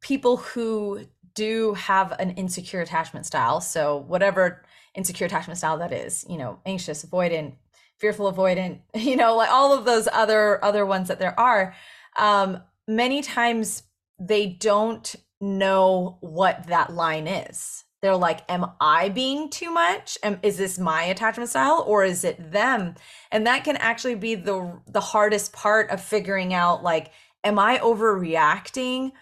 people 0.00 0.36
who 0.38 1.06
do 1.34 1.74
have 1.74 2.12
an 2.20 2.32
insecure 2.32 2.80
attachment 2.80 3.26
style, 3.26 3.60
so 3.60 3.98
whatever 4.08 4.64
insecure 4.94 5.26
attachment 5.26 5.58
style 5.58 5.78
that 5.78 5.92
is, 5.92 6.26
you 6.28 6.36
know, 6.38 6.60
anxious, 6.66 7.04
avoidant, 7.04 7.54
fearful 7.98 8.32
avoidant, 8.32 8.80
you 8.94 9.16
know, 9.16 9.36
like 9.36 9.50
all 9.50 9.76
of 9.76 9.84
those 9.84 10.08
other 10.12 10.64
other 10.64 10.86
ones 10.86 11.08
that 11.08 11.18
there 11.18 11.38
are, 11.38 11.74
um 12.18 12.62
many 12.88 13.22
times 13.22 13.84
they 14.18 14.46
don't 14.46 15.16
know 15.40 16.18
what 16.20 16.66
that 16.68 16.92
line 16.92 17.26
is 17.26 17.84
they're 18.02 18.16
like 18.16 18.40
am 18.50 18.66
i 18.80 19.08
being 19.08 19.48
too 19.48 19.70
much? 19.70 20.18
Am, 20.22 20.38
is 20.42 20.58
this 20.58 20.78
my 20.78 21.04
attachment 21.04 21.48
style 21.48 21.84
or 21.86 22.04
is 22.04 22.24
it 22.24 22.52
them? 22.52 22.96
And 23.30 23.46
that 23.46 23.64
can 23.64 23.76
actually 23.76 24.16
be 24.16 24.34
the 24.34 24.80
the 24.88 25.00
hardest 25.00 25.52
part 25.52 25.90
of 25.90 26.02
figuring 26.02 26.52
out 26.52 26.82
like 26.82 27.12
am 27.44 27.58
i 27.58 27.78
overreacting 27.78 29.12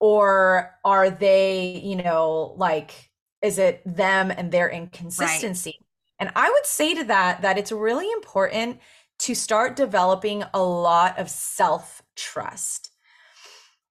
or 0.00 0.74
are 0.84 1.10
they 1.10 1.80
you 1.84 1.96
know 1.96 2.54
like 2.56 3.10
is 3.42 3.58
it 3.58 3.82
them 3.84 4.30
and 4.30 4.52
their 4.52 4.68
inconsistency? 4.68 5.76
Right. 5.80 5.86
and 6.26 6.32
i 6.36 6.48
would 6.50 6.66
say 6.66 6.94
to 6.94 7.04
that 7.04 7.42
that 7.42 7.58
it's 7.58 7.72
really 7.72 8.10
important 8.12 8.80
to 9.20 9.34
start 9.34 9.76
developing 9.76 10.44
a 10.54 10.62
lot 10.62 11.18
of 11.18 11.28
self 11.28 12.02
trust 12.16 12.87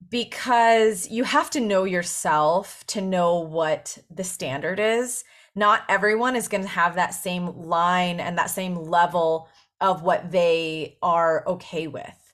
because 0.10 1.10
you 1.10 1.24
have 1.24 1.50
to 1.52 1.60
know 1.60 1.84
yourself 1.84 2.84
to 2.88 3.02
know 3.02 3.40
what 3.40 3.98
the 4.10 4.24
standard 4.24 4.80
is. 4.80 5.24
Not 5.56 5.84
everyone 5.90 6.36
is 6.36 6.48
going 6.48 6.64
to 6.64 6.70
have 6.70 6.96
that 6.96 7.14
same 7.14 7.48
line 7.58 8.20
and 8.20 8.38
that 8.38 8.50
same 8.50 8.76
level 8.76 9.50
of 9.82 10.04
what 10.04 10.32
they 10.32 10.98
are 11.02 11.44
okay 11.48 11.88
with. 11.88 12.34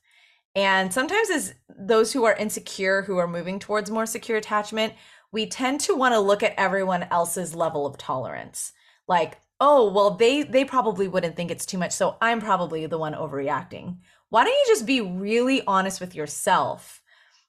And 0.55 0.93
sometimes, 0.93 1.29
as 1.29 1.55
those 1.67 2.13
who 2.13 2.25
are 2.25 2.35
insecure, 2.35 3.01
who 3.01 3.17
are 3.17 3.27
moving 3.27 3.59
towards 3.59 3.89
more 3.89 4.05
secure 4.05 4.37
attachment, 4.37 4.93
we 5.31 5.47
tend 5.47 5.79
to 5.81 5.95
want 5.95 6.13
to 6.13 6.19
look 6.19 6.43
at 6.43 6.53
everyone 6.57 7.03
else's 7.03 7.55
level 7.55 7.87
of 7.87 7.97
tolerance. 7.97 8.71
Like, 9.07 9.39
oh, 9.59 9.91
well, 9.91 10.11
they 10.11 10.43
they 10.43 10.63
probably 10.63 11.07
wouldn't 11.07 11.35
think 11.35 11.49
it's 11.49 11.65
too 11.65 11.77
much, 11.77 11.91
so 11.91 12.17
I'm 12.21 12.39
probably 12.39 12.85
the 12.85 12.99
one 12.99 13.13
overreacting. 13.13 13.97
Why 14.29 14.43
don't 14.43 14.53
you 14.53 14.65
just 14.67 14.85
be 14.85 15.01
really 15.01 15.63
honest 15.65 15.99
with 15.99 16.13
yourself? 16.13 17.01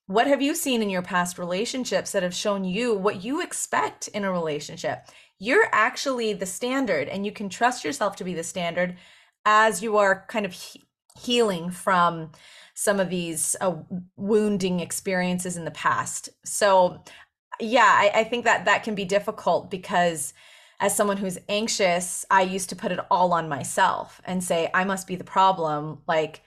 What 0.07 0.27
have 0.27 0.43
you 0.43 0.55
seen 0.55 0.83
in 0.83 0.91
your 0.91 1.03
past 1.03 1.39
relationships 1.39 2.13
that 2.13 2.23
have 2.23 2.35
shown 2.35 2.65
you 2.65 2.95
what 2.95 3.25
you 3.25 3.41
expect 3.41 4.09
in 4.09 4.25
a 4.25 4.33
relationship? 4.33 5.07
You're 5.39 5.67
actually 5.73 6.35
the 6.35 6.47
standard, 6.47 7.09
and 7.09 7.25
you 7.25 7.33
can 7.33 7.49
trust 7.49 7.85
yourself 7.85 8.17
to 8.17 8.25
be 8.25 8.35
the 8.35 8.45
standard 8.45 8.97
as 9.47 9.83
you 9.83 9.97
are 9.97 10.27
kind 10.29 10.45
of 10.45 10.53
he- 10.53 10.83
healing 11.19 11.71
from 11.71 12.33
some 12.75 13.01
of 13.01 13.09
these 13.09 13.57
uh, 13.63 13.77
wounding 14.17 14.81
experiences 14.81 15.57
in 15.57 15.65
the 15.65 15.71
past. 15.71 16.29
So, 16.45 17.03
yeah, 17.59 17.87
I, 17.87 18.11
I 18.15 18.25
think 18.25 18.45
that 18.45 18.67
that 18.67 18.83
can 18.83 18.95
be 18.95 19.05
difficult 19.07 19.71
because 19.71 20.35
as 20.81 20.95
someone 20.95 21.17
who's 21.17 21.39
anxious, 21.49 22.27
I 22.31 22.43
used 22.43 22.69
to 22.71 22.77
put 22.77 22.93
it 22.93 23.01
all 23.11 23.33
on 23.33 23.49
myself 23.49 24.21
and 24.25 24.45
say, 24.45 24.71
I 24.75 24.85
must 24.85 25.07
be 25.07 25.17
the 25.17 25.25
problem. 25.25 26.03
Like, 26.07 26.43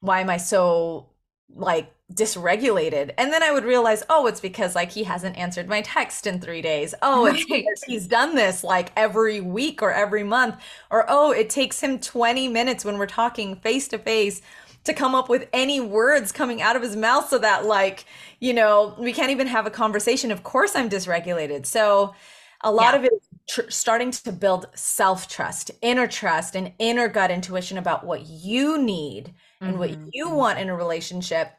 why 0.00 0.20
am 0.20 0.30
I 0.30 0.38
so 0.38 1.10
like 1.54 1.92
dysregulated. 2.12 3.12
And 3.18 3.32
then 3.32 3.42
i 3.42 3.50
would 3.50 3.64
realize 3.64 4.04
oh 4.08 4.26
it's 4.26 4.40
because 4.40 4.74
like 4.74 4.92
he 4.92 5.04
hasn't 5.04 5.36
answered 5.36 5.68
my 5.68 5.82
text 5.82 6.26
in 6.26 6.40
three 6.40 6.62
days. 6.62 6.94
Oh 7.02 7.26
it's 7.26 7.44
because 7.44 7.82
he's 7.86 8.06
done 8.06 8.34
this 8.36 8.62
like 8.62 8.92
every 8.96 9.40
week 9.40 9.82
or 9.82 9.92
every 9.92 10.22
month. 10.22 10.56
Or 10.90 11.04
oh 11.08 11.32
it 11.32 11.50
takes 11.50 11.80
him 11.80 11.98
20 11.98 12.48
minutes 12.48 12.84
when 12.84 12.98
we're 12.98 13.06
talking 13.06 13.56
face 13.56 13.88
to 13.88 13.98
face 13.98 14.40
to 14.84 14.94
come 14.94 15.16
up 15.16 15.28
with 15.28 15.48
any 15.52 15.80
words 15.80 16.30
coming 16.30 16.62
out 16.62 16.76
of 16.76 16.82
his 16.82 16.94
mouth 16.94 17.28
so 17.28 17.38
that 17.38 17.64
like 17.64 18.04
you 18.38 18.54
know 18.54 18.94
we 18.98 19.12
can't 19.12 19.30
even 19.30 19.48
have 19.48 19.66
a 19.66 19.70
conversation. 19.70 20.30
Of 20.30 20.44
course 20.44 20.76
i'm 20.76 20.88
dysregulated. 20.88 21.66
So 21.66 22.14
a 22.62 22.70
lot 22.70 22.94
yeah. 22.94 22.98
of 23.00 23.04
it 23.04 23.12
is 23.12 23.28
tr- 23.48 23.70
starting 23.70 24.12
to 24.12 24.32
build 24.32 24.66
self 24.74 25.28
trust 25.28 25.72
inner 25.82 26.06
trust 26.06 26.54
and 26.54 26.72
inner 26.78 27.08
gut 27.08 27.32
intuition 27.32 27.78
about 27.78 28.06
what 28.06 28.26
you 28.26 28.78
need 28.80 29.34
and 29.60 29.70
mm-hmm. 29.70 29.78
what 29.78 30.14
you 30.14 30.30
want 30.30 30.58
in 30.58 30.68
a 30.68 30.76
relationship. 30.76 31.52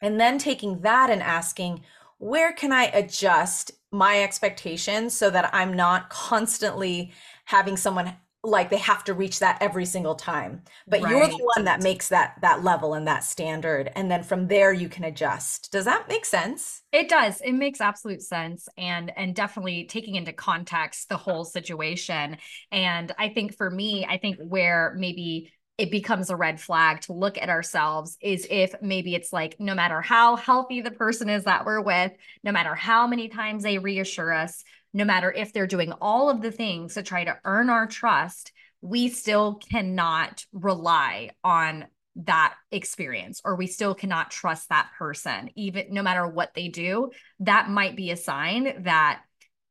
And 0.00 0.20
then 0.20 0.38
taking 0.38 0.80
that 0.80 1.10
and 1.10 1.22
asking, 1.22 1.82
where 2.18 2.52
can 2.52 2.72
I 2.72 2.84
adjust 2.84 3.72
my 3.90 4.22
expectations 4.22 5.16
so 5.16 5.30
that 5.30 5.50
I'm 5.52 5.74
not 5.74 6.10
constantly 6.10 7.12
having 7.44 7.76
someone 7.76 8.14
like 8.44 8.70
they 8.70 8.78
have 8.78 9.04
to 9.04 9.14
reach 9.14 9.38
that 9.38 9.56
every 9.60 9.84
single 9.84 10.16
time 10.16 10.62
but 10.88 11.00
right. 11.00 11.10
you're 11.12 11.28
the 11.28 11.50
one 11.54 11.64
that 11.64 11.80
makes 11.80 12.08
that 12.08 12.36
that 12.42 12.64
level 12.64 12.94
and 12.94 13.06
that 13.06 13.22
standard 13.22 13.88
and 13.94 14.10
then 14.10 14.20
from 14.22 14.48
there 14.48 14.72
you 14.72 14.88
can 14.88 15.04
adjust 15.04 15.70
does 15.70 15.84
that 15.84 16.08
make 16.08 16.24
sense 16.24 16.82
it 16.90 17.08
does 17.08 17.40
it 17.42 17.52
makes 17.52 17.80
absolute 17.80 18.20
sense 18.20 18.68
and 18.76 19.12
and 19.16 19.36
definitely 19.36 19.84
taking 19.84 20.16
into 20.16 20.32
context 20.32 21.08
the 21.08 21.16
whole 21.16 21.44
situation 21.44 22.36
and 22.72 23.12
i 23.16 23.28
think 23.28 23.56
for 23.56 23.70
me 23.70 24.04
i 24.08 24.18
think 24.18 24.36
where 24.40 24.92
maybe 24.98 25.52
it 25.82 25.90
becomes 25.90 26.30
a 26.30 26.36
red 26.36 26.60
flag 26.60 27.00
to 27.00 27.12
look 27.12 27.36
at 27.36 27.48
ourselves 27.48 28.16
is 28.20 28.46
if 28.48 28.72
maybe 28.80 29.16
it's 29.16 29.32
like 29.32 29.58
no 29.58 29.74
matter 29.74 30.00
how 30.00 30.36
healthy 30.36 30.80
the 30.80 30.92
person 30.92 31.28
is 31.28 31.42
that 31.42 31.66
we're 31.66 31.80
with, 31.80 32.12
no 32.44 32.52
matter 32.52 32.72
how 32.72 33.08
many 33.08 33.26
times 33.26 33.64
they 33.64 33.78
reassure 33.78 34.32
us, 34.32 34.62
no 34.94 35.04
matter 35.04 35.32
if 35.32 35.52
they're 35.52 35.66
doing 35.66 35.90
all 36.00 36.30
of 36.30 36.40
the 36.40 36.52
things 36.52 36.94
to 36.94 37.02
try 37.02 37.24
to 37.24 37.36
earn 37.44 37.68
our 37.68 37.88
trust, 37.88 38.52
we 38.80 39.08
still 39.08 39.56
cannot 39.56 40.46
rely 40.52 41.30
on 41.42 41.86
that 42.14 42.54
experience 42.70 43.40
or 43.44 43.56
we 43.56 43.66
still 43.66 43.96
cannot 43.96 44.30
trust 44.30 44.68
that 44.68 44.88
person. 44.96 45.50
Even 45.56 45.86
no 45.90 46.02
matter 46.04 46.28
what 46.28 46.54
they 46.54 46.68
do 46.68 47.10
that 47.40 47.68
might 47.68 47.96
be 47.96 48.12
a 48.12 48.16
sign 48.16 48.84
that 48.84 49.20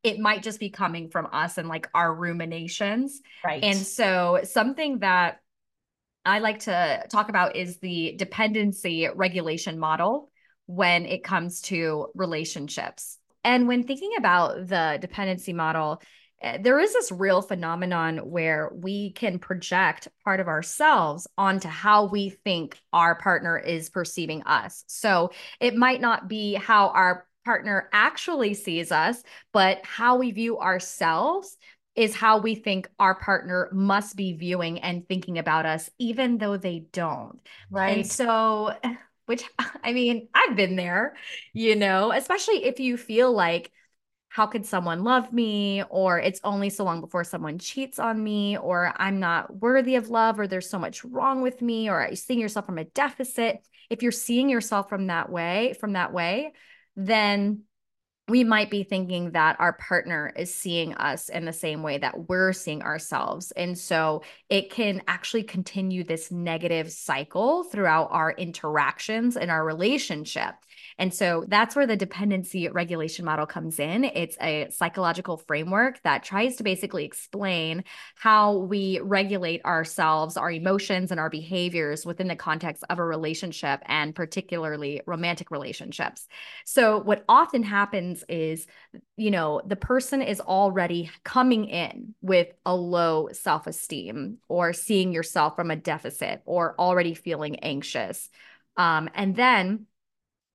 it 0.02 0.18
might 0.18 0.42
just 0.42 0.60
be 0.60 0.68
coming 0.68 1.08
from 1.08 1.26
us 1.32 1.56
and 1.56 1.68
like 1.68 1.88
our 1.94 2.14
ruminations. 2.14 3.22
Right. 3.42 3.64
and 3.64 3.78
so 3.78 4.40
something 4.44 4.98
that 4.98 5.38
I 6.24 6.38
like 6.38 6.60
to 6.60 7.04
talk 7.08 7.28
about 7.28 7.56
is 7.56 7.78
the 7.78 8.14
dependency 8.16 9.08
regulation 9.14 9.78
model 9.78 10.30
when 10.66 11.04
it 11.06 11.24
comes 11.24 11.60
to 11.62 12.08
relationships. 12.14 13.18
And 13.44 13.66
when 13.66 13.82
thinking 13.82 14.12
about 14.16 14.68
the 14.68 14.98
dependency 15.00 15.52
model, 15.52 16.00
eh, 16.40 16.58
there 16.60 16.78
is 16.78 16.92
this 16.92 17.10
real 17.10 17.42
phenomenon 17.42 18.18
where 18.18 18.70
we 18.72 19.10
can 19.12 19.40
project 19.40 20.08
part 20.24 20.38
of 20.38 20.46
ourselves 20.46 21.26
onto 21.36 21.68
how 21.68 22.06
we 22.06 22.30
think 22.30 22.78
our 22.92 23.16
partner 23.16 23.58
is 23.58 23.90
perceiving 23.90 24.44
us. 24.44 24.84
So 24.86 25.32
it 25.60 25.74
might 25.74 26.00
not 26.00 26.28
be 26.28 26.54
how 26.54 26.88
our 26.90 27.26
partner 27.44 27.88
actually 27.92 28.54
sees 28.54 28.92
us, 28.92 29.20
but 29.52 29.84
how 29.84 30.16
we 30.16 30.30
view 30.30 30.60
ourselves 30.60 31.56
is 31.94 32.14
how 32.14 32.38
we 32.38 32.54
think 32.54 32.88
our 32.98 33.14
partner 33.14 33.68
must 33.72 34.16
be 34.16 34.32
viewing 34.32 34.80
and 34.80 35.06
thinking 35.06 35.38
about 35.38 35.66
us, 35.66 35.90
even 35.98 36.38
though 36.38 36.56
they 36.56 36.86
don't. 36.92 37.40
Right. 37.70 37.98
And 37.98 38.06
so, 38.06 38.74
which 39.26 39.44
I 39.82 39.92
mean, 39.92 40.28
I've 40.34 40.56
been 40.56 40.76
there, 40.76 41.14
you 41.52 41.76
know, 41.76 42.12
especially 42.12 42.64
if 42.64 42.80
you 42.80 42.96
feel 42.96 43.32
like, 43.32 43.70
how 44.28 44.46
could 44.46 44.64
someone 44.64 45.04
love 45.04 45.30
me? 45.30 45.82
Or 45.90 46.18
it's 46.18 46.40
only 46.42 46.70
so 46.70 46.84
long 46.84 47.02
before 47.02 47.22
someone 47.22 47.58
cheats 47.58 47.98
on 47.98 48.22
me, 48.22 48.56
or 48.56 48.94
I'm 48.96 49.20
not 49.20 49.56
worthy 49.56 49.96
of 49.96 50.08
love, 50.08 50.40
or 50.40 50.46
there's 50.46 50.70
so 50.70 50.78
much 50.78 51.04
wrong 51.04 51.42
with 51.42 51.60
me, 51.60 51.90
or 51.90 52.06
you're 52.06 52.16
seeing 52.16 52.40
yourself 52.40 52.64
from 52.64 52.78
a 52.78 52.84
deficit? 52.84 53.58
If 53.90 54.02
you're 54.02 54.10
seeing 54.10 54.48
yourself 54.48 54.88
from 54.88 55.08
that 55.08 55.30
way, 55.30 55.74
from 55.78 55.92
that 55.92 56.14
way, 56.14 56.54
then 56.96 57.64
we 58.28 58.44
might 58.44 58.70
be 58.70 58.84
thinking 58.84 59.32
that 59.32 59.56
our 59.58 59.72
partner 59.72 60.32
is 60.36 60.54
seeing 60.54 60.94
us 60.94 61.28
in 61.28 61.44
the 61.44 61.52
same 61.52 61.82
way 61.82 61.98
that 61.98 62.28
we're 62.28 62.52
seeing 62.52 62.82
ourselves. 62.82 63.50
And 63.52 63.76
so 63.76 64.22
it 64.48 64.70
can 64.70 65.02
actually 65.08 65.42
continue 65.42 66.04
this 66.04 66.30
negative 66.30 66.92
cycle 66.92 67.64
throughout 67.64 68.08
our 68.12 68.30
interactions 68.30 69.36
in 69.36 69.50
our 69.50 69.64
relationship. 69.64 70.54
And 70.98 71.12
so 71.12 71.44
that's 71.48 71.74
where 71.74 71.86
the 71.86 71.96
dependency 71.96 72.68
regulation 72.68 73.24
model 73.24 73.46
comes 73.46 73.78
in. 73.78 74.04
It's 74.04 74.36
a 74.40 74.68
psychological 74.70 75.36
framework 75.36 76.02
that 76.02 76.22
tries 76.22 76.56
to 76.56 76.64
basically 76.64 77.04
explain 77.04 77.84
how 78.14 78.58
we 78.58 79.00
regulate 79.00 79.64
ourselves, 79.64 80.36
our 80.36 80.50
emotions, 80.50 81.10
and 81.10 81.18
our 81.18 81.30
behaviors 81.30 82.04
within 82.04 82.28
the 82.28 82.36
context 82.36 82.84
of 82.90 82.98
a 82.98 83.04
relationship 83.04 83.80
and 83.86 84.14
particularly 84.14 85.00
romantic 85.06 85.50
relationships. 85.50 86.26
So, 86.64 86.98
what 86.98 87.24
often 87.28 87.62
happens 87.62 88.24
is, 88.28 88.66
you 89.16 89.30
know, 89.30 89.60
the 89.66 89.76
person 89.76 90.22
is 90.22 90.40
already 90.40 91.10
coming 91.24 91.66
in 91.66 92.14
with 92.20 92.48
a 92.66 92.74
low 92.74 93.28
self 93.32 93.66
esteem 93.66 94.38
or 94.48 94.72
seeing 94.72 95.12
yourself 95.12 95.56
from 95.56 95.70
a 95.70 95.76
deficit 95.76 96.42
or 96.44 96.74
already 96.78 97.14
feeling 97.14 97.60
anxious. 97.60 98.28
Um, 98.76 99.10
and 99.14 99.36
then 99.36 99.86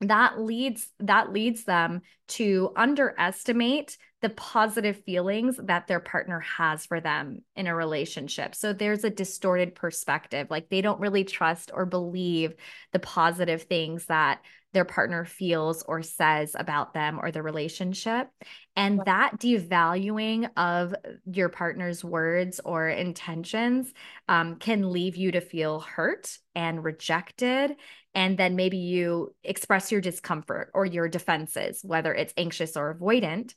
that 0.01 0.39
leads 0.39 0.89
that 0.99 1.33
leads 1.33 1.63
them 1.63 2.01
to 2.27 2.71
underestimate 2.75 3.97
the 4.21 4.29
positive 4.29 5.03
feelings 5.03 5.59
that 5.63 5.87
their 5.87 5.99
partner 5.99 6.39
has 6.39 6.85
for 6.85 6.99
them 6.99 7.43
in 7.55 7.67
a 7.67 7.75
relationship. 7.75 8.55
So 8.55 8.73
there's 8.73 9.03
a 9.03 9.09
distorted 9.09 9.75
perspective. 9.75 10.47
Like 10.49 10.69
they 10.69 10.81
don't 10.81 10.99
really 10.99 11.23
trust 11.23 11.71
or 11.73 11.85
believe 11.85 12.53
the 12.93 12.99
positive 12.99 13.63
things 13.63 14.05
that 14.05 14.41
their 14.73 14.85
partner 14.85 15.25
feels 15.25 15.81
or 15.83 16.03
says 16.03 16.55
about 16.57 16.93
them 16.93 17.19
or 17.21 17.31
the 17.31 17.41
relationship. 17.41 18.27
And 18.75 19.01
that 19.05 19.39
devaluing 19.39 20.49
of 20.57 20.93
your 21.25 21.49
partner's 21.49 22.03
words 22.03 22.59
or 22.63 22.87
intentions 22.87 23.91
um, 24.27 24.57
can 24.57 24.91
leave 24.91 25.15
you 25.15 25.31
to 25.31 25.41
feel 25.41 25.79
hurt 25.79 26.37
and 26.53 26.83
rejected. 26.83 27.75
And 28.18 28.36
then 28.36 28.55
maybe 28.55 28.78
you 28.78 29.36
express 29.43 29.91
your 29.91 30.01
discomfort 30.01 30.72
or 30.74 30.88
your 30.88 31.07
defenses, 31.07 31.82
whether 31.84 32.11
it's 32.11 32.34
anxious 32.36 32.76
or 32.76 32.95
avoidant. 32.95 33.53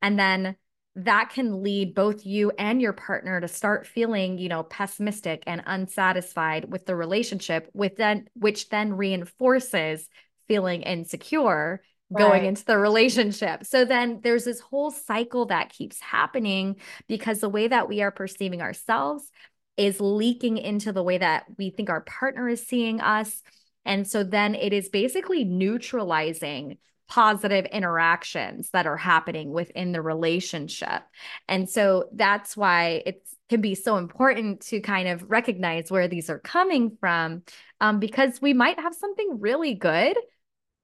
And 0.00 0.16
then 0.16 0.54
that 0.94 1.30
can 1.30 1.64
lead 1.64 1.92
both 1.92 2.24
you 2.24 2.52
and 2.56 2.80
your 2.80 2.92
partner 2.92 3.40
to 3.40 3.48
start 3.48 3.84
feeling, 3.84 4.38
you 4.38 4.48
know, 4.48 4.62
pessimistic 4.62 5.42
and 5.48 5.60
unsatisfied 5.66 6.70
with 6.70 6.86
the 6.86 6.94
relationship, 6.94 7.68
with 7.74 7.96
then 7.96 8.28
which 8.34 8.68
then 8.68 8.92
reinforces 8.92 10.08
feeling 10.46 10.82
insecure 10.82 11.82
going 12.16 12.30
right. 12.30 12.44
into 12.44 12.64
the 12.64 12.78
relationship. 12.78 13.66
So 13.66 13.84
then 13.84 14.20
there's 14.22 14.44
this 14.44 14.60
whole 14.60 14.92
cycle 14.92 15.46
that 15.46 15.70
keeps 15.70 15.98
happening 15.98 16.76
because 17.08 17.40
the 17.40 17.48
way 17.48 17.66
that 17.66 17.88
we 17.88 18.02
are 18.02 18.12
perceiving 18.12 18.62
ourselves 18.62 19.28
is 19.76 20.00
leaking 20.00 20.58
into 20.58 20.92
the 20.92 21.02
way 21.02 21.18
that 21.18 21.46
we 21.58 21.70
think 21.70 21.90
our 21.90 22.02
partner 22.02 22.48
is 22.48 22.64
seeing 22.64 23.00
us. 23.00 23.42
And 23.86 24.06
so 24.06 24.24
then 24.24 24.54
it 24.54 24.72
is 24.72 24.88
basically 24.88 25.44
neutralizing 25.44 26.78
positive 27.08 27.66
interactions 27.66 28.70
that 28.70 28.86
are 28.86 28.96
happening 28.96 29.52
within 29.52 29.92
the 29.92 30.02
relationship. 30.02 31.02
And 31.48 31.70
so 31.70 32.08
that's 32.12 32.56
why 32.56 33.02
it 33.06 33.26
can 33.48 33.60
be 33.60 33.76
so 33.76 33.96
important 33.96 34.62
to 34.62 34.80
kind 34.80 35.08
of 35.08 35.30
recognize 35.30 35.90
where 35.90 36.08
these 36.08 36.28
are 36.28 36.40
coming 36.40 36.96
from 36.98 37.42
um, 37.80 38.00
because 38.00 38.42
we 38.42 38.52
might 38.52 38.80
have 38.80 38.94
something 38.94 39.38
really 39.38 39.74
good, 39.74 40.16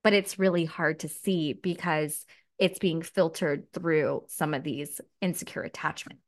but 0.05 0.13
it's 0.13 0.39
really 0.39 0.65
hard 0.65 1.01
to 1.01 1.09
see 1.09 1.55
because 1.55 2.25
it's 2.59 2.79
being 2.79 3.03
filtered 3.03 3.73
through 3.73 4.23
some 4.29 4.55
of 4.55 4.63
these 4.63 5.01
insecure 5.21 5.63
attachments. 5.63 6.23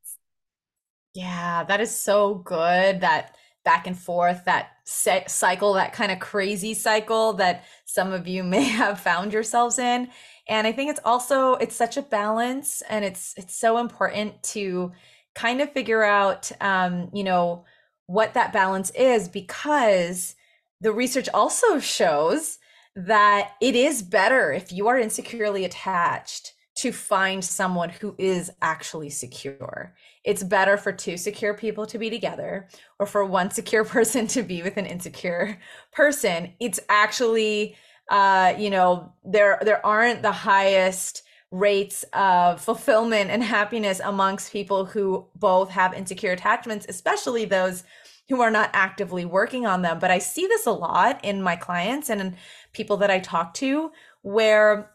Yeah, 1.14 1.62
that 1.62 1.80
is 1.80 1.96
so 1.96 2.34
good. 2.34 3.02
That 3.02 3.36
back 3.64 3.86
and 3.86 3.98
forth, 3.98 4.44
that 4.44 4.72
cycle, 4.84 5.74
that 5.74 5.92
kind 5.92 6.12
of 6.12 6.18
crazy 6.18 6.74
cycle 6.74 7.32
that 7.34 7.64
some 7.84 8.12
of 8.12 8.28
you 8.28 8.44
may 8.44 8.64
have 8.64 9.00
found 9.00 9.32
yourselves 9.32 9.78
in. 9.78 10.08
And 10.48 10.66
I 10.66 10.72
think 10.72 10.90
it's 10.90 11.00
also 11.04 11.54
it's 11.54 11.76
such 11.76 11.96
a 11.96 12.02
balance, 12.02 12.82
and 12.88 13.04
it's 13.04 13.34
it's 13.36 13.56
so 13.56 13.78
important 13.78 14.42
to 14.54 14.92
kind 15.34 15.60
of 15.60 15.72
figure 15.72 16.04
out, 16.04 16.52
um, 16.60 17.10
you 17.12 17.24
know, 17.24 17.64
what 18.06 18.34
that 18.34 18.52
balance 18.52 18.90
is 18.90 19.28
because 19.28 20.36
the 20.80 20.92
research 20.92 21.28
also 21.32 21.78
shows 21.78 22.58
that 22.94 23.52
it 23.60 23.74
is 23.74 24.02
better 24.02 24.52
if 24.52 24.72
you 24.72 24.86
are 24.88 24.98
insecurely 24.98 25.64
attached 25.64 26.53
to 26.84 26.92
find 26.92 27.42
someone 27.42 27.88
who 27.88 28.14
is 28.18 28.52
actually 28.60 29.08
secure. 29.08 29.94
It's 30.22 30.42
better 30.42 30.76
for 30.76 30.92
two 30.92 31.16
secure 31.16 31.54
people 31.54 31.86
to 31.86 31.96
be 31.96 32.10
together 32.10 32.68
or 32.98 33.06
for 33.06 33.24
one 33.24 33.50
secure 33.50 33.84
person 33.96 34.26
to 34.26 34.42
be 34.42 34.62
with 34.62 34.76
an 34.76 34.84
insecure 34.84 35.58
person. 35.92 36.52
It's 36.60 36.80
actually 36.90 37.76
uh 38.10 38.52
you 38.58 38.68
know 38.68 39.14
there 39.24 39.58
there 39.62 39.84
aren't 39.86 40.20
the 40.20 40.30
highest 40.30 41.22
rates 41.50 42.04
of 42.12 42.60
fulfillment 42.60 43.30
and 43.30 43.42
happiness 43.42 43.98
amongst 44.04 44.52
people 44.52 44.84
who 44.84 45.26
both 45.36 45.70
have 45.70 45.94
insecure 45.94 46.32
attachments 46.32 46.84
especially 46.90 47.46
those 47.46 47.82
who 48.28 48.42
are 48.42 48.50
not 48.50 48.68
actively 48.74 49.24
working 49.24 49.64
on 49.64 49.80
them. 49.80 49.98
But 49.98 50.10
i 50.10 50.18
see 50.18 50.46
this 50.46 50.66
a 50.66 50.70
lot 50.70 51.24
in 51.24 51.40
my 51.40 51.56
clients 51.56 52.10
and 52.10 52.36
people 52.74 52.98
that 52.98 53.10
i 53.10 53.20
talk 53.20 53.54
to 53.54 53.90
where 54.20 54.93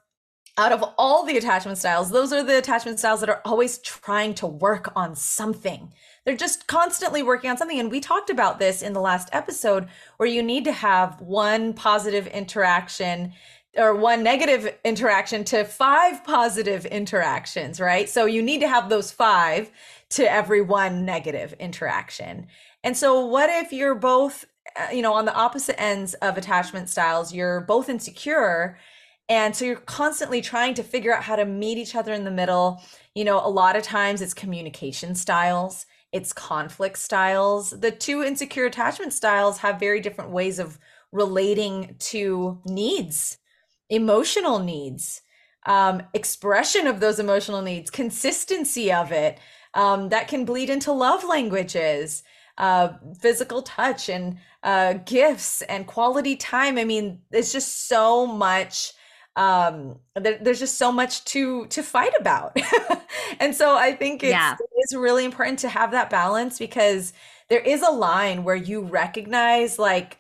out 0.60 0.74
of 0.74 0.84
all 0.98 1.26
the 1.26 1.38
attachment 1.38 1.78
styles, 1.78 2.12
those 2.12 2.34
are 2.34 2.44
the 2.44 2.58
attachment 2.58 3.00
styles 3.00 3.22
that 3.22 3.30
are 3.30 3.42
always 3.46 3.78
trying 3.78 4.34
to 4.36 4.46
work 4.46 4.92
on 4.94 5.16
something. 5.16 5.94
They're 6.26 6.36
just 6.36 6.68
constantly 6.68 7.24
working 7.24 7.50
on 7.50 7.58
something. 7.58 7.80
And 7.80 7.90
we 7.90 8.02
talked 8.02 8.30
about 8.30 8.60
this 8.60 8.82
in 8.82 8.92
the 8.92 9.00
last 9.00 9.30
episode 9.32 9.88
where 10.18 10.28
you 10.28 10.44
need 10.44 10.66
to 10.66 10.74
have 10.74 11.22
one 11.22 11.74
positive 11.74 12.28
interaction 12.28 13.32
or 13.78 13.96
one 13.96 14.22
negative 14.22 14.78
interaction 14.84 15.46
to 15.46 15.64
five 15.64 16.26
positive 16.26 16.86
interactions, 16.86 17.80
right? 17.80 18.10
So 18.10 18.26
you 18.26 18.42
need 18.42 18.60
to 18.60 18.68
have 18.68 18.90
those 18.90 19.14
five 19.14 19.72
to 20.10 20.30
every 20.30 20.62
one 20.62 21.06
negative 21.06 21.54
interaction. 21.54 22.48
And 22.84 22.98
so, 22.98 23.26
what 23.26 23.50
if 23.50 23.72
you're 23.72 23.96
both, 23.96 24.46
uh, 24.78 24.88
you 24.92 25.02
know, 25.02 25.14
on 25.14 25.26
the 25.26 25.34
opposite 25.34 25.80
ends 25.80 26.16
of 26.16 26.38
attachment 26.38 26.90
styles, 26.90 27.34
you're 27.34 27.62
both 27.62 27.88
insecure 27.88 28.78
and 29.30 29.56
so 29.56 29.64
you're 29.64 29.76
constantly 29.76 30.42
trying 30.42 30.74
to 30.74 30.84
figure 30.84 31.16
out 31.16 31.24
how 31.24 31.36
to 31.36 31.46
meet 31.46 31.78
each 31.78 31.96
other 31.96 32.14
in 32.14 32.24
the 32.24 32.32
middle. 32.32 32.82
You 33.14 33.26
know, 33.26 33.40
a 33.46 33.48
lot 33.48 33.76
of 33.76 33.84
times 33.84 34.22
it's 34.22 34.34
communication 34.34 35.14
styles, 35.14 35.86
it's 36.12 36.34
conflict 36.34 36.98
styles. 36.98 37.70
The 37.70 37.92
two 37.92 38.24
insecure 38.24 38.66
attachment 38.66 39.14
styles 39.14 39.60
have 39.60 39.80
very 39.80 40.02
different 40.02 40.32
ways 40.32 40.58
of 40.58 40.80
relating 41.12 41.96
to 42.00 42.60
needs, 42.66 43.38
emotional 43.90 44.58
needs, 44.58 45.22
um, 45.68 46.02
expression 46.14 46.88
of 46.88 47.00
those 47.00 47.20
emotional 47.20 47.62
needs, 47.62 47.92
consistency 47.92 48.92
of 48.92 49.12
it. 49.12 49.38
Um, 49.76 50.10
that 50.10 50.28
can 50.28 50.46
bleed 50.46 50.72
into 50.72 50.92
love 50.92 51.24
languages, 51.24 52.24
uh, 52.58 52.94
physical 53.20 53.62
touch, 53.62 54.10
and 54.10 54.38
uh, 54.64 54.94
gifts 54.94 55.62
and 55.62 55.86
quality 55.86 56.36
time. 56.36 56.80
I 56.80 56.86
mean, 56.86 57.20
it's 57.32 57.54
just 57.54 57.88
so 57.88 58.26
much 58.26 58.94
um 59.40 59.98
there, 60.16 60.38
there's 60.42 60.60
just 60.60 60.78
so 60.78 60.92
much 60.92 61.24
to 61.24 61.66
to 61.68 61.82
fight 61.82 62.12
about 62.20 62.56
and 63.40 63.56
so 63.56 63.76
i 63.76 63.94
think 63.94 64.22
it's, 64.22 64.32
yeah. 64.32 64.58
it's 64.76 64.94
really 64.94 65.24
important 65.24 65.58
to 65.58 65.70
have 65.70 65.92
that 65.92 66.10
balance 66.10 66.60
because 66.60 67.14
there 67.48 67.62
is 67.62 67.82
a 67.82 67.90
line 67.90 68.44
where 68.44 68.56
you 68.56 68.82
recognize 68.82 69.80
like 69.80 70.18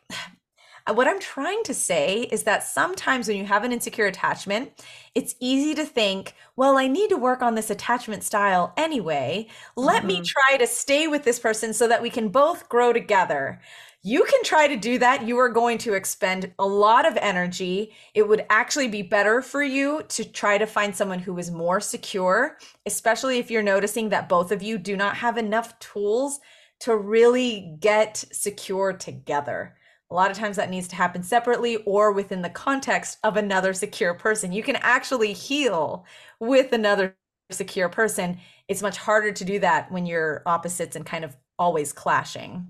what 0.92 1.08
i'm 1.08 1.20
trying 1.20 1.62
to 1.64 1.74
say 1.74 2.28
is 2.32 2.44
that 2.44 2.64
sometimes 2.64 3.28
when 3.28 3.38
you 3.38 3.46
have 3.46 3.64
an 3.64 3.72
insecure 3.72 4.06
attachment 4.06 4.72
it's 5.16 5.36
easy 5.40 5.74
to 5.74 5.86
think 5.86 6.34
well 6.56 6.78
i 6.78 6.88
need 6.88 7.10
to 7.10 7.18
work 7.18 7.42
on 7.42 7.56
this 7.56 7.70
attachment 7.70 8.24
style 8.24 8.74
anyway 8.78 9.48
let 9.76 10.00
mm-hmm. 10.00 10.08
me 10.08 10.24
try 10.24 10.58
to 10.58 10.68
stay 10.68 11.08
with 11.08 11.24
this 11.24 11.40
person 11.40 11.74
so 11.74 11.88
that 11.88 12.02
we 12.02 12.10
can 12.10 12.30
both 12.30 12.70
grow 12.70 12.94
together 12.94 13.60
you 14.02 14.24
can 14.24 14.44
try 14.46 14.66
to 14.68 14.78
do 14.78 14.98
that. 15.00 15.28
You 15.28 15.38
are 15.40 15.50
going 15.50 15.78
to 15.80 15.94
expend 15.94 16.54
a 16.58 16.66
lot 16.66 17.06
of 17.06 17.18
energy. 17.18 17.94
It 18.14 18.26
would 18.26 18.46
actually 18.50 18.88
be 18.88 19.02
better 19.02 19.42
for 19.42 19.62
you 19.62 20.04
to 20.08 20.24
try 20.24 20.58
to 20.58 20.66
find 20.66 20.96
someone 20.96 21.20
who 21.20 21.38
is 21.38 21.52
more 21.52 21.82
secure, 21.82 22.58
especially 22.86 23.40
if 23.40 23.52
you're 23.52 23.62
noticing 23.62 24.08
that 24.10 24.30
both 24.30 24.54
of 24.54 24.64
you 24.64 24.78
do 24.78 24.96
not 24.96 25.18
have 25.18 25.38
enough 25.38 25.78
tools 25.80 26.40
to 26.80 26.96
really 26.96 27.76
get 27.82 28.24
secure 28.32 28.94
together. 28.94 29.76
A 30.12 30.16
lot 30.16 30.32
of 30.32 30.38
times 30.38 30.56
that 30.56 30.72
needs 30.72 30.88
to 30.90 30.96
happen 30.96 31.22
separately 31.22 31.78
or 31.86 32.12
within 32.12 32.42
the 32.42 32.50
context 32.50 33.20
of 33.24 33.38
another 33.38 33.74
secure 33.74 34.14
person. 34.14 34.52
You 34.52 34.64
can 34.64 34.78
actually 34.78 35.34
heal 35.34 36.06
with 36.40 36.74
another 36.74 37.16
secure 37.52 37.90
person. 37.90 38.40
It's 38.68 38.82
much 38.82 38.98
harder 38.98 39.32
to 39.32 39.46
do 39.46 39.60
that 39.60 39.92
when 39.92 40.06
you're 40.06 40.42
opposites 40.46 40.96
and 40.96 41.06
kind 41.06 41.24
of 41.24 41.38
always 41.60 41.94
clashing. 41.94 42.66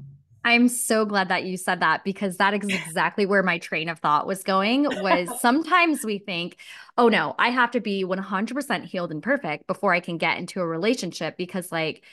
I'm 0.45 0.69
so 0.69 1.05
glad 1.05 1.27
that 1.29 1.43
you 1.43 1.57
said 1.57 1.81
that 1.81 2.03
because 2.03 2.37
that 2.37 2.53
is 2.53 2.69
exactly 2.73 3.25
where 3.25 3.43
my 3.43 3.57
train 3.57 3.89
of 3.89 3.99
thought 3.99 4.25
was 4.25 4.43
going 4.43 4.83
was 5.01 5.35
sometimes 5.39 6.03
we 6.05 6.17
think, 6.17 6.55
"Oh 6.97 7.09
no, 7.09 7.35
I 7.37 7.49
have 7.49 7.71
to 7.71 7.81
be 7.81 8.03
100% 8.05 8.85
healed 8.85 9.11
and 9.11 9.21
perfect 9.21 9.67
before 9.67 9.93
I 9.93 9.99
can 9.99 10.17
get 10.17 10.37
into 10.37 10.61
a 10.61 10.67
relationship 10.67 11.35
because 11.37 11.71
like 11.71 12.03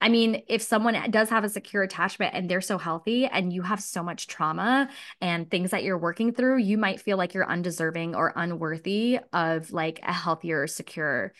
I 0.00 0.08
mean, 0.08 0.42
if 0.48 0.62
someone 0.62 1.10
does 1.10 1.30
have 1.30 1.44
a 1.44 1.48
secure 1.48 1.82
attachment 1.82 2.34
and 2.34 2.50
they're 2.50 2.60
so 2.60 2.78
healthy 2.78 3.26
and 3.26 3.52
you 3.52 3.62
have 3.62 3.80
so 3.80 4.02
much 4.02 4.26
trauma 4.26 4.88
and 5.20 5.50
things 5.50 5.70
that 5.70 5.84
you're 5.84 5.98
working 5.98 6.32
through, 6.32 6.58
you 6.58 6.76
might 6.78 7.00
feel 7.00 7.16
like 7.18 7.34
you're 7.34 7.48
undeserving 7.48 8.14
or 8.14 8.32
unworthy 8.36 9.20
of 9.32 9.72
like 9.72 10.00
a 10.02 10.12
healthier, 10.12 10.66
secure 10.66 11.32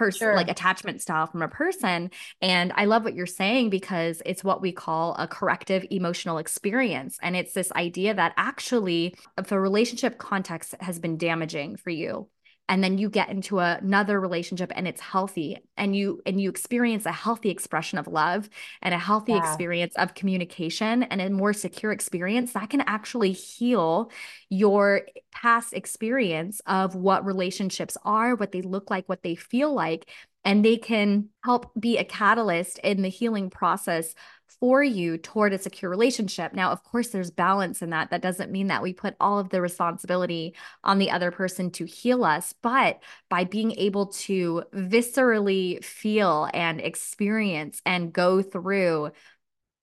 person 0.00 0.28
sure. 0.28 0.34
like 0.34 0.48
attachment 0.48 1.02
style 1.02 1.26
from 1.26 1.42
a 1.42 1.48
person 1.48 2.10
and 2.40 2.72
i 2.74 2.86
love 2.86 3.04
what 3.04 3.14
you're 3.14 3.26
saying 3.26 3.68
because 3.68 4.22
it's 4.24 4.42
what 4.42 4.62
we 4.62 4.72
call 4.72 5.14
a 5.18 5.28
corrective 5.28 5.84
emotional 5.90 6.38
experience 6.38 7.18
and 7.20 7.36
it's 7.36 7.52
this 7.52 7.70
idea 7.72 8.14
that 8.14 8.32
actually 8.38 9.14
uh, 9.36 9.42
if 9.42 9.52
a 9.52 9.60
relationship 9.60 10.16
context 10.16 10.74
has 10.80 10.98
been 10.98 11.18
damaging 11.18 11.76
for 11.76 11.90
you 11.90 12.26
and 12.70 12.84
then 12.84 12.98
you 12.98 13.10
get 13.10 13.28
into 13.28 13.58
another 13.58 14.20
relationship 14.20 14.70
and 14.76 14.86
it's 14.86 15.00
healthy 15.00 15.58
and 15.76 15.94
you 15.94 16.22
and 16.24 16.40
you 16.40 16.48
experience 16.48 17.04
a 17.04 17.12
healthy 17.12 17.50
expression 17.50 17.98
of 17.98 18.06
love 18.06 18.48
and 18.80 18.94
a 18.94 18.98
healthy 18.98 19.32
yeah. 19.32 19.38
experience 19.38 19.92
of 19.96 20.14
communication 20.14 21.02
and 21.02 21.20
a 21.20 21.28
more 21.28 21.52
secure 21.52 21.90
experience 21.90 22.52
that 22.52 22.70
can 22.70 22.80
actually 22.82 23.32
heal 23.32 24.10
your 24.50 25.02
past 25.32 25.74
experience 25.74 26.60
of 26.66 26.94
what 26.94 27.26
relationships 27.26 27.96
are 28.04 28.36
what 28.36 28.52
they 28.52 28.62
look 28.62 28.88
like 28.88 29.06
what 29.08 29.24
they 29.24 29.34
feel 29.34 29.74
like 29.74 30.08
and 30.44 30.64
they 30.64 30.76
can 30.76 31.28
help 31.44 31.72
be 31.78 31.98
a 31.98 32.04
catalyst 32.04 32.78
in 32.78 33.02
the 33.02 33.08
healing 33.08 33.50
process 33.50 34.14
for 34.58 34.82
you 34.82 35.18
toward 35.18 35.52
a 35.52 35.58
secure 35.58 35.90
relationship. 35.90 36.52
Now, 36.52 36.70
of 36.70 36.82
course, 36.82 37.08
there's 37.08 37.30
balance 37.30 37.82
in 37.82 37.90
that. 37.90 38.10
That 38.10 38.22
doesn't 38.22 38.50
mean 38.50 38.66
that 38.66 38.82
we 38.82 38.92
put 38.92 39.14
all 39.20 39.38
of 39.38 39.50
the 39.50 39.60
responsibility 39.60 40.54
on 40.82 40.98
the 40.98 41.10
other 41.10 41.30
person 41.30 41.70
to 41.72 41.84
heal 41.84 42.24
us, 42.24 42.52
but 42.60 43.02
by 43.28 43.44
being 43.44 43.72
able 43.72 44.06
to 44.06 44.64
viscerally 44.74 45.84
feel 45.84 46.48
and 46.52 46.80
experience 46.80 47.80
and 47.86 48.12
go 48.12 48.42
through 48.42 49.12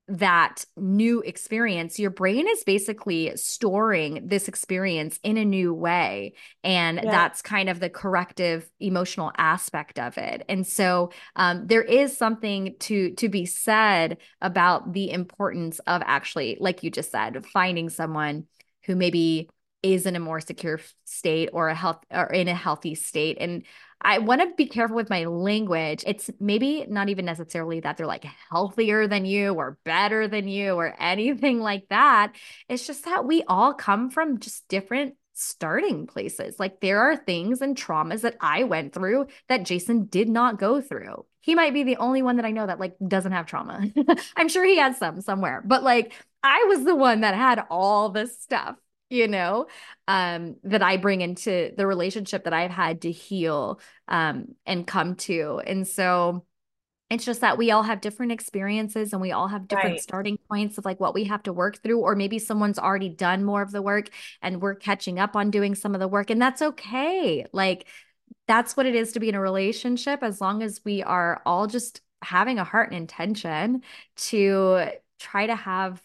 that 0.08 0.64
new 0.78 1.22
experience, 1.22 1.99
your 1.99 2.10
brain 2.10 2.47
is 2.47 2.64
basically 2.64 3.36
storing 3.36 4.28
this 4.28 4.47
experience 4.47 5.20
in 5.22 5.38
a 5.38 5.43
new 5.43 5.74
way. 5.74 6.34
And 6.64 7.01
yeah. 7.03 7.12
that's 7.12 7.41
kind 7.41 7.70
of 7.70 7.80
the 7.80 7.89
corrective 7.89 8.70
emotional 8.80 9.32
aspect 9.38 9.99
of 9.99 10.18
it. 10.18 10.45
And 10.47 10.66
so 10.66 11.12
um, 11.36 11.68
there 11.68 11.84
is 11.84 12.18
something 12.18 12.76
to 12.80 13.12
to 13.16 13.28
be 13.28 13.45
said 13.45 14.18
about 14.41 14.93
the 14.93 15.12
importance 15.12 15.80
of 15.80 16.01
actually, 16.05 16.58
like 16.60 16.84
you 16.84 16.89
just 16.89 17.12
said, 17.12 17.45
finding 17.45 17.89
someone 17.89 18.45
who 18.86 18.95
maybe 18.95 19.49
is 19.84 20.05
in 20.05 20.16
a 20.16 20.20
more 20.20 20.39
secure 20.39 20.80
state 21.05 21.49
or 21.53 21.70
a 21.70 21.76
health 21.76 21.99
or 22.12 22.28
in 22.28 22.47
a 22.47 22.55
healthy 22.55 22.95
state. 22.95 23.38
And 23.39 23.64
I 24.01 24.19
want 24.19 24.41
to 24.41 24.53
be 24.55 24.67
careful 24.67 24.95
with 24.95 25.09
my 25.09 25.25
language. 25.25 26.03
It's 26.05 26.29
maybe 26.39 26.85
not 26.87 27.09
even 27.09 27.25
necessarily 27.25 27.79
that 27.79 27.97
they're 27.97 28.05
like 28.05 28.25
healthier 28.49 29.07
than 29.07 29.25
you 29.25 29.53
or 29.53 29.79
better 29.83 30.27
than 30.27 30.47
you 30.47 30.75
or 30.75 30.95
anything 30.99 31.59
like 31.59 31.87
that. 31.89 32.33
It's 32.69 32.85
just 32.85 33.05
that 33.05 33.25
we 33.25 33.43
all 33.47 33.73
come 33.73 34.09
from 34.09 34.39
just 34.39 34.67
different 34.67 35.15
starting 35.33 36.07
places. 36.07 36.59
Like 36.59 36.81
there 36.81 36.99
are 36.99 37.15
things 37.15 37.61
and 37.61 37.75
traumas 37.75 38.21
that 38.21 38.37
I 38.41 38.63
went 38.63 38.93
through 38.93 39.27
that 39.49 39.65
Jason 39.65 40.05
did 40.05 40.29
not 40.29 40.59
go 40.59 40.81
through. 40.81 41.25
He 41.41 41.55
might 41.55 41.73
be 41.73 41.83
the 41.83 41.97
only 41.97 42.21
one 42.21 42.37
that 42.37 42.45
I 42.45 42.51
know 42.51 42.65
that 42.65 42.79
like 42.79 42.95
doesn't 43.05 43.31
have 43.31 43.45
trauma. 43.45 43.87
I'm 44.35 44.49
sure 44.49 44.65
he 44.65 44.77
has 44.77 44.97
some 44.97 45.21
somewhere, 45.21 45.61
but 45.65 45.83
like 45.83 46.13
I 46.43 46.65
was 46.67 46.83
the 46.83 46.95
one 46.95 47.21
that 47.21 47.35
had 47.35 47.63
all 47.69 48.09
this 48.09 48.39
stuff 48.41 48.75
you 49.10 49.28
know 49.28 49.68
um 50.08 50.55
that 50.64 50.84
i 50.84 50.97
bring 50.97 51.22
into 51.22 51.72
the 51.78 51.88
relationship 51.88 52.43
that 52.43 52.53
i've 52.53 52.72
had 52.72 53.01
to 53.01 53.12
heal 53.12 53.80
um 54.08 54.55
and 54.66 54.86
come 54.86 55.16
to 55.16 55.62
and 55.66 55.88
so 55.88 56.45
it's 57.10 57.24
just 57.24 57.39
that 57.39 57.58
we 57.58 57.72
all 57.72 57.84
have 57.84 58.01
different 58.01 58.34
experiences 58.34 59.14
and 59.14 59.22
we 59.22 59.32
all 59.32 59.47
have 59.47 59.68
different 59.68 59.93
right. 59.93 60.01
starting 60.01 60.38
points 60.49 60.78
of 60.78 60.84
like 60.84 60.99
what 60.99 61.14
we 61.14 61.24
have 61.24 61.41
to 61.43 61.53
work 61.53 61.82
through 61.82 61.99
or 61.99 62.16
maybe 62.16 62.38
someone's 62.38 62.80
already 62.80 63.10
done 63.10 63.43
more 63.45 63.62
of 63.62 63.72
the 63.72 63.82
work 63.82 64.10
and 64.41 64.62
we're 64.62 64.76
catching 64.76 65.18
up 65.18 65.36
on 65.36 65.49
doing 65.49 65.74
some 65.74 65.93
of 65.93 66.01
the 66.01 66.08
work 66.08 66.30
and 66.30 66.41
that's 66.41 66.62
okay 66.62 67.45
like 67.53 67.88
that's 68.45 68.76
what 68.76 68.86
it 68.86 68.95
is 68.95 69.14
to 69.14 69.20
be 69.20 69.30
in 69.30 69.36
a 69.36 69.41
relationship 69.41 70.22
as 70.22 70.41
long 70.41 70.62
as 70.62 70.82
we 70.84 71.01
are 71.01 71.41
all 71.45 71.68
just 71.68 72.01
having 72.22 72.60
a 72.60 72.64
heart 72.64 72.91
and 72.91 72.97
intention 72.97 73.82
to 74.16 74.88
try 75.20 75.47
to 75.47 75.55
have 75.55 76.01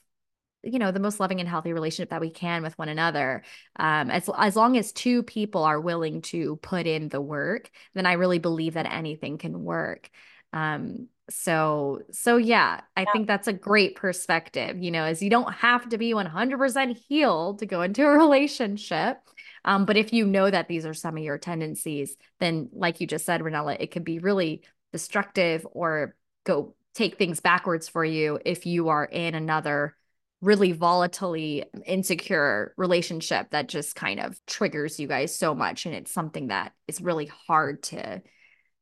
you 0.63 0.79
know 0.79 0.93
the 0.93 1.01
most 1.01 1.21
loving 1.21 1.41
and 1.41 1.49
healthy 1.49 1.73
relationship 1.73 2.11
that 2.11 2.21
we 2.21 2.31
can 2.31 2.63
with 2.63 2.79
one 2.79 2.89
another 2.89 3.43
um 3.77 4.11
as 4.11 4.29
as 4.39 4.57
long 4.57 4.77
as 4.77 4.93
two 4.93 5.23
people 5.23 5.65
are 5.65 5.81
willing 5.81 6.23
to 6.23 6.57
put 6.57 6.87
in 6.87 7.09
the 7.09 7.21
work 7.21 7.71
then 7.95 8.07
i 8.07 8.13
really 8.13 8.39
believe 8.39 8.75
that 8.75 8.93
anything 8.93 9.39
can 9.39 9.65
work 9.65 10.11
um 10.53 11.09
so 11.31 12.01
so 12.11 12.37
yeah 12.37 12.81
i 12.97 13.03
yeah. 13.03 13.13
think 13.13 13.27
that's 13.27 13.49
a 13.49 13.53
great 13.53 13.97
perspective 13.97 14.79
you 14.79 14.91
know 14.91 15.05
as 15.05 15.23
you 15.23 15.31
don't 15.31 15.53
have 15.53 15.89
to 15.89 15.99
be 15.99 16.13
100% 16.13 16.97
healed 17.09 17.61
to 17.61 17.67
go 17.67 17.83
into 17.83 18.05
a 18.05 18.11
relationship 18.19 19.19
um 19.65 19.85
but 19.85 19.97
if 19.97 20.13
you 20.13 20.27
know 20.27 20.51
that 20.51 20.69
these 20.69 20.85
are 20.85 20.95
some 20.95 21.17
of 21.17 21.23
your 21.23 21.39
tendencies 21.39 22.17
then 22.41 22.69
like 22.73 23.01
you 23.01 23.07
just 23.07 23.25
said 23.25 23.41
Ranela 23.41 23.77
it 23.81 23.91
can 23.91 24.03
be 24.03 24.19
really 24.19 24.63
destructive 24.93 25.67
or 25.73 26.15
go 26.45 26.75
take 26.95 27.17
things 27.17 27.41
backwards 27.41 27.89
for 27.89 28.05
you 28.05 28.39
if 28.45 28.67
you 28.67 28.89
are 28.89 29.05
in 29.05 29.35
another 29.35 29.97
really 30.43 30.75
volatilely 30.75 31.65
insecure 31.87 32.75
relationship 32.77 33.51
that 33.51 33.69
just 33.69 33.95
kind 33.95 34.19
of 34.19 34.39
triggers 34.47 34.99
you 34.99 35.07
guys 35.07 35.35
so 35.35 35.55
much 35.55 35.87
and 35.87 35.95
it's 35.95 36.13
something 36.13 36.49
that 36.49 36.73
is 36.89 37.01
really 37.01 37.31
hard 37.47 37.83
to 37.83 38.21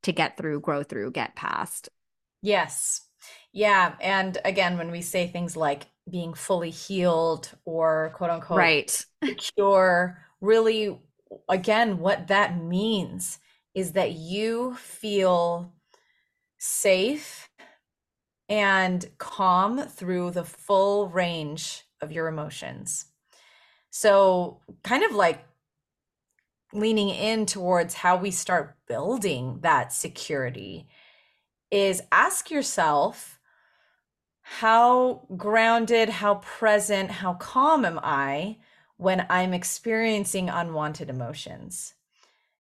to 0.02 0.12
get 0.12 0.38
through 0.38 0.58
grow 0.60 0.82
through 0.82 1.12
get 1.12 1.36
past. 1.36 1.90
Yes. 2.42 3.02
Yeah 3.52 3.94
and 4.00 4.38
again 4.44 4.78
when 4.78 4.90
we 4.90 5.02
say 5.02 5.26
things 5.26 5.54
like 5.54 5.86
being 6.10 6.32
fully 6.32 6.70
healed 6.70 7.50
or 7.66 8.12
quote 8.16 8.30
unquote 8.30 8.58
right. 8.58 9.04
secure 9.24 10.24
really 10.40 10.98
again 11.48 11.98
what 11.98 12.28
that 12.28 12.58
means 12.58 13.38
is 13.74 13.92
that 13.92 14.12
you 14.12 14.74
feel 14.76 15.74
safe 16.58 17.49
and 18.50 19.08
calm 19.18 19.78
through 19.86 20.32
the 20.32 20.44
full 20.44 21.08
range 21.08 21.84
of 22.02 22.10
your 22.10 22.26
emotions. 22.26 23.06
So, 23.90 24.60
kind 24.82 25.04
of 25.04 25.12
like 25.12 25.46
leaning 26.72 27.10
in 27.10 27.46
towards 27.46 27.94
how 27.94 28.16
we 28.16 28.30
start 28.30 28.76
building 28.86 29.58
that 29.62 29.92
security 29.92 30.88
is 31.70 32.02
ask 32.12 32.50
yourself 32.50 33.38
how 34.42 35.26
grounded, 35.36 36.08
how 36.08 36.36
present, 36.36 37.10
how 37.10 37.34
calm 37.34 37.84
am 37.84 38.00
I 38.02 38.58
when 38.96 39.26
I'm 39.30 39.54
experiencing 39.54 40.48
unwanted 40.48 41.08
emotions? 41.08 41.94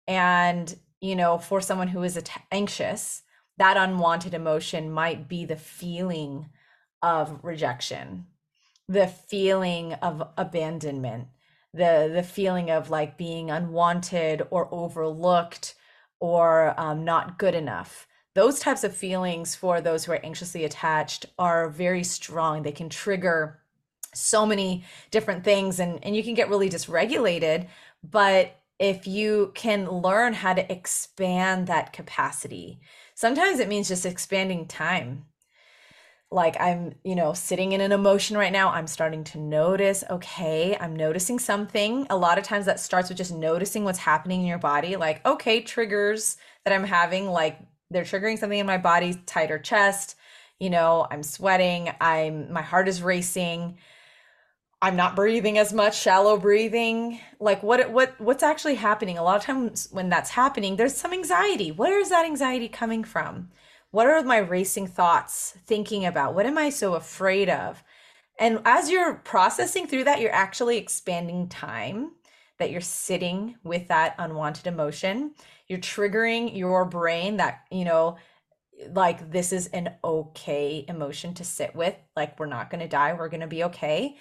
And, 0.08 0.76
you 1.00 1.16
know, 1.16 1.40
for 1.40 1.60
someone 1.60 1.88
who 1.88 2.04
is 2.04 2.22
anxious, 2.52 3.24
that 3.58 3.78
unwanted 3.78 4.34
emotion 4.34 4.92
might 4.92 5.28
be 5.28 5.46
the 5.46 5.56
feeling 5.56 6.50
of 7.02 7.40
rejection 7.44 8.26
the 8.88 9.08
feeling 9.08 9.94
of 9.94 10.22
abandonment 10.38 11.28
the 11.74 12.12
the 12.14 12.24
feeling 12.24 12.70
of 12.70 12.90
like 12.90 13.18
being 13.18 13.50
unwanted 13.50 14.46
or 14.50 14.68
overlooked 14.74 15.76
or 16.20 16.80
um, 16.80 17.04
not 17.04 17.40
good 17.40 17.56
enough. 17.56 18.08
Those 18.36 18.60
types 18.60 18.84
of 18.84 18.96
feelings 18.96 19.56
for 19.56 19.82
those 19.82 20.06
who 20.06 20.14
are 20.14 20.26
anxiously 20.26 20.64
attached 20.64 21.26
are 21.40 21.70
very 21.70 22.04
strong. 22.04 22.64
They 22.64 22.72
can 22.72 22.90
trigger 22.90 23.60
so 24.14 24.46
many 24.46 24.84
different 25.10 25.44
things 25.44 25.80
and 25.80 26.04
and 26.04 26.16
you 26.16 26.24
can 26.24 26.34
get 26.34 26.50
really 26.50 26.70
dysregulated 26.70 27.68
but 28.04 28.58
if 28.78 29.08
you 29.08 29.52
can 29.56 29.90
learn 29.90 30.34
how 30.34 30.54
to 30.54 30.70
expand 30.70 31.68
that 31.68 31.94
capacity 31.94 32.82
sometimes 33.22 33.60
it 33.60 33.68
means 33.70 33.88
just 33.88 34.06
expanding 34.08 34.66
time. 34.66 35.26
Like 36.34 36.56
i'm 36.62 36.96
you 37.04 37.14
know 37.14 37.34
sitting 37.34 37.74
in 37.74 37.82
an 37.82 37.92
emotion 37.92 38.38
right 38.38 38.54
now 38.54 38.70
i'm 38.70 38.88
starting 38.88 39.26
to 39.26 39.38
notice 39.38 40.02
okay 40.10 40.78
i'm 40.80 40.96
noticing 40.96 41.40
something. 41.40 42.08
A 42.10 42.16
lot 42.16 42.38
of 42.38 42.46
times 42.46 42.66
that 42.66 42.80
starts 42.80 43.10
with 43.10 43.18
just 43.18 43.34
noticing 43.34 43.84
what's 43.84 44.00
happening 44.00 44.40
in 44.40 44.48
your 44.48 44.58
body 44.58 44.96
like 44.96 45.24
okay 45.26 45.62
triggers 45.62 46.38
that 46.64 46.74
i'm 46.74 46.86
having 46.86 47.28
like 47.28 47.60
they're 47.90 48.06
triggering 48.06 48.40
something 48.40 48.60
in 48.60 48.66
my 48.66 48.78
body 48.78 49.22
tighter 49.26 49.60
chest 49.60 50.16
you 50.58 50.70
know 50.70 51.06
i'm 51.12 51.22
sweating 51.22 51.92
i'm 52.00 52.52
my 52.52 52.62
heart 52.62 52.88
is 52.88 53.04
racing 53.04 53.78
I'm 54.84 54.96
not 54.96 55.16
breathing 55.16 55.60
as 55.60 55.74
much, 55.74 56.00
shallow 56.00 56.38
breathing. 56.38 57.20
Like 57.40 57.62
what 57.62 57.92
what 57.92 58.20
what's 58.20 58.42
actually 58.42 58.76
happening? 58.76 59.18
A 59.18 59.24
lot 59.24 59.38
of 59.38 59.44
times 59.44 59.88
when 59.92 60.10
that's 60.10 60.32
happening, 60.32 60.76
there's 60.76 60.98
some 60.98 61.14
anxiety. 61.14 61.72
Where 61.72 62.00
is 62.00 62.10
that 62.10 62.26
anxiety 62.26 62.68
coming 62.68 63.04
from? 63.04 63.50
What 63.92 64.08
are 64.08 64.24
my 64.24 64.38
racing 64.38 64.88
thoughts 64.88 65.56
thinking 65.68 66.06
about? 66.06 66.34
What 66.34 66.48
am 66.48 66.58
I 66.58 66.70
so 66.70 66.96
afraid 66.96 67.48
of? 67.48 67.84
And 68.40 68.62
as 68.66 68.90
you're 68.90 69.16
processing 69.16 69.86
through 69.86 70.06
that, 70.06 70.20
you're 70.20 70.34
actually 70.34 70.78
expanding 70.78 71.48
time 71.48 72.14
that 72.58 72.72
you're 72.72 72.82
sitting 72.82 73.58
with 73.64 73.88
that 73.90 74.16
unwanted 74.18 74.66
emotion. 74.66 75.36
You're 75.68 75.80
triggering 75.80 76.58
your 76.58 76.86
brain 76.86 77.38
that, 77.38 77.66
you 77.70 77.86
know, 77.86 78.18
like 78.94 79.32
this 79.32 79.54
is 79.54 79.68
an 79.68 79.92
okay 80.04 80.86
emotion 80.88 81.36
to 81.36 81.44
sit 81.44 81.76
with. 81.76 81.96
Like 82.16 82.40
we're 82.40 82.48
not 82.48 82.72
going 82.72 82.82
to 82.82 82.88
die, 82.88 83.14
we're 83.14 83.30
going 83.30 83.42
to 83.42 83.48
be 83.48 83.66
okay 83.66 84.18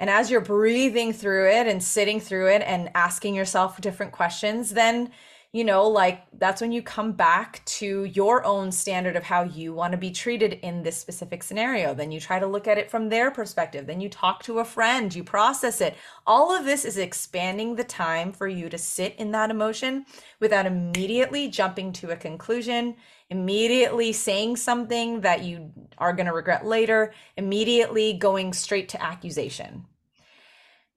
and 0.00 0.08
as 0.08 0.30
you're 0.30 0.40
breathing 0.40 1.12
through 1.12 1.50
it 1.50 1.66
and 1.66 1.82
sitting 1.82 2.20
through 2.20 2.48
it 2.48 2.62
and 2.62 2.90
asking 2.94 3.34
yourself 3.34 3.78
different 3.82 4.12
questions, 4.12 4.70
then, 4.70 5.10
you 5.52 5.62
know, 5.62 5.86
like 5.86 6.22
that's 6.38 6.62
when 6.62 6.72
you 6.72 6.80
come 6.80 7.12
back 7.12 7.62
to 7.66 8.04
your 8.04 8.42
own 8.46 8.72
standard 8.72 9.14
of 9.14 9.24
how 9.24 9.42
you 9.42 9.74
want 9.74 9.92
to 9.92 9.98
be 9.98 10.10
treated 10.10 10.54
in 10.62 10.82
this 10.82 10.96
specific 10.96 11.42
scenario. 11.42 11.92
Then 11.92 12.10
you 12.10 12.18
try 12.18 12.38
to 12.38 12.46
look 12.46 12.66
at 12.66 12.78
it 12.78 12.90
from 12.90 13.10
their 13.10 13.30
perspective. 13.30 13.86
Then 13.86 14.00
you 14.00 14.08
talk 14.08 14.42
to 14.44 14.60
a 14.60 14.64
friend, 14.64 15.14
you 15.14 15.22
process 15.22 15.82
it. 15.82 15.94
All 16.26 16.50
of 16.56 16.64
this 16.64 16.86
is 16.86 16.96
expanding 16.96 17.76
the 17.76 17.84
time 17.84 18.32
for 18.32 18.48
you 18.48 18.70
to 18.70 18.78
sit 18.78 19.14
in 19.16 19.32
that 19.32 19.50
emotion 19.50 20.06
without 20.40 20.64
immediately 20.64 21.48
jumping 21.48 21.92
to 21.92 22.10
a 22.10 22.16
conclusion 22.16 22.96
immediately 23.32 24.12
saying 24.12 24.56
something 24.56 25.20
that 25.20 25.44
you 25.44 25.70
are 25.98 26.12
going 26.12 26.26
to 26.26 26.32
regret 26.32 26.66
later, 26.66 27.14
immediately 27.36 28.12
going 28.12 28.52
straight 28.52 28.88
to 28.88 29.00
accusation 29.00 29.86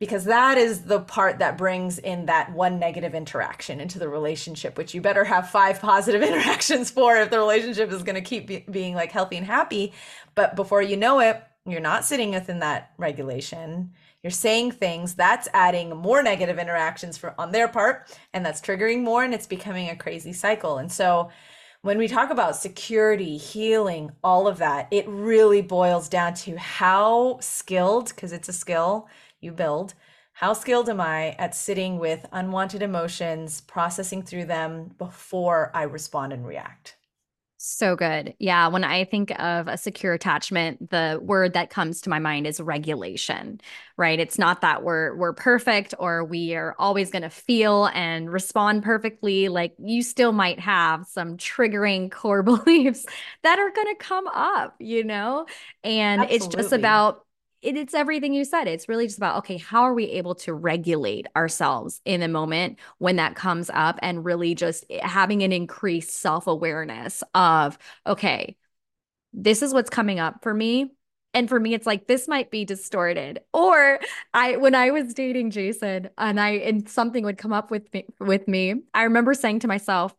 because 0.03 0.25
that 0.25 0.57
is 0.57 0.81
the 0.81 0.99
part 0.99 1.39
that 1.39 1.57
brings 1.57 1.97
in 1.97 2.25
that 2.25 2.51
one 2.51 2.77
negative 2.77 3.15
interaction 3.15 3.79
into 3.79 3.97
the 3.97 4.09
relationship 4.09 4.77
which 4.77 4.93
you 4.93 4.99
better 4.99 5.23
have 5.23 5.49
five 5.49 5.79
positive 5.89 6.21
interactions 6.21 6.91
for 6.91 7.15
if 7.15 7.29
the 7.29 7.39
relationship 7.39 7.89
is 7.89 8.03
going 8.03 8.15
to 8.15 8.21
keep 8.21 8.45
be- 8.45 8.65
being 8.69 8.95
like 8.95 9.13
healthy 9.13 9.37
and 9.37 9.45
happy. 9.45 9.93
But 10.35 10.57
before 10.57 10.81
you 10.81 10.97
know 10.97 11.19
it 11.21 11.41
you're 11.65 11.79
not 11.79 12.03
sitting 12.03 12.31
within 12.31 12.59
that 12.59 12.91
regulation. 12.97 13.93
You're 14.21 14.31
saying 14.31 14.73
things 14.73 15.15
that's 15.15 15.47
adding 15.53 15.95
more 15.95 16.21
negative 16.21 16.59
interactions 16.59 17.17
for 17.17 17.33
on 17.37 17.53
their 17.53 17.69
part 17.69 18.13
and 18.33 18.45
that's 18.45 18.59
triggering 18.59 19.03
more 19.03 19.23
and 19.23 19.33
it's 19.33 19.47
becoming 19.47 19.89
a 19.89 19.95
crazy 19.95 20.33
cycle. 20.33 20.79
And 20.79 20.91
so 20.91 21.29
when 21.81 21.97
we 21.97 22.09
talk 22.09 22.29
about 22.29 22.57
security, 22.57 23.37
healing, 23.37 24.11
all 24.21 24.47
of 24.47 24.57
that, 24.57 24.89
it 24.91 25.07
really 25.07 25.61
boils 25.61 26.09
down 26.09 26.33
to 26.33 26.57
how 26.57 27.37
skilled, 27.39 28.09
because 28.09 28.33
it's 28.33 28.49
a 28.49 28.53
skill, 28.53 29.07
you 29.43 29.51
build. 29.51 29.93
How 30.33 30.53
skilled 30.53 30.89
am 30.89 30.99
I 30.99 31.31
at 31.37 31.55
sitting 31.55 31.99
with 31.99 32.25
unwanted 32.31 32.81
emotions, 32.81 33.61
processing 33.61 34.23
through 34.23 34.45
them 34.45 34.95
before 34.97 35.71
I 35.75 35.83
respond 35.83 36.33
and 36.33 36.45
react? 36.45 36.95
So 37.65 37.95
good. 37.95 38.33
Yeah. 38.39 38.67
When 38.67 38.83
I 38.83 39.05
think 39.05 39.31
of 39.39 39.69
a 39.69 39.77
secure 39.77 40.11
attachment, 40.11 40.89
the 40.89 41.17
word 41.23 41.53
that 41.53 41.69
comes 41.69 42.01
to 42.01 42.09
my 42.09 42.19
mind 42.19 42.45
is 42.45 42.59
regulation, 42.59 43.61
right? 43.95 44.19
It's 44.19 44.37
not 44.37 44.59
that 44.59 44.83
we're 44.83 45.15
we're 45.15 45.31
perfect 45.31 45.93
or 45.97 46.25
we 46.25 46.55
are 46.55 46.75
always 46.77 47.09
going 47.09 47.21
to 47.21 47.29
feel 47.29 47.85
and 47.93 48.29
respond 48.29 48.83
perfectly. 48.83 49.47
Like 49.47 49.75
you 49.79 50.03
still 50.03 50.33
might 50.33 50.59
have 50.59 51.05
some 51.07 51.37
triggering 51.37 52.11
core 52.11 52.43
beliefs 52.43 53.05
that 53.43 53.59
are 53.59 53.71
going 53.71 53.95
to 53.95 54.03
come 54.03 54.27
up, 54.27 54.75
you 54.79 55.05
know? 55.05 55.45
And 55.85 56.23
Absolutely. 56.23 56.35
it's 56.35 56.47
just 56.53 56.73
about 56.73 57.22
it, 57.63 57.77
it's 57.77 57.93
everything 57.93 58.33
you 58.33 58.45
said. 58.45 58.67
It's 58.67 58.89
really 58.89 59.07
just 59.07 59.17
about, 59.17 59.37
okay, 59.39 59.57
how 59.57 59.83
are 59.83 59.93
we 59.93 60.05
able 60.05 60.35
to 60.35 60.53
regulate 60.53 61.27
ourselves 61.35 62.01
in 62.05 62.19
the 62.19 62.27
moment 62.27 62.77
when 62.97 63.15
that 63.15 63.35
comes 63.35 63.71
up 63.73 63.97
and 64.01 64.25
really 64.25 64.53
just 64.53 64.85
eh, 64.89 65.05
having 65.05 65.43
an 65.43 65.51
increased 65.51 66.11
self 66.11 66.45
awareness 66.47 67.23
of, 67.33 67.77
okay, 68.05 68.57
this 69.31 69.61
is 69.61 69.73
what's 69.73 69.89
coming 69.89 70.19
up 70.19 70.43
for 70.43 70.53
me. 70.53 70.91
And 71.33 71.49
for 71.49 71.59
me, 71.59 71.73
it's 71.73 71.87
like 71.87 72.05
this 72.05 72.27
might 72.27 72.51
be 72.51 72.63
distorted. 72.63 73.39
Or 73.53 73.99
I, 74.33 74.57
when 74.57 74.75
I 74.75 74.91
was 74.91 75.15
dating 75.15 75.49
Jason, 75.49 76.09
and 76.17 76.39
I 76.39 76.49
and 76.51 76.87
something 76.87 77.23
would 77.25 77.39
come 77.39 77.53
up 77.53 77.71
with 77.71 77.91
me 77.91 78.05
with 78.19 78.47
me, 78.47 78.75
I 78.93 79.03
remember 79.03 79.33
saying 79.33 79.59
to 79.61 79.67
myself, 79.67 80.13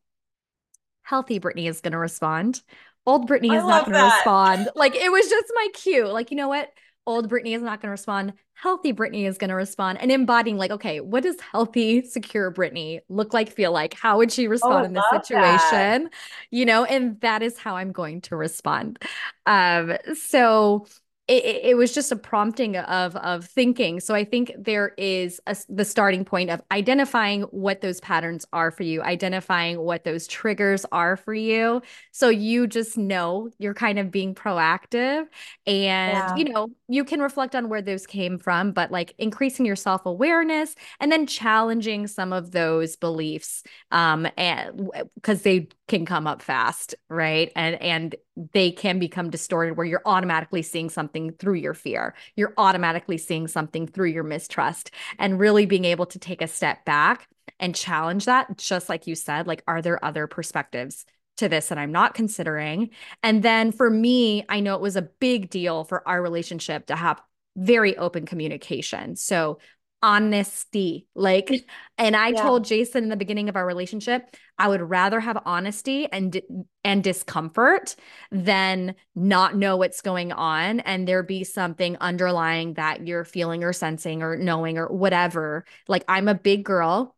"Healthy 1.03 1.39
Brittney 1.39 1.69
is 1.69 1.81
going 1.81 1.93
to 1.93 1.99
respond. 1.99 2.63
Old 3.07 3.29
Brittney 3.29 3.57
is 3.57 3.65
not 3.65 3.85
going 3.87 3.97
to 3.97 4.05
respond." 4.05 4.71
Like 4.75 4.97
it 4.97 5.13
was 5.13 5.29
just 5.29 5.53
my 5.55 5.69
cue. 5.75 6.09
Like 6.09 6.33
you 6.33 6.37
know 6.37 6.49
what? 6.49 6.73
Old 7.07 7.31
Brittney 7.31 7.55
is 7.55 7.63
not 7.63 7.81
going 7.81 7.89
to 7.89 7.93
respond. 7.93 8.33
Healthy 8.55 8.93
Brittney 8.93 9.27
is 9.27 9.37
going 9.37 9.51
to 9.51 9.55
respond 9.55 10.01
and 10.01 10.11
embodying 10.11 10.57
like, 10.57 10.71
okay, 10.71 11.01
what 11.01 11.23
does 11.23 11.39
healthy, 11.41 12.03
secure 12.03 12.53
Brittney 12.53 13.01
look 13.09 13.35
like, 13.35 13.51
feel 13.51 13.73
like? 13.73 13.95
How 13.95 14.17
would 14.19 14.33
she 14.33 14.49
respond 14.49 14.83
oh, 14.83 14.85
in 14.85 14.93
this 14.95 15.05
situation? 15.11 16.05
That. 16.05 16.11
You 16.51 16.65
know, 16.65 16.85
and 16.85 17.21
that 17.21 17.43
is 17.43 17.59
how 17.59 17.77
I'm 17.77 17.93
going 17.93 18.23
to 18.23 18.37
respond. 18.37 18.99
Um, 19.45 19.97
so 20.15 20.87
it, 21.27 21.61
it, 21.65 21.77
was 21.77 21.95
just 21.95 22.13
a 22.13 22.17
prompting 22.17 22.77
of 22.77 23.17
of 23.17 23.47
thinking. 23.47 24.01
So 24.01 24.15
i 24.15 24.25
think 24.25 24.53
there 24.59 24.93
is 24.99 25.41
a, 25.47 25.57
the 25.69 25.85
starting 25.85 26.25
point 26.25 26.51
of 26.51 26.61
identifying 26.71 27.43
what 27.43 27.81
those 27.81 28.01
patterns 28.01 28.45
are 28.53 28.71
for 28.71 28.83
you 28.83 29.03
identifying 29.03 29.81
what 29.81 30.05
those 30.05 30.27
triggers 30.27 30.85
are 30.93 31.17
for 31.17 31.35
you. 31.35 31.83
So 32.13 32.29
you 32.29 32.67
just 32.67 32.99
know 32.99 33.51
you're 33.59 33.75
kind 33.75 33.99
of 33.99 34.11
being 34.11 34.35
proactive 34.35 35.27
and 35.67 36.13
yeah. 36.13 36.37
you 36.37 36.45
know 36.45 36.69
you 36.89 37.05
can 37.05 37.21
reflect 37.21 37.55
on 37.55 37.69
where 37.69 37.83
those 37.83 38.07
came 38.07 38.39
from 38.39 38.73
but 38.73 38.91
like 38.91 39.15
increasing 39.19 39.65
your 39.65 39.77
self-awareness 39.77 40.75
and 41.01 41.11
then 41.11 41.27
challenging 41.27 42.07
some 42.07 42.33
of 42.33 42.51
those 42.51 42.97
beliefs 42.97 43.63
um 43.93 44.27
and 44.37 44.91
because 45.15 45.43
they 45.43 45.69
can 45.89 46.05
come 46.05 46.27
up 46.27 46.43
fast 46.43 46.95
right? 47.09 47.53
And 47.57 47.81
and 47.81 48.15
they 48.37 48.71
can 48.71 48.99
become 48.99 49.31
distorted 49.31 49.77
where 49.77 49.87
you're 49.87 50.03
automatically 50.05 50.63
seeing 50.63 50.91
something 50.91 51.33
through 51.33 51.55
your 51.55 51.75
fear. 51.75 52.15
You're 52.37 52.55
automatically 52.57 53.19
seeing 53.19 53.47
something 53.47 53.87
through 53.87 54.09
your 54.09 54.25
mistrust 54.25 54.91
and 55.19 55.39
really 55.39 55.67
being 55.67 55.85
able 55.85 56.07
to 56.07 56.19
take 56.19 56.43
a 56.43 56.49
step 56.49 56.85
back 56.85 57.29
and 57.61 57.75
challenge 57.75 58.25
that 58.25 58.59
just 58.59 58.89
like 58.89 59.07
you 59.07 59.15
said 59.15 59.47
like 59.47 59.63
are 59.69 59.81
there 59.81 60.05
other 60.05 60.27
perspectives 60.27 61.05
to 61.37 61.49
this 61.49 61.69
that 61.69 61.79
I'm 61.79 61.93
not 61.93 62.15
considering? 62.15 62.91
And 63.23 63.43
then 63.43 63.73
for 63.73 63.91
me, 63.91 64.45
I 64.49 64.61
know 64.61 64.75
it 64.75 64.81
was 64.81 64.97
a 64.97 65.03
big 65.03 65.51
deal 65.51 65.85
for 65.85 66.07
our 66.09 66.23
relationship 66.23 66.87
to 66.87 66.97
have 66.97 67.21
very 67.57 67.97
open 67.97 68.27
communication. 68.27 69.17
So 69.17 69.59
honesty. 70.05 71.07
Like, 71.15 71.51
and 71.99 72.15
I 72.15 72.29
yeah. 72.29 72.43
told 72.43 72.65
Jason 72.65 73.05
in 73.05 73.09
the 73.09 73.17
beginning 73.17 73.49
of 73.49 73.57
our 73.57 73.67
relationship, 73.67 74.37
I 74.59 74.69
would 74.69 74.83
rather 74.83 75.19
have 75.19 75.43
honesty 75.47 76.07
and 76.13 76.41
and 76.85 77.03
discomfort 77.03 77.97
than 78.31 78.97
not 79.15 79.57
know 79.57 79.79
what's 79.79 80.03
going 80.03 80.31
on 80.31 80.81
and 80.81 81.09
there 81.09 81.23
be 81.23 81.43
something 81.43 81.97
underlying 82.01 82.75
that 82.75 83.07
you're 83.07 83.25
feeling 83.25 83.65
or 83.65 83.73
sensing 83.73 84.23
or 84.23 84.37
knowing 84.37 84.77
or 84.77 84.89
whatever. 84.89 85.65
Like 85.89 86.05
I'm 86.07 86.29
a 86.29 86.35
big 86.35 86.65
girl. 86.65 87.17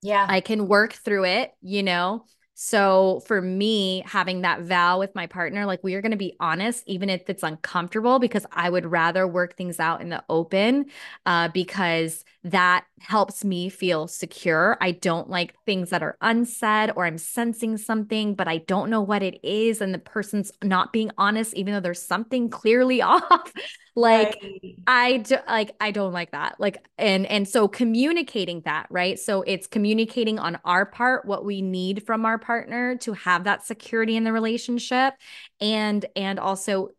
Yeah. 0.00 0.26
I 0.26 0.40
can 0.40 0.66
work 0.66 0.94
through 0.94 1.26
it, 1.26 1.52
you 1.60 1.82
know. 1.82 2.24
So 2.54 3.22
for 3.26 3.40
me, 3.40 4.02
having 4.06 4.42
that 4.42 4.60
vow 4.60 4.98
with 4.98 5.14
my 5.14 5.26
partner, 5.26 5.64
like 5.64 5.82
we 5.82 5.94
are 5.94 6.02
going 6.02 6.12
to 6.12 6.18
be 6.18 6.36
honest, 6.38 6.84
even 6.86 7.08
if 7.08 7.28
it's 7.28 7.42
uncomfortable, 7.42 8.18
because 8.18 8.44
I 8.52 8.68
would 8.68 8.86
rather 8.86 9.26
work 9.26 9.56
things 9.56 9.80
out 9.80 10.00
in 10.02 10.10
the 10.10 10.22
open 10.28 10.86
uh, 11.24 11.48
because 11.48 12.24
that 12.44 12.84
helps 13.00 13.44
me 13.44 13.68
feel 13.68 14.06
secure. 14.06 14.76
I 14.80 14.92
don't 14.92 15.30
like 15.30 15.54
things 15.64 15.90
that 15.90 16.02
are 16.02 16.16
unsaid 16.20 16.92
or 16.94 17.06
I'm 17.06 17.18
sensing 17.18 17.78
something, 17.78 18.34
but 18.34 18.48
I 18.48 18.58
don't 18.58 18.90
know 18.90 19.00
what 19.00 19.22
it 19.22 19.40
is. 19.42 19.80
And 19.80 19.94
the 19.94 19.98
person's 19.98 20.52
not 20.62 20.92
being 20.92 21.10
honest, 21.16 21.54
even 21.54 21.72
though 21.72 21.80
there's 21.80 22.02
something 22.02 22.50
clearly 22.50 23.00
off 23.02 23.52
like 23.94 24.38
right. 24.42 24.76
i 24.86 25.16
do, 25.18 25.36
like 25.46 25.74
i 25.80 25.90
don't 25.90 26.12
like 26.12 26.30
that 26.30 26.58
like 26.58 26.78
and 26.96 27.26
and 27.26 27.46
so 27.46 27.68
communicating 27.68 28.62
that 28.62 28.86
right 28.88 29.18
so 29.18 29.42
it's 29.42 29.66
communicating 29.66 30.38
on 30.38 30.58
our 30.64 30.86
part 30.86 31.26
what 31.26 31.44
we 31.44 31.60
need 31.60 32.04
from 32.06 32.24
our 32.24 32.38
partner 32.42 32.96
to 32.98 33.14
have 33.14 33.44
that 33.44 33.64
security 33.64 34.16
in 34.16 34.24
the 34.24 34.32
relationship 34.32 35.14
and 35.60 36.04
and 36.14 36.38
also 36.38 36.90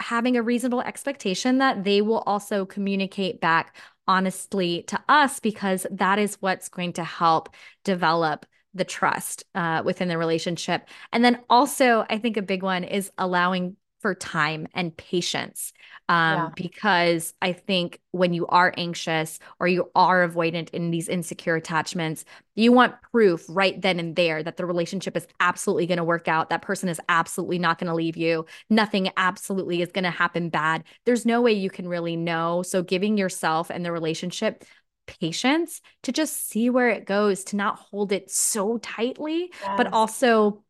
having 0.00 0.36
a 0.36 0.42
reasonable 0.42 0.80
expectation 0.80 1.58
that 1.58 1.84
they 1.84 2.00
will 2.00 2.20
also 2.20 2.64
communicate 2.64 3.40
back 3.40 3.76
honestly 4.08 4.82
to 4.88 4.98
us 5.08 5.38
because 5.38 5.86
that 5.90 6.18
is 6.18 6.36
what's 6.40 6.68
going 6.68 6.92
to 6.92 7.04
help 7.04 7.50
develop 7.84 8.46
the 8.74 8.84
trust 8.84 9.44
uh, 9.54 9.82
within 9.84 10.08
the 10.08 10.18
relationship. 10.18 10.88
And 11.12 11.24
then 11.24 11.40
also, 11.50 12.06
I 12.08 12.18
think 12.18 12.36
a 12.36 12.42
big 12.42 12.62
one 12.62 12.84
is 12.84 13.10
allowing 13.18 13.76
for 14.02 14.14
time 14.14 14.66
and 14.74 14.94
patience 14.96 15.72
um, 16.08 16.36
yeah. 16.36 16.50
because 16.56 17.32
I 17.40 17.52
think 17.52 18.00
when 18.10 18.34
you 18.34 18.46
are 18.48 18.74
anxious 18.76 19.38
or 19.60 19.68
you 19.68 19.90
are 19.94 20.28
avoidant 20.28 20.70
in 20.70 20.90
these 20.90 21.08
insecure 21.08 21.54
attachments, 21.54 22.24
you 22.56 22.72
want 22.72 23.00
proof 23.12 23.44
right 23.48 23.80
then 23.80 23.98
and 24.00 24.14
there 24.16 24.42
that 24.42 24.56
the 24.56 24.66
relationship 24.66 25.16
is 25.16 25.26
absolutely 25.40 25.86
going 25.86 25.98
to 25.98 26.04
work 26.04 26.28
out. 26.28 26.50
That 26.50 26.60
person 26.60 26.88
is 26.88 27.00
absolutely 27.08 27.58
not 27.58 27.78
going 27.78 27.88
to 27.88 27.94
leave 27.94 28.16
you. 28.16 28.44
Nothing 28.68 29.10
absolutely 29.16 29.80
is 29.80 29.92
going 29.92 30.04
to 30.04 30.10
happen 30.10 30.50
bad. 30.50 30.84
There's 31.06 31.24
no 31.24 31.40
way 31.40 31.52
you 31.52 31.70
can 31.70 31.88
really 31.88 32.16
know. 32.16 32.62
So, 32.62 32.82
giving 32.82 33.16
yourself 33.16 33.70
and 33.70 33.84
the 33.84 33.92
relationship 33.92 34.64
patience 35.06 35.80
to 36.02 36.12
just 36.12 36.48
see 36.48 36.68
where 36.68 36.88
it 36.88 37.06
goes, 37.06 37.44
to 37.44 37.56
not 37.56 37.78
hold 37.78 38.12
it 38.12 38.30
so 38.30 38.78
tightly, 38.78 39.52
yes. 39.62 39.74
but 39.76 39.92
also 39.92 40.62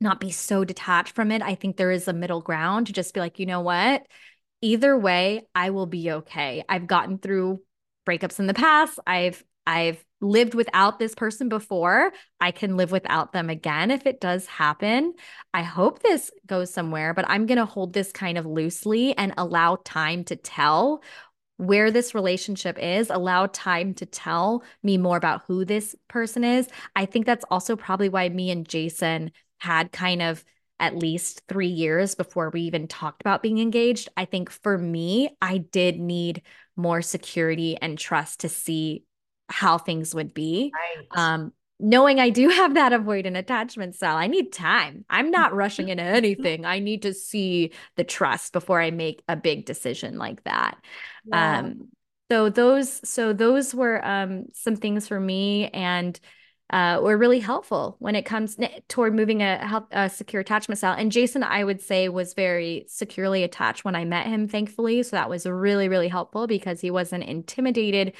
not 0.00 0.20
be 0.20 0.30
so 0.30 0.64
detached 0.64 1.14
from 1.14 1.30
it. 1.30 1.42
I 1.42 1.54
think 1.54 1.76
there 1.76 1.90
is 1.90 2.08
a 2.08 2.12
middle 2.12 2.40
ground 2.40 2.86
to 2.86 2.92
just 2.92 3.14
be 3.14 3.20
like, 3.20 3.38
you 3.38 3.46
know 3.46 3.60
what? 3.60 4.02
Either 4.62 4.96
way, 4.98 5.46
I 5.54 5.70
will 5.70 5.86
be 5.86 6.10
okay. 6.10 6.64
I've 6.68 6.86
gotten 6.86 7.18
through 7.18 7.60
breakups 8.06 8.38
in 8.38 8.46
the 8.46 8.54
past. 8.54 8.98
I've 9.06 9.42
I've 9.66 10.02
lived 10.20 10.54
without 10.54 10.98
this 10.98 11.14
person 11.14 11.48
before. 11.48 12.12
I 12.40 12.52
can 12.52 12.76
live 12.76 12.92
without 12.92 13.32
them 13.32 13.50
again 13.50 13.90
if 13.90 14.06
it 14.06 14.20
does 14.20 14.46
happen. 14.46 15.14
I 15.52 15.62
hope 15.62 16.02
this 16.02 16.30
goes 16.46 16.72
somewhere, 16.72 17.12
but 17.12 17.26
I'm 17.28 17.46
going 17.46 17.58
to 17.58 17.66
hold 17.66 17.92
this 17.92 18.12
kind 18.12 18.38
of 18.38 18.46
loosely 18.46 19.16
and 19.18 19.34
allow 19.36 19.78
time 19.84 20.24
to 20.24 20.36
tell 20.36 21.02
where 21.58 21.90
this 21.90 22.14
relationship 22.14 22.78
is, 22.78 23.10
allow 23.10 23.46
time 23.46 23.94
to 23.94 24.06
tell 24.06 24.62
me 24.82 24.98
more 24.98 25.16
about 25.16 25.42
who 25.46 25.64
this 25.64 25.96
person 26.08 26.44
is. 26.44 26.68
I 26.94 27.06
think 27.06 27.26
that's 27.26 27.44
also 27.50 27.76
probably 27.76 28.08
why 28.08 28.28
me 28.28 28.50
and 28.50 28.68
Jason 28.68 29.32
had 29.58 29.92
kind 29.92 30.22
of 30.22 30.44
at 30.78 30.96
least 30.96 31.42
three 31.48 31.68
years 31.68 32.14
before 32.14 32.50
we 32.50 32.62
even 32.62 32.86
talked 32.86 33.22
about 33.22 33.42
being 33.42 33.58
engaged. 33.58 34.08
I 34.16 34.26
think 34.26 34.50
for 34.50 34.76
me, 34.76 35.30
I 35.40 35.58
did 35.58 35.98
need 35.98 36.42
more 36.76 37.00
security 37.00 37.78
and 37.80 37.98
trust 37.98 38.40
to 38.40 38.48
see 38.48 39.04
how 39.48 39.78
things 39.78 40.14
would 40.14 40.34
be. 40.34 40.72
Right. 40.74 41.06
Um, 41.18 41.52
knowing 41.78 42.20
I 42.20 42.30
do 42.30 42.48
have 42.48 42.74
that 42.74 42.92
avoidant 42.92 43.38
attachment 43.38 43.94
style, 43.94 44.16
I 44.16 44.26
need 44.26 44.52
time. 44.52 45.04
I'm 45.08 45.30
not 45.30 45.54
rushing 45.54 45.88
into 45.88 46.02
anything. 46.02 46.64
I 46.64 46.78
need 46.78 47.02
to 47.02 47.14
see 47.14 47.72
the 47.96 48.04
trust 48.04 48.52
before 48.52 48.80
I 48.80 48.90
make 48.90 49.22
a 49.28 49.36
big 49.36 49.64
decision 49.64 50.18
like 50.18 50.44
that. 50.44 50.76
Yeah. 51.24 51.60
Um, 51.60 51.88
so 52.30 52.50
those, 52.50 53.08
so 53.08 53.32
those 53.32 53.74
were 53.74 54.04
um, 54.04 54.46
some 54.52 54.76
things 54.76 55.06
for 55.06 55.20
me, 55.20 55.68
and 55.68 56.18
uh, 56.70 56.98
were 57.00 57.16
really 57.16 57.38
helpful 57.38 57.96
when 58.00 58.16
it 58.16 58.24
comes 58.24 58.56
toward 58.88 59.14
moving 59.14 59.40
a, 59.40 59.86
a 59.92 60.10
secure 60.10 60.40
attachment 60.40 60.78
style. 60.78 60.96
And 60.98 61.12
Jason, 61.12 61.42
I 61.42 61.62
would 61.62 61.80
say, 61.80 62.08
was 62.08 62.34
very 62.34 62.86
securely 62.88 63.44
attached 63.44 63.84
when 63.84 63.94
I 63.94 64.04
met 64.04 64.26
him, 64.26 64.48
thankfully. 64.48 65.02
So 65.04 65.16
that 65.16 65.30
was 65.30 65.46
really, 65.46 65.88
really 65.88 66.08
helpful 66.08 66.46
because 66.46 66.80
he 66.80 66.90
wasn't 66.90 67.24
intimidated 67.24 68.14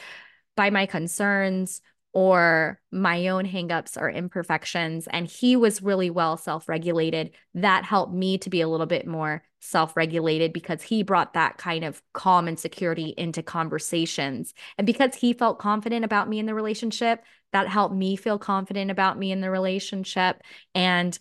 by 0.57 0.71
my 0.71 0.87
concerns 0.87 1.81
or 2.13 2.81
my 2.91 3.29
own 3.29 3.45
hangups 3.45 4.01
or 4.01 4.09
imperfections. 4.09 5.07
And 5.09 5.27
he 5.27 5.57
was 5.57 5.83
really 5.83 6.09
well 6.09 6.37
self 6.37 6.69
regulated. 6.69 7.33
That 7.55 7.85
helped 7.85 8.15
me 8.15 8.39
to 8.39 8.49
be 8.49 8.61
a 8.61 8.69
little 8.69 8.87
bit 8.87 9.07
more 9.07 9.43
self 9.67 9.97
regulated 9.97 10.53
because 10.53 10.83
he 10.83 11.03
brought 11.03 11.35
that 11.35 11.59
kind 11.59 11.85
of 11.85 12.01
calm 12.13 12.49
and 12.49 12.59
security 12.59 13.15
into 13.17 13.43
conversations. 13.43 14.55
And 14.79 14.87
because 14.87 15.15
he 15.15 15.33
felt 15.33 15.59
confident 15.59 16.05
about 16.05 16.29
me 16.29 16.39
in 16.39 16.47
the 16.47 16.55
relationship, 16.55 17.23
that 17.53 17.69
helped 17.69 17.95
me 17.95 18.17
feel 18.17 18.39
confident 18.39 18.91
about 18.91 19.19
me 19.19 19.33
in 19.33 19.41
the 19.41 19.51
relationship. 19.51 20.41
And 20.75 21.19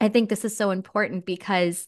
I 0.00 0.08
think 0.08 0.28
this 0.28 0.44
is 0.44 0.56
so 0.56 0.70
important 0.70 1.26
because 1.26 1.86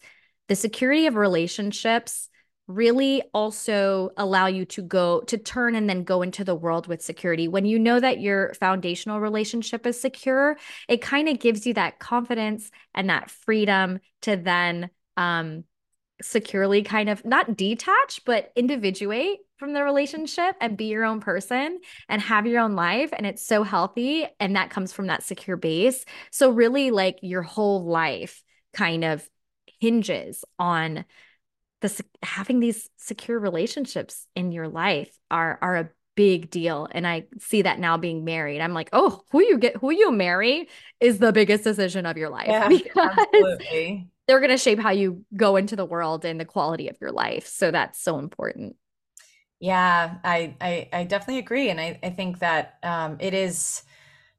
the 0.49 0.57
security 0.57 1.07
of 1.07 1.15
relationships 1.15 2.29
really 2.67 3.23
also 3.35 4.11
allow 4.17 4.47
you 4.47 4.65
to 4.65 4.83
go 4.83 5.21
to 5.23 5.37
turn 5.37 5.75
and 5.75 5.91
then 5.91 6.05
go 6.05 6.23
into 6.23 6.45
the 6.45 6.55
world 6.55 6.87
with 6.87 7.03
security. 7.03 7.49
When 7.49 7.65
you 7.65 7.79
know 7.79 7.99
that 7.99 8.21
your 8.21 8.55
foundational 8.55 9.21
relationship 9.21 9.87
is 9.87 10.01
secure, 10.01 10.57
it 10.89 11.03
kind 11.03 11.29
of 11.29 11.41
gives 11.41 11.67
you 11.67 11.75
that 11.75 11.99
confidence 11.99 12.71
and 12.95 13.11
that 13.11 13.31
freedom 13.31 14.01
to 14.23 14.37
then 14.37 14.91
um 15.17 15.65
securely 16.23 16.83
kind 16.83 17.09
of 17.09 17.25
not 17.25 17.57
detach 17.57 18.21
but 18.25 18.53
individuate 18.57 19.39
from 19.61 19.75
the 19.75 19.85
relationship 19.85 20.57
and 20.61 20.77
be 20.77 20.87
your 20.87 21.05
own 21.05 21.21
person 21.21 21.79
and 22.09 22.23
have 22.23 22.47
your 22.47 22.61
own 22.61 22.75
life 22.75 23.11
and 23.13 23.27
it's 23.27 23.45
so 23.47 23.63
healthy 23.63 24.27
and 24.41 24.57
that 24.57 24.71
comes 24.71 24.93
from 24.93 25.09
that 25.09 25.23
secure 25.23 25.57
base. 25.57 26.05
So 26.31 26.51
really 26.51 26.91
like 26.91 27.19
your 27.23 27.43
whole 27.43 27.85
life 27.85 28.43
kind 28.73 29.05
of 29.05 29.29
hinges 29.81 30.45
on 30.59 31.05
the 31.83 32.05
having 32.23 32.61
these 32.61 32.89
secure 32.97 33.39
relationships 33.39 34.27
in 34.35 34.53
your 34.53 34.69
life 34.69 35.17
are 35.31 35.59
are 35.63 35.77
a 35.77 35.91
big 36.17 36.51
deal 36.51 36.87
and 36.91 37.07
i 37.07 37.25
see 37.39 37.63
that 37.63 37.79
now 37.79 37.97
being 37.97 38.25
married. 38.25 38.61
I'm 38.61 38.75
like 38.75 38.91
oh 38.93 39.23
who 39.31 39.43
you 39.43 39.59
get 39.59 39.77
who 39.77 39.91
you 39.91 40.11
marry 40.11 40.69
is 41.01 41.19
the 41.19 41.33
biggest 41.33 41.65
decision 41.65 42.05
of 42.07 42.17
your 42.17 42.29
life. 42.29 42.49
Yeah, 42.49 42.69
because 42.69 43.11
absolutely. 43.17 44.09
They're 44.27 44.41
going 44.41 44.51
to 44.51 44.57
shape 44.57 44.79
how 44.79 44.91
you 44.91 45.25
go 45.35 45.57
into 45.57 45.77
the 45.77 45.85
world 45.85 46.25
and 46.25 46.39
the 46.39 46.45
quality 46.45 46.89
of 46.89 46.97
your 47.01 47.13
life. 47.13 47.47
So 47.47 47.71
that's 47.71 48.01
so 48.01 48.19
important. 48.19 48.77
Yeah 49.59 50.17
i 50.25 50.55
i, 50.61 50.89
I 50.93 51.05
definitely 51.05 51.39
agree. 51.39 51.71
And 51.71 51.81
i, 51.81 51.99
I 52.03 52.11
think 52.11 52.39
that 52.39 52.79
um, 52.83 53.17
it 53.21 53.35
is 53.35 53.83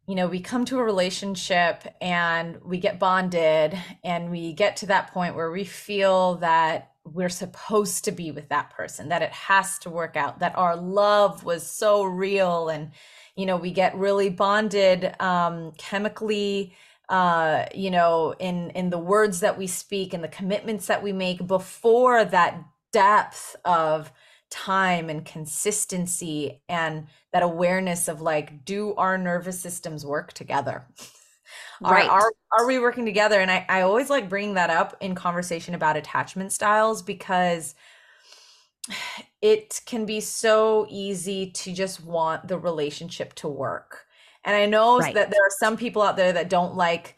you 0.07 0.15
know, 0.15 0.27
we 0.27 0.41
come 0.41 0.65
to 0.65 0.79
a 0.79 0.83
relationship 0.83 1.83
and 2.01 2.57
we 2.63 2.79
get 2.79 2.99
bonded 2.99 3.77
and 4.03 4.31
we 4.31 4.51
get 4.53 4.75
to 4.77 4.87
that 4.87 5.13
point 5.13 5.35
where 5.35 5.51
we 5.51 5.63
feel 5.63 6.35
that 6.35 6.91
we're 7.05 7.29
supposed 7.29 8.03
to 8.05 8.11
be 8.11 8.31
with 8.31 8.49
that 8.49 8.71
person, 8.71 9.09
that 9.09 9.21
it 9.21 9.31
has 9.31 9.79
to 9.79 9.89
work 9.89 10.15
out, 10.15 10.39
that 10.39 10.57
our 10.57 10.75
love 10.75 11.43
was 11.43 11.65
so 11.65 12.03
real. 12.03 12.69
And, 12.69 12.91
you 13.35 13.45
know, 13.45 13.57
we 13.57 13.71
get 13.71 13.95
really 13.95 14.29
bonded 14.29 15.15
um, 15.21 15.71
chemically 15.77 16.75
uh, 17.11 17.65
you 17.75 17.91
know, 17.91 18.33
in 18.39 18.71
in 18.71 18.89
the 18.89 18.97
words 18.97 19.41
that 19.41 19.57
we 19.57 19.67
speak 19.67 20.13
and 20.13 20.23
the 20.23 20.29
commitments 20.29 20.87
that 20.87 21.03
we 21.03 21.11
make 21.11 21.45
before 21.45 22.23
that 22.23 22.63
depth 22.93 23.55
of 23.65 24.11
time 24.49 25.09
and 25.09 25.25
consistency 25.25 26.61
and 26.69 27.07
that 27.33 27.43
awareness 27.43 28.07
of 28.07 28.21
like 28.21 28.63
do 28.63 28.95
our 28.95 29.17
nervous 29.17 29.59
systems 29.59 30.05
work 30.05 30.33
together? 30.33 30.87
Right. 31.81 32.07
are, 32.07 32.21
are, 32.21 32.31
are 32.59 32.67
we 32.67 32.77
working 32.77 33.05
together? 33.05 33.41
And 33.41 33.49
I, 33.49 33.65
I 33.67 33.81
always 33.81 34.09
like 34.09 34.29
bringing 34.29 34.53
that 34.53 34.69
up 34.69 34.95
in 35.01 35.15
conversation 35.15 35.73
about 35.73 35.97
attachment 35.97 36.51
styles 36.51 37.01
because 37.01 37.73
it 39.41 39.81
can 39.87 40.05
be 40.05 40.21
so 40.21 40.85
easy 40.89 41.49
to 41.51 41.73
just 41.73 42.05
want 42.05 42.47
the 42.47 42.57
relationship 42.57 43.33
to 43.33 43.47
work 43.47 44.05
and 44.43 44.55
i 44.55 44.65
know 44.65 44.99
right. 44.99 45.13
that 45.13 45.29
there 45.29 45.41
are 45.41 45.51
some 45.59 45.77
people 45.77 46.01
out 46.01 46.17
there 46.17 46.33
that 46.33 46.49
don't 46.49 46.75
like 46.75 47.15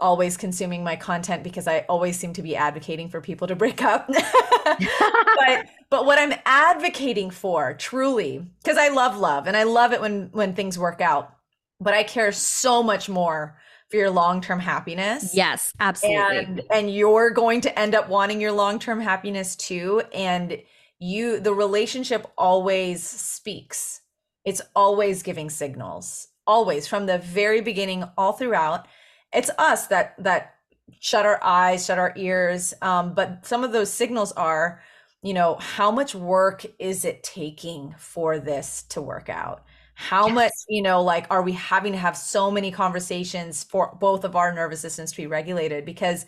always 0.00 0.36
consuming 0.36 0.82
my 0.82 0.96
content 0.96 1.42
because 1.42 1.68
I 1.68 1.84
always 1.88 2.18
seem 2.18 2.32
to 2.34 2.42
be 2.42 2.56
advocating 2.56 3.08
for 3.08 3.20
people 3.20 3.46
to 3.48 3.56
break 3.56 3.82
up. 3.82 4.08
but 4.08 5.66
but 5.90 6.06
what 6.06 6.18
I'm 6.18 6.32
advocating 6.44 7.30
for 7.30 7.74
truly 7.74 8.44
because 8.62 8.78
I 8.78 8.88
love 8.88 9.16
love 9.16 9.46
and 9.46 9.56
I 9.56 9.64
love 9.64 9.92
it 9.92 10.00
when 10.00 10.30
when 10.32 10.54
things 10.54 10.78
work 10.78 11.00
out. 11.00 11.34
But 11.80 11.94
I 11.94 12.02
care 12.02 12.30
so 12.32 12.82
much 12.82 13.08
more 13.08 13.58
for 13.88 13.96
your 13.96 14.10
long-term 14.10 14.60
happiness. 14.60 15.34
Yes, 15.34 15.72
absolutely. 15.80 16.38
And 16.38 16.62
and 16.70 16.94
you're 16.94 17.30
going 17.30 17.60
to 17.62 17.78
end 17.78 17.94
up 17.94 18.08
wanting 18.08 18.40
your 18.40 18.52
long-term 18.52 19.00
happiness 19.00 19.56
too 19.56 20.02
and 20.12 20.58
you 20.98 21.40
the 21.40 21.54
relationship 21.54 22.30
always 22.36 23.02
speaks. 23.02 24.02
It's 24.44 24.62
always 24.74 25.22
giving 25.22 25.50
signals. 25.50 26.28
Always 26.50 26.88
from 26.88 27.06
the 27.06 27.18
very 27.18 27.60
beginning 27.60 28.02
all 28.18 28.32
throughout. 28.32 28.88
It's 29.32 29.50
us 29.56 29.86
that 29.86 30.16
that 30.18 30.56
shut 30.98 31.24
our 31.24 31.38
eyes 31.44 31.86
shut 31.86 32.00
our 32.00 32.12
ears 32.16 32.74
um, 32.82 33.14
but 33.14 33.46
some 33.46 33.62
of 33.62 33.70
those 33.70 33.92
signals 33.92 34.32
are 34.32 34.82
you 35.22 35.32
know 35.32 35.54
how 35.60 35.92
much 35.92 36.12
work 36.12 36.66
is 36.80 37.04
it 37.04 37.22
taking 37.22 37.94
for 37.96 38.40
this 38.40 38.82
to 38.88 39.00
work 39.00 39.28
out? 39.28 39.62
How 39.94 40.26
yes. 40.26 40.34
much 40.34 40.52
you 40.68 40.82
know 40.82 41.00
like 41.02 41.28
are 41.30 41.42
we 41.42 41.52
having 41.52 41.92
to 41.92 41.98
have 41.98 42.16
so 42.16 42.50
many 42.50 42.72
conversations 42.72 43.62
for 43.62 43.96
both 44.00 44.24
of 44.24 44.34
our 44.34 44.52
nervous 44.52 44.80
systems 44.80 45.12
to 45.12 45.18
be 45.18 45.28
regulated? 45.28 45.84
Because 45.84 46.26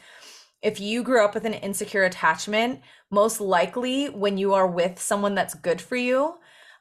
if 0.62 0.78
you 0.78 1.02
grew 1.02 1.24
up 1.24 1.34
with 1.34 1.46
an 1.46 1.54
insecure 1.54 2.04
attachment 2.04 2.80
most 3.10 3.40
likely 3.40 4.06
when 4.06 4.38
you 4.38 4.54
are 4.54 4.68
with 4.68 5.02
someone 5.02 5.34
that's 5.34 5.54
good 5.54 5.80
for 5.80 5.96
you 5.96 6.38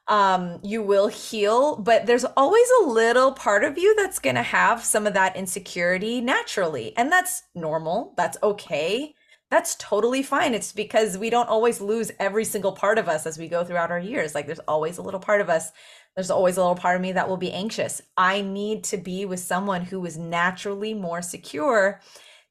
um, 0.08 0.58
you 0.62 0.82
will 0.82 1.08
heal, 1.08 1.76
but 1.76 2.06
there's 2.06 2.24
always 2.24 2.66
a 2.80 2.86
little 2.86 3.32
part 3.32 3.64
of 3.64 3.78
you 3.78 3.94
that's 3.94 4.18
going 4.18 4.36
to 4.36 4.42
have 4.42 4.84
some 4.84 5.06
of 5.06 5.14
that 5.14 5.36
insecurity 5.36 6.20
naturally. 6.20 6.96
And 6.96 7.10
that's 7.10 7.44
normal. 7.54 8.14
That's 8.16 8.36
okay. 8.42 9.14
That's 9.50 9.76
totally 9.76 10.22
fine. 10.22 10.54
It's 10.54 10.72
because 10.72 11.18
we 11.18 11.30
don't 11.30 11.48
always 11.48 11.80
lose 11.80 12.10
every 12.18 12.44
single 12.44 12.72
part 12.72 12.98
of 12.98 13.08
us 13.08 13.26
as 13.26 13.38
we 13.38 13.48
go 13.48 13.64
throughout 13.64 13.90
our 13.90 13.98
years. 13.98 14.34
Like 14.34 14.46
there's 14.46 14.58
always 14.60 14.98
a 14.98 15.02
little 15.02 15.20
part 15.20 15.40
of 15.40 15.50
us. 15.50 15.70
There's 16.16 16.30
always 16.30 16.56
a 16.56 16.60
little 16.60 16.74
part 16.74 16.96
of 16.96 17.02
me 17.02 17.12
that 17.12 17.28
will 17.28 17.36
be 17.36 17.52
anxious. 17.52 18.02
I 18.16 18.40
need 18.40 18.82
to 18.84 18.96
be 18.96 19.24
with 19.24 19.40
someone 19.40 19.82
who 19.82 20.04
is 20.04 20.18
naturally 20.18 20.94
more 20.94 21.22
secure 21.22 22.00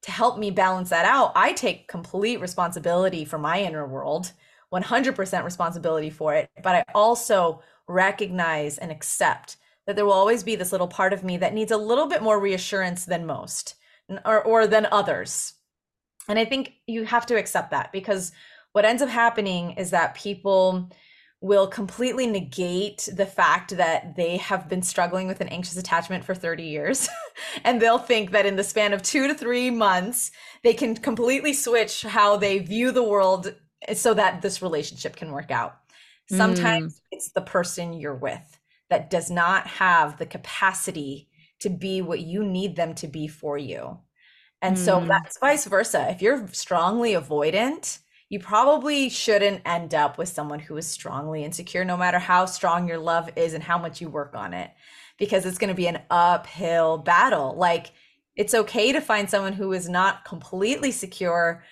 to 0.03 0.11
help 0.11 0.37
me 0.37 0.51
balance 0.51 0.89
that 0.89 1.05
out. 1.05 1.31
I 1.35 1.53
take 1.53 1.87
complete 1.87 2.39
responsibility 2.39 3.25
for 3.25 3.37
my 3.37 3.61
inner 3.61 3.85
world 3.85 4.31
100% 4.73 5.43
responsibility 5.43 6.09
for 6.09 6.33
it, 6.33 6.49
but 6.63 6.75
I 6.75 6.83
also 6.93 7.61
recognize 7.87 8.77
and 8.77 8.91
accept 8.91 9.57
that 9.85 9.95
there 9.95 10.05
will 10.05 10.13
always 10.13 10.43
be 10.43 10.55
this 10.55 10.71
little 10.71 10.87
part 10.87 11.13
of 11.13 11.23
me 11.23 11.37
that 11.37 11.53
needs 11.53 11.71
a 11.71 11.77
little 11.77 12.07
bit 12.07 12.21
more 12.21 12.39
reassurance 12.39 13.05
than 13.05 13.25
most 13.25 13.75
or, 14.25 14.41
or 14.43 14.67
than 14.67 14.87
others. 14.91 15.53
And 16.29 16.37
I 16.37 16.45
think 16.45 16.73
you 16.87 17.03
have 17.05 17.25
to 17.27 17.37
accept 17.37 17.71
that 17.71 17.91
because 17.91 18.31
what 18.73 18.85
ends 18.85 19.01
up 19.01 19.09
happening 19.09 19.71
is 19.71 19.89
that 19.91 20.15
people 20.15 20.89
will 21.41 21.65
completely 21.65 22.27
negate 22.27 23.09
the 23.11 23.25
fact 23.25 23.75
that 23.75 24.15
they 24.15 24.37
have 24.37 24.69
been 24.69 24.83
struggling 24.83 25.27
with 25.27 25.41
an 25.41 25.49
anxious 25.49 25.75
attachment 25.75 26.23
for 26.23 26.35
30 26.35 26.63
years. 26.63 27.09
and 27.63 27.81
they'll 27.81 27.97
think 27.97 28.29
that 28.31 28.45
in 28.45 28.55
the 28.55 28.63
span 28.63 28.93
of 28.93 29.01
two 29.01 29.27
to 29.27 29.33
three 29.33 29.71
months, 29.71 30.29
they 30.63 30.73
can 30.73 30.95
completely 30.95 31.53
switch 31.53 32.03
how 32.03 32.37
they 32.37 32.59
view 32.59 32.91
the 32.91 33.03
world 33.03 33.55
so 33.93 34.13
that 34.13 34.41
this 34.41 34.61
relationship 34.61 35.15
can 35.15 35.31
work 35.31 35.51
out. 35.51 35.77
Sometimes 36.29 36.95
mm. 36.95 37.01
it's 37.11 37.31
the 37.31 37.41
person 37.41 37.93
you're 37.93 38.15
with 38.15 38.59
that 38.89 39.09
does 39.09 39.29
not 39.29 39.67
have 39.67 40.17
the 40.17 40.25
capacity 40.25 41.27
to 41.59 41.69
be 41.69 42.01
what 42.01 42.21
you 42.21 42.43
need 42.43 42.75
them 42.75 42.93
to 42.95 43.07
be 43.07 43.27
for 43.27 43.57
you. 43.57 43.99
And 44.61 44.77
mm. 44.77 44.79
so 44.79 45.03
that's 45.05 45.39
vice 45.39 45.65
versa. 45.65 46.09
If 46.09 46.21
you're 46.21 46.47
strongly 46.51 47.13
avoidant, 47.13 47.99
you 48.29 48.39
probably 48.39 49.09
shouldn't 49.09 49.61
end 49.65 49.93
up 49.93 50.17
with 50.17 50.29
someone 50.29 50.59
who 50.59 50.77
is 50.77 50.87
strongly 50.87 51.43
insecure, 51.43 51.83
no 51.83 51.97
matter 51.97 52.19
how 52.19 52.45
strong 52.45 52.87
your 52.87 52.97
love 52.97 53.29
is 53.35 53.53
and 53.53 53.63
how 53.63 53.77
much 53.77 53.99
you 53.99 54.09
work 54.09 54.35
on 54.35 54.53
it, 54.53 54.71
because 55.17 55.45
it's 55.45 55.57
going 55.57 55.69
to 55.69 55.75
be 55.75 55.87
an 55.87 56.01
uphill 56.09 56.97
battle. 56.97 57.55
Like, 57.57 57.91
it's 58.37 58.53
okay 58.53 58.93
to 58.93 59.01
find 59.01 59.29
someone 59.29 59.51
who 59.51 59.73
is 59.73 59.89
not 59.89 60.23
completely 60.23 60.91
secure, 60.91 61.63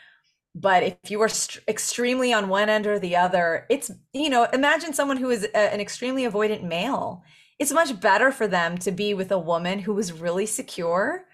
but 0.56 0.84
if 0.84 1.12
you 1.12 1.22
are 1.22 1.30
st- 1.30 1.64
extremely 1.68 2.34
on 2.34 2.50
one 2.50 2.70
end 2.70 2.88
or 2.88 3.00
the 3.00 3.16
other 3.16 3.66
it's 3.70 3.92
you 4.14 4.30
know 4.30 4.46
imagine 4.54 4.94
someone 4.94 5.18
who 5.18 5.30
is 5.30 5.44
a, 5.44 5.74
an 5.74 5.80
extremely 5.80 6.24
avoidant 6.24 6.64
male. 6.64 7.24
It's 7.60 7.72
much 7.74 8.00
better 8.00 8.32
for 8.32 8.48
them 8.48 8.78
to 8.80 8.92
be 8.92 9.14
with 9.14 9.32
a 9.32 9.40
woman 9.40 9.80
who 9.80 9.98
is 10.00 10.14
really 10.14 10.46
secure 10.46 11.26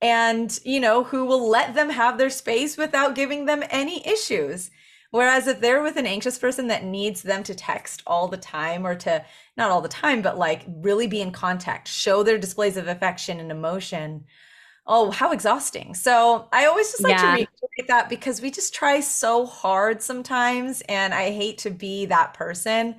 and 0.00 0.58
you 0.64 0.80
know 0.80 1.04
who 1.04 1.24
will 1.24 1.48
let 1.48 1.74
them 1.74 1.90
have 1.90 2.18
their 2.18 2.30
space 2.30 2.76
without 2.76 3.14
giving 3.14 3.46
them 3.46 3.62
any 3.70 4.06
issues. 4.06 4.70
Whereas 5.10 5.46
if 5.46 5.60
they're 5.60 5.82
with 5.82 5.96
an 5.96 6.06
anxious 6.06 6.38
person 6.38 6.66
that 6.68 6.84
needs 6.84 7.22
them 7.22 7.44
to 7.44 7.54
text 7.54 8.02
all 8.04 8.26
the 8.26 8.36
time 8.36 8.84
or 8.84 8.96
to 8.96 9.24
not 9.56 9.70
all 9.70 9.80
the 9.80 9.88
time 9.88 10.22
but 10.22 10.36
like 10.36 10.64
really 10.66 11.06
be 11.06 11.20
in 11.20 11.30
contact 11.30 11.86
show 11.86 12.22
their 12.22 12.38
displays 12.38 12.76
of 12.76 12.88
affection 12.88 13.38
and 13.38 13.52
emotion 13.52 14.24
oh 14.86 15.10
how 15.10 15.32
exhausting 15.32 15.94
so 15.94 16.46
i 16.52 16.66
always 16.66 16.90
just 16.90 17.02
like 17.02 17.12
yeah. 17.12 17.20
to 17.20 17.32
reiterate 17.32 17.88
that 17.88 18.08
because 18.08 18.40
we 18.40 18.50
just 18.50 18.74
try 18.74 19.00
so 19.00 19.46
hard 19.46 20.02
sometimes 20.02 20.82
and 20.88 21.14
i 21.14 21.30
hate 21.30 21.58
to 21.58 21.70
be 21.70 22.06
that 22.06 22.34
person 22.34 22.94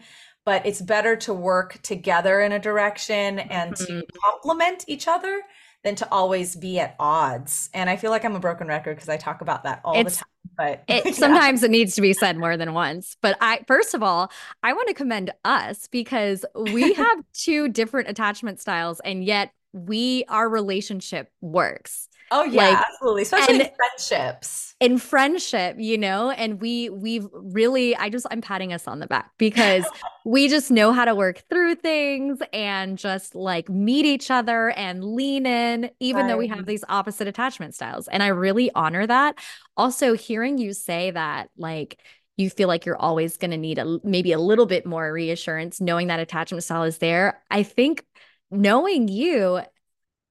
but 0.46 0.66
it's 0.66 0.82
better 0.82 1.16
to 1.16 1.34
work 1.34 1.82
together 1.82 2.42
in 2.42 2.52
a 2.52 2.60
direction 2.60 3.40
and 3.40 3.74
mm-hmm. 3.74 4.00
to 4.00 4.06
complement 4.24 4.86
each 4.88 5.08
other 5.08 5.42
than 5.84 5.96
to 5.96 6.12
always 6.12 6.56
be 6.56 6.80
at 6.80 6.96
odds 7.00 7.70
and 7.74 7.90
i 7.90 7.96
feel 7.96 8.10
like 8.10 8.26
i'm 8.26 8.36
a 8.36 8.40
broken 8.40 8.68
record 8.68 8.96
because 8.96 9.10
i 9.10 9.18
talk 9.18 9.42
about 9.42 9.64
that 9.64 9.82
all 9.84 9.96
it's, 9.96 10.18
the 10.18 10.24
time 10.24 10.30
but 10.58 10.84
it, 10.88 11.06
yeah. 11.06 11.12
sometimes 11.12 11.62
it 11.62 11.70
needs 11.70 11.96
to 11.96 12.02
be 12.02 12.14
said 12.14 12.38
more 12.38 12.58
than 12.58 12.74
once 12.74 13.16
but 13.22 13.38
i 13.42 13.60
first 13.68 13.94
of 13.94 14.02
all 14.02 14.32
i 14.64 14.74
want 14.74 14.88
to 14.88 14.94
commend 14.94 15.32
us 15.44 15.88
because 15.92 16.44
we 16.56 16.94
have 16.96 17.24
two 17.34 17.68
different 17.68 18.10
attachment 18.10 18.60
styles 18.60 19.00
and 19.02 19.24
yet 19.24 19.52
we 19.76 20.24
our 20.30 20.50
relationship 20.50 21.30
works 21.42 22.08
Oh 22.32 22.44
yeah, 22.44 22.70
like, 22.70 22.78
absolutely. 22.78 23.22
Especially 23.22 23.62
in 23.62 23.70
friendships. 23.76 24.76
In 24.80 24.98
friendship, 24.98 25.76
you 25.80 25.98
know, 25.98 26.32
and 26.32 26.60
we 26.60 26.90
we've 26.90 27.28
really 27.32 27.96
I 27.96 28.10
just 28.10 28.26
I'm 28.32 28.42
patting 28.42 28.74
us 28.74 28.88
on 28.88 29.00
the 29.00 29.08
back 29.08 29.32
because 29.38 29.86
we 30.26 30.48
just 30.48 30.72
know 30.72 30.92
how 30.92 31.06
to 31.06 31.14
work 31.14 31.44
through 31.50 31.76
things 31.76 32.40
and 32.52 32.98
just 32.98 33.36
like 33.36 33.70
meet 33.70 34.06
each 34.06 34.32
other 34.32 34.72
and 34.72 35.04
lean 35.04 35.46
in 35.46 35.92
even 36.00 36.24
right. 36.24 36.28
though 36.30 36.38
we 36.38 36.48
have 36.48 36.66
these 36.66 36.84
opposite 36.90 37.28
attachment 37.28 37.76
styles. 37.76 38.08
And 38.08 38.24
I 38.24 38.28
really 38.28 38.72
honor 38.74 39.06
that. 39.06 39.38
Also 39.78 40.14
hearing 40.14 40.58
you 40.58 40.74
say 40.74 41.12
that 41.12 41.50
like 41.58 42.00
you 42.38 42.50
feel 42.50 42.68
like 42.68 42.86
you're 42.86 42.98
always 42.98 43.38
going 43.38 43.52
to 43.52 43.58
need 43.58 43.78
a 43.78 44.00
maybe 44.04 44.32
a 44.32 44.40
little 44.40 44.66
bit 44.66 44.86
more 44.86 45.14
reassurance 45.14 45.80
knowing 45.80 46.08
that 46.08 46.20
attachment 46.20 46.64
style 46.64 46.84
is 46.84 46.98
there. 46.98 47.42
I 47.52 47.64
think 47.64 48.04
knowing 48.52 49.08
you 49.08 49.62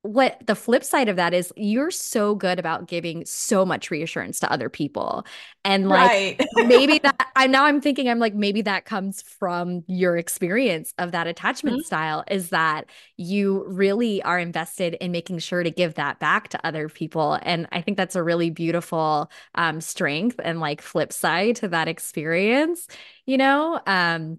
what 0.04 0.38
the 0.46 0.54
flip 0.54 0.84
side 0.84 1.08
of 1.08 1.16
that 1.16 1.32
is 1.32 1.50
you're 1.56 1.90
so 1.90 2.34
good 2.34 2.58
about 2.58 2.86
giving 2.86 3.24
so 3.24 3.64
much 3.64 3.90
reassurance 3.90 4.38
to 4.38 4.52
other 4.52 4.68
people 4.68 5.24
and 5.64 5.88
like 5.88 6.38
right. 6.38 6.48
maybe 6.66 6.98
that 6.98 7.30
i 7.36 7.46
now 7.46 7.64
i'm 7.64 7.80
thinking 7.80 8.06
i'm 8.06 8.18
like 8.18 8.34
maybe 8.34 8.60
that 8.60 8.84
comes 8.84 9.22
from 9.22 9.82
your 9.86 10.18
experience 10.18 10.92
of 10.98 11.12
that 11.12 11.26
attachment 11.26 11.78
mm-hmm. 11.78 11.86
style 11.86 12.22
is 12.30 12.50
that 12.50 12.84
you 13.16 13.64
really 13.66 14.22
are 14.24 14.38
invested 14.38 14.92
in 15.00 15.10
making 15.10 15.38
sure 15.38 15.62
to 15.62 15.70
give 15.70 15.94
that 15.94 16.18
back 16.18 16.48
to 16.48 16.66
other 16.66 16.90
people 16.90 17.38
and 17.40 17.66
i 17.72 17.80
think 17.80 17.96
that's 17.96 18.14
a 18.14 18.22
really 18.22 18.50
beautiful 18.50 19.30
um, 19.54 19.80
strength 19.80 20.38
and 20.44 20.60
like 20.60 20.82
flip 20.82 21.14
side 21.14 21.56
to 21.56 21.68
that 21.68 21.88
experience 21.88 22.88
you 23.24 23.38
know 23.38 23.80
um 23.86 24.38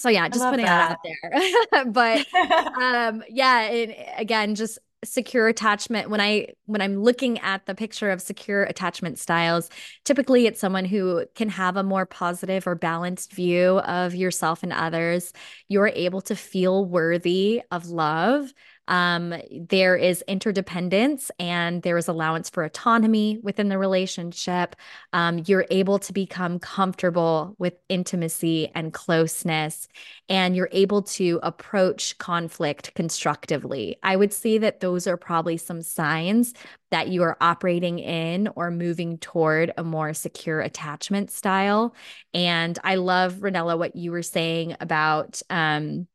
so 0.00 0.08
yeah, 0.08 0.28
just 0.28 0.42
putting 0.44 0.64
that. 0.64 0.98
that 1.02 1.30
out 1.32 1.62
there. 1.72 1.84
but 1.86 2.26
um 2.82 3.22
yeah, 3.28 3.60
and 3.60 3.94
again, 4.16 4.54
just 4.54 4.78
secure 5.02 5.48
attachment 5.48 6.10
when 6.10 6.20
i 6.20 6.46
when 6.66 6.82
i'm 6.82 7.02
looking 7.02 7.38
at 7.38 7.64
the 7.64 7.74
picture 7.74 8.10
of 8.10 8.20
secure 8.20 8.64
attachment 8.64 9.18
styles 9.18 9.70
typically 10.04 10.46
it's 10.46 10.60
someone 10.60 10.84
who 10.84 11.24
can 11.34 11.48
have 11.48 11.78
a 11.78 11.82
more 11.82 12.04
positive 12.04 12.66
or 12.66 12.74
balanced 12.74 13.32
view 13.32 13.78
of 13.78 14.14
yourself 14.14 14.62
and 14.62 14.74
others 14.74 15.32
you're 15.68 15.88
able 15.88 16.20
to 16.20 16.36
feel 16.36 16.84
worthy 16.84 17.62
of 17.70 17.86
love 17.86 18.52
um, 18.88 19.34
there 19.68 19.96
is 19.96 20.22
interdependence 20.26 21.30
and 21.38 21.82
there 21.82 21.96
is 21.96 22.08
allowance 22.08 22.50
for 22.50 22.64
autonomy 22.64 23.38
within 23.42 23.68
the 23.68 23.78
relationship. 23.78 24.74
Um, 25.12 25.42
you're 25.46 25.66
able 25.70 25.98
to 26.00 26.12
become 26.12 26.58
comfortable 26.58 27.54
with 27.58 27.74
intimacy 27.88 28.70
and 28.74 28.92
closeness, 28.92 29.86
and 30.28 30.56
you're 30.56 30.68
able 30.72 31.02
to 31.02 31.38
approach 31.42 32.18
conflict 32.18 32.94
constructively. 32.94 33.96
I 34.02 34.16
would 34.16 34.32
say 34.32 34.58
that 34.58 34.80
those 34.80 35.06
are 35.06 35.16
probably 35.16 35.56
some 35.56 35.82
signs 35.82 36.54
that 36.90 37.08
you 37.08 37.22
are 37.22 37.36
operating 37.40 38.00
in 38.00 38.48
or 38.56 38.70
moving 38.70 39.18
toward 39.18 39.72
a 39.76 39.84
more 39.84 40.12
secure 40.12 40.60
attachment 40.60 41.30
style. 41.30 41.94
And 42.34 42.78
I 42.82 42.96
love, 42.96 43.34
Ranela, 43.34 43.78
what 43.78 43.94
you 43.94 44.10
were 44.10 44.22
saying 44.22 44.76
about. 44.80 45.40
Um, 45.48 46.08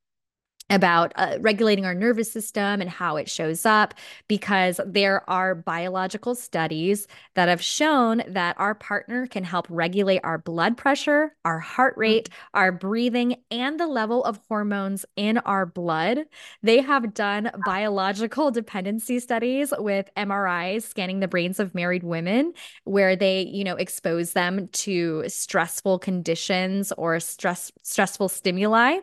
about 0.70 1.14
uh, 1.16 1.38
regulating 1.42 1.86
our 1.86 1.94
nervous 1.94 2.32
system 2.32 2.82
and 2.82 2.90
how 2.90 3.18
it 3.18 3.30
shows 3.30 3.66
up 3.66 3.94
because 4.28 4.80
there 4.86 5.28
are 5.30 5.54
biological 5.54 6.34
studies 6.34 7.08
that 7.36 7.48
have 7.48 7.62
shown 7.62 8.24
that 8.28 8.56
our 8.60 8.74
partner 8.74 9.28
can 9.28 9.44
help 9.44 9.68
regulate 9.70 10.22
our 10.24 10.40
blood 10.40 10.76
pressure, 10.76 11.36
our 11.46 11.60
heart 11.60 11.94
mm-hmm. 11.94 12.02
rate, 12.02 12.30
our 12.56 12.72
breathing, 12.72 13.36
and 13.52 13.80
the 13.80 13.88
level 13.88 14.24
of 14.24 14.40
hormones 14.50 15.06
in 15.16 15.38
our 15.40 15.68
blood. 15.68 16.26
They 16.64 16.82
have 16.82 17.14
done 17.14 17.52
biological 17.64 18.50
dependency 18.50 19.20
studies 19.20 19.72
with 19.78 20.10
MRIs 20.18 20.82
scanning 20.82 21.20
the 21.20 21.28
brains 21.28 21.60
of 21.60 21.76
married 21.76 22.04
women 22.04 22.54
where 22.86 23.16
they, 23.16 23.42
you 23.42 23.64
know, 23.64 23.76
expose 23.76 24.34
them 24.34 24.68
to 24.70 25.26
stressful 25.28 26.00
conditions 26.00 26.92
or 26.98 27.20
stress 27.20 27.72
stressful 27.84 28.30
stimuli 28.30 29.00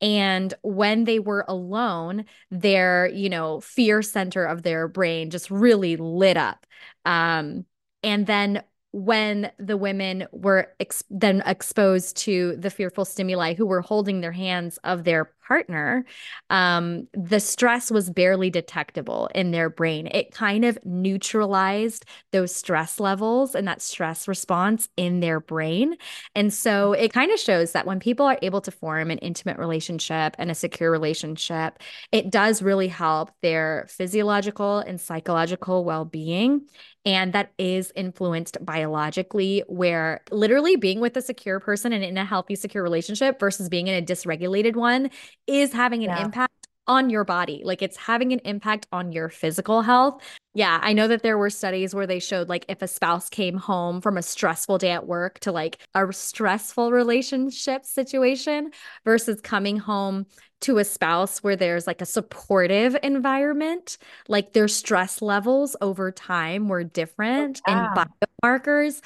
and 0.00 0.54
when 0.62 1.01
they 1.04 1.18
were 1.18 1.44
alone, 1.48 2.24
their, 2.50 3.08
you 3.08 3.28
know, 3.28 3.60
fear 3.60 4.02
center 4.02 4.44
of 4.44 4.62
their 4.62 4.88
brain 4.88 5.30
just 5.30 5.50
really 5.50 5.96
lit 5.96 6.36
up. 6.36 6.66
Um, 7.04 7.64
and 8.02 8.26
then 8.26 8.62
when 8.92 9.50
the 9.58 9.76
women 9.76 10.26
were 10.32 10.68
ex- 10.78 11.04
then 11.08 11.42
exposed 11.46 12.16
to 12.18 12.56
the 12.56 12.70
fearful 12.70 13.04
stimuli 13.04 13.54
who 13.54 13.64
were 13.64 13.80
holding 13.80 14.20
their 14.20 14.32
hands 14.32 14.78
of 14.84 15.04
their 15.04 15.32
partner, 15.46 16.04
um, 16.50 17.08
the 17.12 17.40
stress 17.40 17.90
was 17.90 18.10
barely 18.10 18.50
detectable 18.50 19.28
in 19.34 19.50
their 19.50 19.68
brain. 19.68 20.06
It 20.06 20.32
kind 20.32 20.64
of 20.64 20.78
neutralized 20.84 22.04
those 22.30 22.54
stress 22.54 23.00
levels 23.00 23.54
and 23.54 23.66
that 23.68 23.82
stress 23.82 24.28
response 24.28 24.88
in 24.96 25.20
their 25.20 25.40
brain. 25.40 25.96
And 26.34 26.52
so 26.52 26.92
it 26.92 27.12
kind 27.12 27.32
of 27.32 27.38
shows 27.38 27.72
that 27.72 27.86
when 27.86 28.00
people 28.00 28.26
are 28.26 28.38
able 28.42 28.60
to 28.62 28.70
form 28.70 29.10
an 29.10 29.18
intimate 29.18 29.58
relationship 29.58 30.34
and 30.38 30.50
a 30.50 30.54
secure 30.54 30.90
relationship, 30.90 31.78
it 32.12 32.30
does 32.30 32.62
really 32.62 32.88
help 32.88 33.30
their 33.42 33.86
physiological 33.88 34.78
and 34.78 35.00
psychological 35.00 35.84
well 35.84 36.04
being. 36.04 36.62
And 37.04 37.32
that 37.32 37.52
is 37.58 37.92
influenced 37.96 38.64
biologically, 38.64 39.64
where 39.66 40.20
literally 40.30 40.76
being 40.76 41.00
with 41.00 41.16
a 41.16 41.22
secure 41.22 41.58
person 41.58 41.92
and 41.92 42.04
in 42.04 42.16
a 42.16 42.24
healthy, 42.24 42.54
secure 42.54 42.82
relationship 42.82 43.40
versus 43.40 43.68
being 43.68 43.88
in 43.88 44.00
a 44.00 44.06
dysregulated 44.06 44.76
one 44.76 45.10
is 45.46 45.72
having 45.72 46.04
an 46.04 46.10
yeah. 46.10 46.24
impact 46.24 46.62
on 46.86 47.10
your 47.10 47.24
body. 47.24 47.62
Like 47.64 47.82
it's 47.82 47.96
having 47.96 48.32
an 48.32 48.40
impact 48.44 48.86
on 48.92 49.12
your 49.12 49.28
physical 49.28 49.82
health. 49.82 50.22
Yeah, 50.54 50.78
I 50.82 50.92
know 50.92 51.08
that 51.08 51.22
there 51.22 51.38
were 51.38 51.50
studies 51.50 51.94
where 51.94 52.06
they 52.06 52.18
showed 52.18 52.48
like 52.48 52.64
if 52.68 52.82
a 52.82 52.88
spouse 52.88 53.28
came 53.28 53.56
home 53.56 54.00
from 54.00 54.18
a 54.18 54.22
stressful 54.22 54.78
day 54.78 54.90
at 54.90 55.06
work 55.06 55.38
to 55.40 55.52
like 55.52 55.78
a 55.94 56.12
stressful 56.12 56.90
relationship 56.90 57.86
situation 57.86 58.72
versus 59.04 59.40
coming 59.40 59.78
home 59.78 60.26
to 60.62 60.78
a 60.78 60.84
spouse 60.84 61.38
where 61.38 61.56
there's 61.56 61.86
like 61.86 62.00
a 62.00 62.06
supportive 62.06 62.96
environment, 63.02 63.98
like 64.28 64.52
their 64.52 64.68
stress 64.68 65.22
levels 65.22 65.76
over 65.80 66.10
time 66.10 66.68
were 66.68 66.84
different 66.84 67.60
yeah. 67.66 67.94
and 67.94 68.08
biomarkers. 68.44 69.00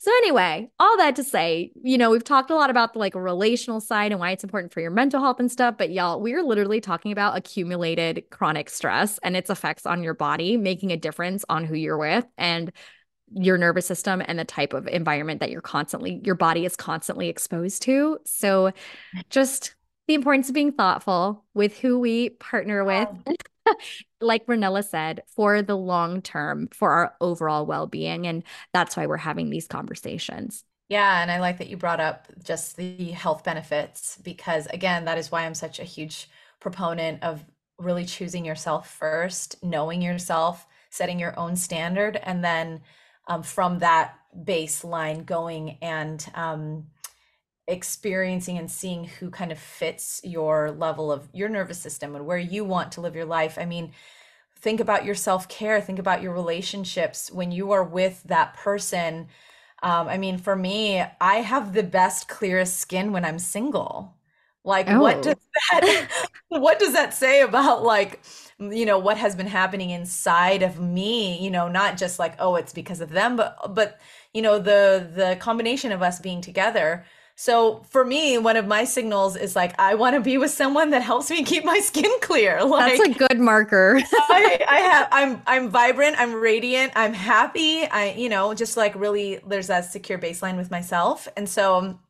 So 0.00 0.12
anyway, 0.18 0.70
all 0.78 0.96
that 0.98 1.16
to 1.16 1.24
say, 1.24 1.72
you 1.82 1.98
know, 1.98 2.10
we've 2.10 2.22
talked 2.22 2.50
a 2.50 2.54
lot 2.54 2.70
about 2.70 2.92
the 2.92 3.00
like 3.00 3.16
relational 3.16 3.80
side 3.80 4.12
and 4.12 4.20
why 4.20 4.30
it's 4.30 4.44
important 4.44 4.72
for 4.72 4.80
your 4.80 4.92
mental 4.92 5.20
health 5.20 5.40
and 5.40 5.50
stuff, 5.50 5.74
but 5.76 5.90
y'all, 5.90 6.20
we're 6.20 6.42
literally 6.42 6.80
talking 6.80 7.10
about 7.10 7.36
accumulated 7.36 8.24
chronic 8.30 8.70
stress 8.70 9.18
and 9.24 9.36
its 9.36 9.50
effects 9.50 9.86
on 9.86 10.04
your 10.04 10.14
body, 10.14 10.56
making 10.56 10.92
a 10.92 10.96
difference 10.96 11.44
on 11.48 11.64
who 11.64 11.74
you're 11.74 11.98
with 11.98 12.24
and 12.36 12.70
your 13.34 13.58
nervous 13.58 13.86
system 13.86 14.22
and 14.24 14.38
the 14.38 14.44
type 14.44 14.72
of 14.72 14.86
environment 14.86 15.40
that 15.40 15.50
you're 15.50 15.60
constantly 15.60 16.20
your 16.24 16.36
body 16.36 16.64
is 16.64 16.76
constantly 16.76 17.28
exposed 17.28 17.82
to. 17.82 18.18
So 18.24 18.70
just 19.30 19.74
the 20.06 20.14
importance 20.14 20.48
of 20.48 20.54
being 20.54 20.72
thoughtful 20.72 21.44
with 21.54 21.76
who 21.76 21.98
we 21.98 22.30
partner 22.30 22.84
with. 22.84 23.08
like 24.20 24.46
Ranela 24.46 24.84
said, 24.84 25.22
for 25.34 25.62
the 25.62 25.76
long 25.76 26.22
term, 26.22 26.68
for 26.72 26.90
our 26.90 27.14
overall 27.20 27.66
well 27.66 27.86
being. 27.86 28.26
And 28.26 28.42
that's 28.72 28.96
why 28.96 29.06
we're 29.06 29.16
having 29.16 29.50
these 29.50 29.66
conversations. 29.66 30.64
Yeah. 30.88 31.20
And 31.20 31.30
I 31.30 31.40
like 31.40 31.58
that 31.58 31.68
you 31.68 31.76
brought 31.76 32.00
up 32.00 32.28
just 32.42 32.76
the 32.76 33.10
health 33.10 33.44
benefits 33.44 34.18
because, 34.22 34.66
again, 34.66 35.04
that 35.04 35.18
is 35.18 35.30
why 35.30 35.44
I'm 35.44 35.54
such 35.54 35.78
a 35.78 35.84
huge 35.84 36.28
proponent 36.60 37.22
of 37.22 37.44
really 37.78 38.04
choosing 38.04 38.44
yourself 38.44 38.90
first, 38.90 39.62
knowing 39.62 40.02
yourself, 40.02 40.66
setting 40.90 41.18
your 41.18 41.38
own 41.38 41.56
standard, 41.56 42.16
and 42.16 42.42
then 42.42 42.80
um, 43.28 43.42
from 43.42 43.78
that 43.80 44.14
baseline 44.44 45.24
going 45.24 45.78
and 45.82 46.26
um, 46.34 46.86
experiencing 47.68 48.58
and 48.58 48.70
seeing 48.70 49.04
who 49.04 49.30
kind 49.30 49.52
of 49.52 49.58
fits 49.58 50.20
your 50.24 50.70
level 50.72 51.12
of 51.12 51.28
your 51.32 51.50
nervous 51.50 51.78
system 51.78 52.16
and 52.16 52.26
where 52.26 52.38
you 52.38 52.64
want 52.64 52.92
to 52.92 53.02
live 53.02 53.14
your 53.14 53.26
life. 53.26 53.58
I 53.58 53.66
mean, 53.66 53.92
think 54.56 54.80
about 54.80 55.04
your 55.04 55.14
self 55.14 55.48
care, 55.48 55.80
think 55.80 55.98
about 55.98 56.22
your 56.22 56.32
relationships 56.32 57.30
when 57.30 57.52
you 57.52 57.70
are 57.72 57.84
with 57.84 58.22
that 58.24 58.54
person. 58.54 59.28
Um, 59.82 60.08
I 60.08 60.16
mean, 60.18 60.38
for 60.38 60.56
me, 60.56 61.04
I 61.20 61.36
have 61.36 61.72
the 61.74 61.82
best, 61.82 62.26
clearest 62.26 62.78
skin 62.78 63.12
when 63.12 63.24
I'm 63.24 63.38
single. 63.38 64.14
Like, 64.64 64.88
oh. 64.88 65.00
what 65.00 65.22
does 65.22 65.36
that 65.70 66.08
what 66.48 66.78
does 66.78 66.94
that 66.94 67.14
say 67.14 67.42
about 67.42 67.84
like 67.84 68.20
you 68.58 68.86
know 68.86 68.98
what 68.98 69.18
has 69.18 69.36
been 69.36 69.46
happening 69.46 69.90
inside 69.90 70.62
of 70.62 70.80
me? 70.80 71.38
You 71.38 71.50
know, 71.50 71.68
not 71.68 71.98
just 71.98 72.18
like 72.18 72.34
oh, 72.38 72.56
it's 72.56 72.72
because 72.72 73.00
of 73.00 73.10
them, 73.10 73.36
but 73.36 73.74
but 73.74 74.00
you 74.32 74.40
know 74.42 74.58
the 74.58 75.10
the 75.14 75.36
combination 75.38 75.92
of 75.92 76.02
us 76.02 76.18
being 76.18 76.40
together 76.40 77.04
so 77.40 77.84
for 77.90 78.04
me, 78.04 78.36
one 78.36 78.56
of 78.56 78.66
my 78.66 78.82
signals 78.82 79.36
is 79.36 79.54
like 79.54 79.72
I 79.78 79.94
want 79.94 80.16
to 80.16 80.20
be 80.20 80.38
with 80.38 80.50
someone 80.50 80.90
that 80.90 81.02
helps 81.02 81.30
me 81.30 81.44
keep 81.44 81.64
my 81.64 81.78
skin 81.78 82.10
clear. 82.20 82.64
Like 82.64 82.98
That's 82.98 83.16
a 83.16 83.26
good 83.26 83.38
marker. 83.38 84.00
I, 84.12 84.64
I 84.68 84.78
have 84.80 85.08
I'm 85.12 85.42
I'm 85.46 85.68
vibrant, 85.68 86.16
I'm 86.18 86.34
radiant, 86.34 86.94
I'm 86.96 87.12
happy. 87.12 87.84
I 87.84 88.14
you 88.14 88.28
know, 88.28 88.54
just 88.54 88.76
like 88.76 88.92
really 88.96 89.38
there's 89.46 89.68
that 89.68 89.84
secure 89.84 90.18
baseline 90.18 90.56
with 90.56 90.72
myself. 90.72 91.28
And 91.36 91.48
so 91.48 92.00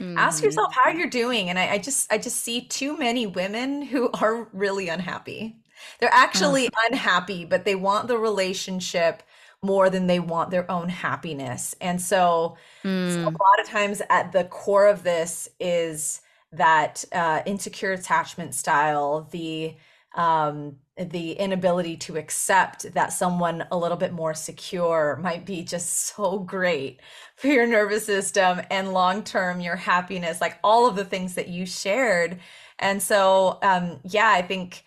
mm-hmm. 0.00 0.18
ask 0.18 0.42
yourself 0.42 0.74
how 0.74 0.90
you're 0.90 1.06
doing. 1.08 1.50
And 1.50 1.56
I, 1.56 1.74
I 1.74 1.78
just 1.78 2.12
I 2.12 2.18
just 2.18 2.38
see 2.38 2.62
too 2.62 2.96
many 2.96 3.28
women 3.28 3.82
who 3.82 4.10
are 4.14 4.48
really 4.52 4.88
unhappy. 4.88 5.54
They're 6.00 6.10
actually 6.12 6.68
unhappy, 6.90 7.44
but 7.44 7.64
they 7.64 7.76
want 7.76 8.08
the 8.08 8.18
relationship 8.18 9.22
more 9.62 9.90
than 9.90 10.06
they 10.06 10.20
want 10.20 10.50
their 10.50 10.70
own 10.70 10.88
happiness. 10.88 11.74
And 11.80 12.00
so, 12.00 12.56
mm. 12.84 13.12
so 13.12 13.20
a 13.22 13.24
lot 13.24 13.60
of 13.60 13.66
times 13.66 14.00
at 14.08 14.32
the 14.32 14.44
core 14.44 14.86
of 14.86 15.02
this 15.02 15.48
is 15.58 16.20
that 16.52 17.04
uh, 17.12 17.42
insecure 17.44 17.92
attachment 17.92 18.54
style, 18.54 19.28
the 19.30 19.74
um, 20.16 20.76
the 20.96 21.32
inability 21.32 21.96
to 21.96 22.16
accept 22.16 22.92
that 22.94 23.12
someone 23.12 23.64
a 23.70 23.76
little 23.76 23.96
bit 23.96 24.12
more 24.12 24.34
secure 24.34 25.16
might 25.22 25.46
be 25.46 25.62
just 25.62 26.08
so 26.16 26.38
great 26.40 27.00
for 27.36 27.48
your 27.48 27.66
nervous 27.66 28.06
system 28.06 28.60
and 28.70 28.92
long 28.92 29.22
term 29.22 29.60
your 29.60 29.76
happiness, 29.76 30.40
like 30.40 30.58
all 30.64 30.88
of 30.88 30.96
the 30.96 31.04
things 31.04 31.34
that 31.34 31.48
you 31.48 31.66
shared. 31.66 32.40
And 32.78 33.02
so, 33.02 33.58
um, 33.62 34.00
yeah, 34.04 34.28
I 34.28 34.42
think 34.42 34.84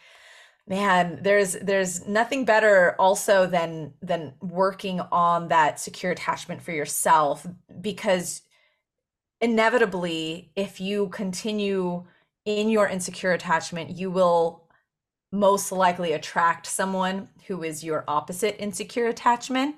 man 0.71 1.19
there's 1.21 1.53
there's 1.61 2.07
nothing 2.07 2.45
better 2.45 2.95
also 2.97 3.45
than 3.45 3.93
than 4.01 4.33
working 4.41 5.01
on 5.11 5.49
that 5.49 5.79
secure 5.79 6.13
attachment 6.13 6.61
for 6.61 6.71
yourself 6.71 7.45
because 7.81 8.41
inevitably 9.41 10.49
if 10.55 10.79
you 10.79 11.09
continue 11.09 12.05
in 12.45 12.69
your 12.69 12.87
insecure 12.87 13.33
attachment 13.33 13.89
you 13.89 14.09
will 14.09 14.63
most 15.33 15.73
likely 15.73 16.13
attract 16.13 16.65
someone 16.65 17.27
who 17.47 17.63
is 17.63 17.83
your 17.83 18.03
opposite 18.07 18.61
insecure 18.61 19.07
attachment. 19.07 19.75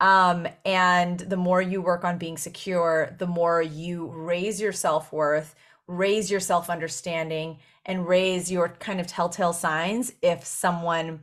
Um, 0.00 0.48
and 0.64 1.20
the 1.20 1.36
more 1.36 1.62
you 1.62 1.80
work 1.80 2.02
on 2.04 2.18
being 2.18 2.36
secure 2.36 3.14
the 3.18 3.26
more 3.26 3.62
you 3.62 4.08
raise 4.08 4.60
your 4.60 4.72
self-worth 4.72 5.54
raise 5.96 6.30
your 6.30 6.40
self-understanding 6.40 7.58
and 7.84 8.06
raise 8.06 8.50
your 8.50 8.68
kind 8.68 9.00
of 9.00 9.06
telltale 9.06 9.52
signs 9.52 10.12
if 10.22 10.44
someone 10.44 11.20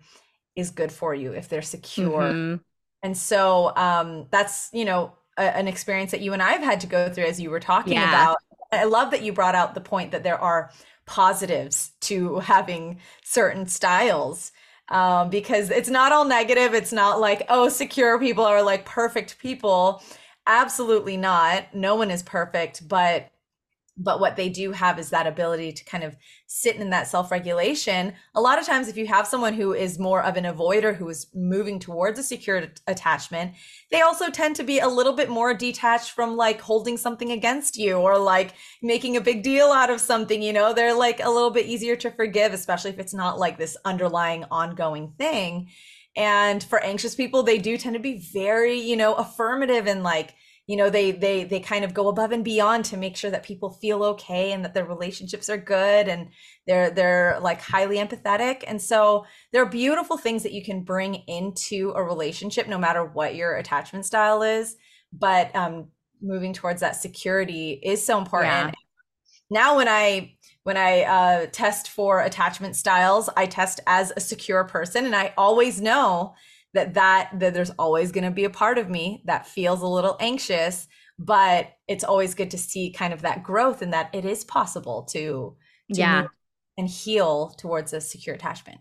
is 0.56 0.72
good 0.72 0.92
for 0.92 1.16
you, 1.16 1.32
if 1.34 1.48
they're 1.48 1.62
secure. 1.62 2.22
Mm-hmm. 2.22 2.56
And 3.02 3.18
so 3.18 3.76
um, 3.76 4.28
that's, 4.30 4.70
you 4.74 4.86
know, 4.86 5.14
a, 5.38 5.56
an 5.56 5.68
experience 5.68 6.12
that 6.12 6.22
you 6.22 6.34
and 6.34 6.44
I 6.44 6.52
have 6.52 6.64
had 6.64 6.82
to 6.82 6.88
go 6.88 7.10
through 7.10 7.26
as 7.26 7.40
you 7.40 7.50
were 7.50 7.62
talking 7.62 7.94
yeah. 7.94 8.10
about. 8.10 8.38
I 8.72 8.84
love 8.84 9.12
that 9.12 9.24
you 9.24 9.34
brought 9.34 9.56
out 9.56 9.74
the 9.74 9.82
point 9.82 10.12
that 10.12 10.24
there 10.24 10.40
are 10.40 10.72
positives 11.06 11.92
to 12.02 12.40
having 12.40 13.00
certain 13.24 13.66
styles 13.68 14.52
um, 14.90 15.30
because 15.30 15.72
it's 15.72 15.90
not 15.90 16.12
all 16.12 16.26
negative. 16.26 16.74
It's 16.74 16.92
not 16.92 17.20
like, 17.20 17.46
oh, 17.50 17.70
secure 17.70 18.20
people 18.20 18.46
are 18.46 18.62
like 18.62 18.86
perfect 18.86 19.40
people. 19.40 20.04
Absolutely 20.46 21.16
not. 21.16 21.74
No 21.74 21.96
one 21.96 22.12
is 22.12 22.22
perfect, 22.22 22.88
but 22.88 23.32
but 24.00 24.22
what 24.22 24.38
they 24.38 24.48
do 24.48 24.72
have 24.72 24.98
is 24.98 25.10
that 25.10 25.28
ability 25.28 25.74
to 25.74 25.84
kind 25.84 26.06
of 26.06 26.16
sit 26.48 26.78
in 26.78 26.90
that 26.90 27.08
self-regulation. 27.08 28.14
A 28.34 28.42
lot 28.42 28.58
of 28.58 28.66
times 28.66 28.88
if 28.88 28.96
you 28.96 29.06
have 29.08 29.28
someone 29.28 29.54
who 29.54 29.74
is 29.74 30.00
more 30.00 30.24
of 30.24 30.38
an 30.38 30.46
avoider 30.46 30.96
who 30.96 31.10
is 31.10 31.28
moving 31.36 31.80
towards 31.80 32.18
a 32.18 32.24
secure 32.24 32.64
attachment 32.88 33.54
they 33.92 34.02
also 34.02 34.30
tend 34.30 34.56
to 34.56 34.64
be 34.64 34.80
a 34.80 34.88
little 34.88 35.14
bit 35.14 35.30
more 35.30 35.54
detached 35.54 36.12
from 36.12 36.38
like 36.38 36.62
holding 36.62 36.96
something 36.96 37.32
against 37.32 37.78
you 37.78 37.96
or 37.98 38.18
like 38.18 38.54
making 38.82 39.18
a 39.18 39.22
big 39.22 39.44
deal 39.44 39.68
out 39.68 39.90
of 39.90 40.00
something 40.00 40.42
you 40.42 40.54
know? 40.54 40.74
They're 40.74 40.94
like 40.94 41.20
a 41.24 41.30
little 41.30 41.52
bit 41.52 41.66
easier 41.66 41.96
to 41.98 42.12
forgive 42.12 42.54
especially 42.54 42.92
if 42.92 43.00
it's 43.00 43.14
not 43.14 43.38
like 43.38 43.58
this 43.58 43.76
underlying 43.84 44.46
ongoing 44.50 45.14
thing. 45.18 45.70
And 46.16 46.64
for 46.64 46.84
anxious 46.84 47.16
people 47.16 47.44
they 47.44 47.58
do 47.58 47.78
tend 47.78 47.96
to 47.96 48.00
be 48.00 48.18
very 48.34 48.80
you 48.80 48.96
know 48.96 49.14
affirmative 49.16 49.88
and 49.88 50.04
like 50.04 50.36
you 50.70 50.76
know 50.76 50.88
they 50.88 51.10
they 51.10 51.46
they 51.46 51.60
kind 51.60 51.84
of 51.84 51.96
go 51.96 52.10
above 52.10 52.32
and 52.32 52.44
beyond 52.44 52.86
to 52.86 52.96
make 52.96 53.18
sure 53.18 53.32
that 53.32 53.42
people 53.42 53.72
feel 53.72 54.04
okay 54.04 54.52
and 54.52 54.64
that 54.64 54.76
their 54.76 54.86
relationships 54.86 55.50
are 55.50 55.58
good 55.58 56.08
and 56.08 56.30
they're 56.68 56.92
they're 56.92 57.40
like 57.42 57.60
highly 57.60 57.98
empathetic. 57.98 58.64
And 58.68 58.80
so 58.80 59.26
there 59.52 59.64
are 59.64 59.66
beautiful 59.66 60.16
things 60.16 60.44
that 60.44 60.52
you 60.52 60.64
can 60.64 60.84
bring 60.84 61.16
into 61.26 61.92
a 61.96 62.04
relationship 62.04 62.68
no 62.68 62.78
matter 62.78 63.04
what 63.04 63.34
your 63.34 63.56
attachment 63.56 64.06
style 64.06 64.44
is. 64.44 64.76
But 65.12 65.56
um 65.56 65.88
moving 66.22 66.54
towards 66.54 66.82
that 66.82 66.96
security 66.96 67.80
is 67.82 68.06
so 68.06 68.20
important. 68.20 68.68
Yeah. 68.68 68.72
now 69.50 69.78
when 69.78 69.88
i 69.88 70.36
when 70.66 70.78
i 70.78 71.02
uh, 71.02 71.48
test 71.52 71.88
for 71.90 72.22
attachment 72.22 72.76
styles 72.76 73.28
i 73.36 73.48
test 73.48 73.80
as 73.88 74.14
a 74.16 74.20
secure 74.20 74.66
person 74.66 75.06
and 75.06 75.16
i 75.16 75.34
always 75.36 75.82
know 75.82 76.36
that 76.74 76.94
that 76.94 77.32
that 77.40 77.54
there's 77.54 77.72
always 77.72 78.12
going 78.12 78.24
to 78.24 78.32
be 78.32 78.46
a 78.46 78.50
part 78.50 78.78
of 78.78 78.90
me 78.90 79.22
that 79.26 79.48
feels 79.48 79.82
a 79.82 79.88
little 79.88 80.18
anxious 80.20 80.88
but 81.22 81.74
it's 81.88 82.06
always 82.06 82.34
good 82.34 82.52
to 82.52 82.58
see 82.58 82.92
kind 82.92 83.14
of 83.14 83.24
that 83.24 83.44
growth 83.44 83.82
and 83.82 83.92
that 83.92 84.10
it 84.14 84.24
is 84.24 84.44
possible 84.46 85.04
to, 85.04 85.56
to 85.94 86.00
yeah 86.00 86.26
and 86.78 86.88
heal 86.88 87.50
towards 87.58 87.92
a 87.92 88.00
secure 88.00 88.36
attachment 88.36 88.80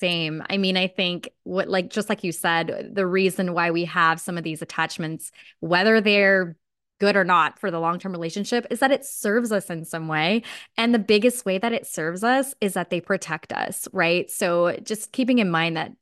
same. 0.00 0.42
I 0.48 0.58
mean, 0.58 0.76
I 0.76 0.86
think 0.86 1.30
what, 1.44 1.68
like, 1.68 1.90
just 1.90 2.08
like 2.08 2.24
you 2.24 2.32
said, 2.32 2.90
the 2.92 3.06
reason 3.06 3.54
why 3.54 3.70
we 3.70 3.84
have 3.86 4.20
some 4.20 4.36
of 4.36 4.44
these 4.44 4.62
attachments, 4.62 5.30
whether 5.60 6.00
they're 6.00 6.56
good 7.00 7.16
or 7.16 7.24
not 7.24 7.58
for 7.58 7.70
the 7.70 7.80
long 7.80 7.98
term 7.98 8.12
relationship, 8.12 8.66
is 8.70 8.80
that 8.80 8.90
it 8.90 9.04
serves 9.04 9.52
us 9.52 9.70
in 9.70 9.84
some 9.84 10.08
way. 10.08 10.42
And 10.76 10.94
the 10.94 10.98
biggest 10.98 11.46
way 11.46 11.58
that 11.58 11.72
it 11.72 11.86
serves 11.86 12.24
us 12.24 12.54
is 12.60 12.74
that 12.74 12.90
they 12.90 13.00
protect 13.00 13.52
us, 13.52 13.88
right? 13.92 14.30
So 14.30 14.76
just 14.82 15.12
keeping 15.12 15.38
in 15.38 15.50
mind 15.50 15.76
that 15.76 15.92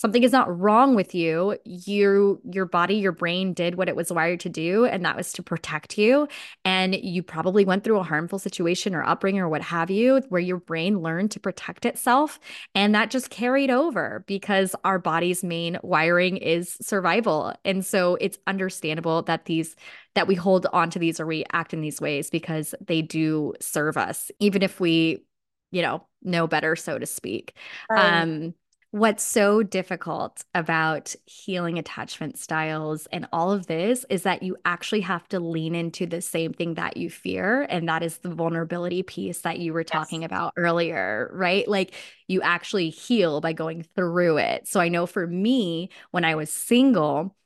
something 0.00 0.22
is 0.22 0.32
not 0.32 0.58
wrong 0.58 0.94
with 0.94 1.14
you 1.14 1.58
you 1.66 2.40
your 2.50 2.64
body 2.64 2.94
your 2.94 3.12
brain 3.12 3.52
did 3.52 3.74
what 3.74 3.86
it 3.86 3.94
was 3.94 4.10
wired 4.10 4.40
to 4.40 4.48
do 4.48 4.86
and 4.86 5.04
that 5.04 5.14
was 5.14 5.30
to 5.30 5.42
protect 5.42 5.98
you. 5.98 6.26
And 6.64 6.94
you 6.94 7.22
probably 7.22 7.66
went 7.66 7.84
through 7.84 7.98
a 7.98 8.02
harmful 8.02 8.38
situation 8.38 8.94
or 8.94 9.04
upbringing 9.04 9.42
or 9.42 9.48
what 9.50 9.60
have 9.60 9.90
you 9.90 10.22
where 10.30 10.40
your 10.40 10.56
brain 10.56 11.00
learned 11.00 11.32
to 11.32 11.40
protect 11.40 11.84
itself 11.84 12.40
and 12.74 12.94
that 12.94 13.10
just 13.10 13.28
carried 13.28 13.70
over 13.70 14.24
because 14.26 14.74
our 14.84 14.98
body's 14.98 15.44
main 15.44 15.78
wiring 15.82 16.38
is 16.38 16.78
survival. 16.80 17.52
And 17.66 17.84
so 17.84 18.16
it's 18.22 18.38
understandable 18.46 19.22
that 19.24 19.44
these 19.44 19.76
that 20.14 20.26
we 20.26 20.34
hold 20.34 20.66
on 20.72 20.88
to 20.90 20.98
these 20.98 21.20
or 21.20 21.26
we 21.26 21.44
act 21.52 21.74
in 21.74 21.82
these 21.82 22.00
ways 22.00 22.30
because 22.30 22.74
they 22.80 23.02
do 23.02 23.52
serve 23.60 23.98
us 23.98 24.30
even 24.40 24.62
if 24.62 24.80
we 24.80 25.24
you 25.70 25.82
know 25.82 26.06
know 26.22 26.46
better 26.46 26.74
so 26.74 26.98
to 26.98 27.04
speak. 27.06 27.54
Um 27.94 28.54
What's 28.92 29.22
so 29.22 29.62
difficult 29.62 30.44
about 30.52 31.14
healing 31.24 31.78
attachment 31.78 32.36
styles 32.36 33.06
and 33.12 33.28
all 33.32 33.52
of 33.52 33.68
this 33.68 34.04
is 34.10 34.24
that 34.24 34.42
you 34.42 34.56
actually 34.64 35.02
have 35.02 35.28
to 35.28 35.38
lean 35.38 35.76
into 35.76 36.06
the 36.06 36.20
same 36.20 36.52
thing 36.52 36.74
that 36.74 36.96
you 36.96 37.08
fear. 37.08 37.62
And 37.70 37.88
that 37.88 38.02
is 38.02 38.18
the 38.18 38.34
vulnerability 38.34 39.04
piece 39.04 39.42
that 39.42 39.60
you 39.60 39.72
were 39.72 39.84
talking 39.84 40.22
yes. 40.22 40.26
about 40.26 40.54
earlier, 40.56 41.30
right? 41.32 41.68
Like 41.68 41.94
you 42.26 42.42
actually 42.42 42.90
heal 42.90 43.40
by 43.40 43.52
going 43.52 43.84
through 43.94 44.38
it. 44.38 44.66
So 44.66 44.80
I 44.80 44.88
know 44.88 45.06
for 45.06 45.24
me, 45.24 45.90
when 46.10 46.24
I 46.24 46.34
was 46.34 46.50
single, 46.50 47.36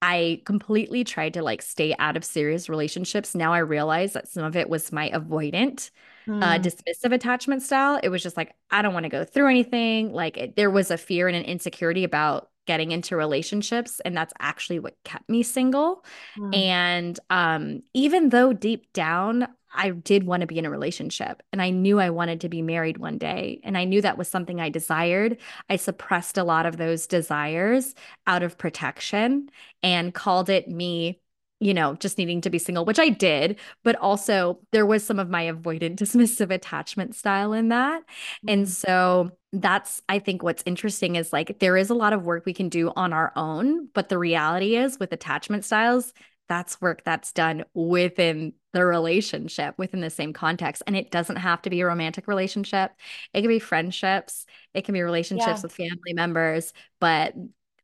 I 0.00 0.40
completely 0.46 1.04
tried 1.04 1.34
to 1.34 1.42
like 1.42 1.60
stay 1.60 1.94
out 1.98 2.16
of 2.16 2.24
serious 2.24 2.70
relationships. 2.70 3.34
Now 3.34 3.52
I 3.52 3.58
realize 3.58 4.14
that 4.14 4.28
some 4.28 4.44
of 4.44 4.56
it 4.56 4.70
was 4.70 4.92
my 4.92 5.10
avoidant 5.10 5.90
mm. 6.30 6.42
uh, 6.42 6.58
dismissive 6.58 7.12
attachment 7.12 7.62
style. 7.62 7.98
It 8.02 8.08
was 8.08 8.22
just 8.22 8.36
like, 8.36 8.54
I 8.70 8.82
don't 8.82 8.94
want 8.94 9.04
to 9.04 9.10
go 9.10 9.24
through 9.24 9.48
anything. 9.48 10.12
Like 10.12 10.36
it, 10.36 10.56
there 10.56 10.70
was 10.70 10.90
a 10.90 10.98
fear 10.98 11.28
and 11.28 11.36
an 11.36 11.44
insecurity 11.44 12.04
about 12.04 12.48
getting 12.66 12.92
into 12.92 13.16
relationships 13.16 14.00
and 14.04 14.16
that's 14.16 14.32
actually 14.38 14.78
what 14.78 14.94
kept 15.04 15.28
me 15.28 15.42
single 15.42 16.04
mm. 16.38 16.54
and 16.54 17.18
um 17.30 17.82
even 17.94 18.28
though 18.28 18.52
deep 18.52 18.92
down 18.92 19.48
I 19.72 19.90
did 19.90 20.24
want 20.24 20.42
to 20.42 20.46
be 20.46 20.58
in 20.58 20.66
a 20.66 20.70
relationship 20.70 21.42
and 21.52 21.62
I 21.62 21.70
knew 21.70 21.98
I 21.98 22.10
wanted 22.10 22.42
to 22.42 22.48
be 22.48 22.60
married 22.60 22.98
one 22.98 23.18
day 23.18 23.60
and 23.64 23.78
I 23.78 23.84
knew 23.84 24.02
that 24.02 24.18
was 24.18 24.28
something 24.28 24.60
I 24.60 24.68
desired 24.68 25.38
I 25.68 25.76
suppressed 25.76 26.38
a 26.38 26.44
lot 26.44 26.66
of 26.66 26.76
those 26.76 27.06
desires 27.06 27.94
out 28.26 28.42
of 28.44 28.58
protection 28.58 29.48
and 29.82 30.14
called 30.14 30.48
it 30.50 30.68
me 30.68 31.18
you 31.60 31.74
know, 31.74 31.94
just 31.94 32.16
needing 32.16 32.40
to 32.40 32.50
be 32.50 32.58
single, 32.58 32.86
which 32.86 32.98
I 32.98 33.10
did, 33.10 33.60
but 33.84 33.94
also 33.96 34.58
there 34.72 34.86
was 34.86 35.04
some 35.04 35.18
of 35.18 35.28
my 35.28 35.44
avoidant 35.44 35.96
dismissive 35.96 36.50
attachment 36.50 37.14
style 37.14 37.52
in 37.52 37.68
that. 37.68 38.02
And 38.48 38.62
mm-hmm. 38.62 38.70
so 38.70 39.30
that's, 39.52 40.00
I 40.08 40.18
think, 40.18 40.42
what's 40.42 40.62
interesting 40.64 41.16
is 41.16 41.32
like 41.32 41.58
there 41.58 41.76
is 41.76 41.90
a 41.90 41.94
lot 41.94 42.14
of 42.14 42.24
work 42.24 42.46
we 42.46 42.54
can 42.54 42.70
do 42.70 42.92
on 42.96 43.12
our 43.12 43.32
own, 43.36 43.88
but 43.94 44.08
the 44.08 44.18
reality 44.18 44.74
is 44.74 44.98
with 44.98 45.12
attachment 45.12 45.64
styles, 45.64 46.14
that's 46.48 46.80
work 46.80 47.04
that's 47.04 47.32
done 47.32 47.64
within 47.74 48.54
the 48.72 48.84
relationship, 48.84 49.74
within 49.78 50.00
the 50.00 50.10
same 50.10 50.32
context. 50.32 50.82
And 50.86 50.96
it 50.96 51.10
doesn't 51.10 51.36
have 51.36 51.62
to 51.62 51.70
be 51.70 51.80
a 51.80 51.86
romantic 51.86 52.26
relationship, 52.26 52.92
it 53.34 53.42
can 53.42 53.48
be 53.48 53.58
friendships, 53.58 54.46
it 54.72 54.84
can 54.84 54.94
be 54.94 55.02
relationships 55.02 55.58
yeah. 55.58 55.62
with 55.62 55.72
family 55.72 56.14
members. 56.14 56.72
But 57.00 57.34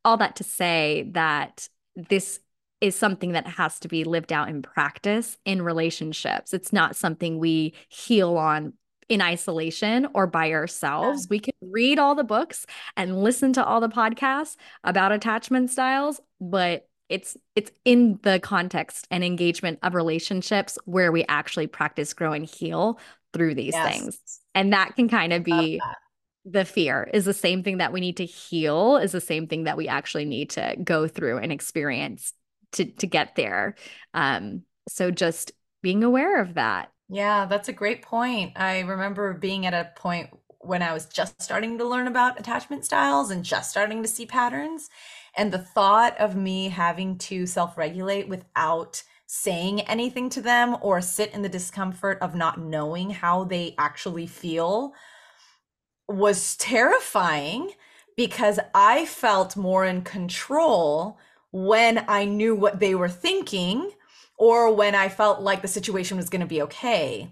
all 0.03 0.17
that 0.17 0.37
to 0.37 0.43
say 0.43 1.09
that 1.11 1.69
this 1.95 2.39
is 2.81 2.95
something 2.95 3.31
that 3.31 3.47
has 3.47 3.79
to 3.79 3.87
be 3.87 4.03
lived 4.03 4.31
out 4.31 4.49
in 4.49 4.61
practice 4.61 5.37
in 5.45 5.61
relationships. 5.61 6.53
It's 6.53 6.71
not 6.71 6.95
something 6.95 7.39
we 7.39 7.73
heal 7.89 8.37
on 8.37 8.73
in 9.09 9.21
isolation 9.21 10.07
or 10.13 10.27
by 10.27 10.51
ourselves. 10.51 11.23
Yeah. 11.23 11.27
We 11.29 11.39
can 11.39 11.53
read 11.61 11.97
all 11.97 12.13
the 12.13 12.23
books 12.23 12.65
and 12.95 13.23
listen 13.23 13.53
to 13.53 13.65
all 13.65 13.79
the 13.79 13.89
podcasts 13.89 14.57
about 14.83 15.11
attachment 15.11 15.71
styles, 15.71 16.19
but 16.39 16.87
it's 17.09 17.37
it's 17.55 17.71
in 17.85 18.19
the 18.23 18.39
context 18.39 19.07
and 19.09 19.23
engagement 19.23 19.79
of 19.81 19.95
relationships 19.95 20.77
where 20.85 21.11
we 21.11 21.23
actually 21.29 21.67
practice 21.67 22.13
grow 22.13 22.33
and 22.33 22.45
heal 22.45 22.99
through 23.33 23.55
these 23.55 23.73
yes. 23.73 23.91
things. 23.91 24.19
And 24.53 24.73
that 24.73 24.95
can 24.95 25.07
kind 25.07 25.31
of 25.31 25.43
be 25.43 25.79
the 26.49 26.65
fear 26.65 27.09
is 27.13 27.25
the 27.25 27.33
same 27.33 27.61
thing 27.61 27.77
that 27.77 27.91
we 27.91 27.99
need 27.99 28.17
to 28.17 28.25
heal 28.25 28.97
is 28.97 29.11
the 29.11 29.21
same 29.21 29.47
thing 29.47 29.65
that 29.65 29.75
we 29.75 29.87
actually 29.87 30.23
need 30.25 30.49
to 30.51 30.77
go 30.81 31.07
through 31.07 31.37
and 31.37 31.51
experience 31.51 32.33
to 32.73 32.85
to 32.85 33.07
get 33.07 33.35
there. 33.35 33.75
Um 34.13 34.63
so 34.89 35.11
just 35.11 35.51
being 35.81 36.03
aware 36.03 36.41
of 36.41 36.55
that. 36.55 36.91
Yeah 37.09 37.45
that's 37.45 37.69
a 37.69 37.73
great 37.73 38.01
point. 38.01 38.53
I 38.55 38.79
remember 38.81 39.33
being 39.33 39.65
at 39.65 39.73
a 39.73 39.91
point 39.95 40.29
when 40.59 40.81
i 40.81 40.91
was 40.91 41.05
just 41.05 41.41
starting 41.41 41.77
to 41.77 41.85
learn 41.85 42.07
about 42.07 42.39
attachment 42.39 42.83
styles 42.83 43.29
and 43.31 43.43
just 43.45 43.69
starting 43.69 44.01
to 44.03 44.09
see 44.09 44.25
patterns. 44.25 44.89
And 45.35 45.51
the 45.53 45.59
thought 45.59 46.17
of 46.19 46.35
me 46.35 46.69
having 46.69 47.17
to 47.19 47.45
self-regulate 47.45 48.27
without 48.27 49.03
saying 49.27 49.81
anything 49.81 50.29
to 50.31 50.41
them 50.41 50.77
or 50.81 51.01
sit 51.01 51.33
in 51.33 51.41
the 51.41 51.49
discomfort 51.49 52.17
of 52.21 52.33
not 52.33 52.59
knowing 52.59 53.09
how 53.09 53.43
they 53.43 53.75
actually 53.77 54.25
feel 54.25 54.93
was 56.07 56.55
terrifying 56.57 57.71
because 58.15 58.59
I 58.73 59.05
felt 59.05 59.55
more 59.57 59.85
in 59.85 60.01
control 60.01 61.19
when 61.51 62.05
I 62.07 62.25
knew 62.25 62.55
what 62.55 62.79
they 62.79 62.95
were 62.95 63.09
thinking 63.09 63.91
or 64.37 64.73
when 64.73 64.95
I 64.95 65.09
felt 65.09 65.41
like 65.41 65.61
the 65.61 65.67
situation 65.67 66.17
was 66.17 66.29
going 66.29 66.41
to 66.41 66.47
be 66.47 66.61
okay. 66.63 67.31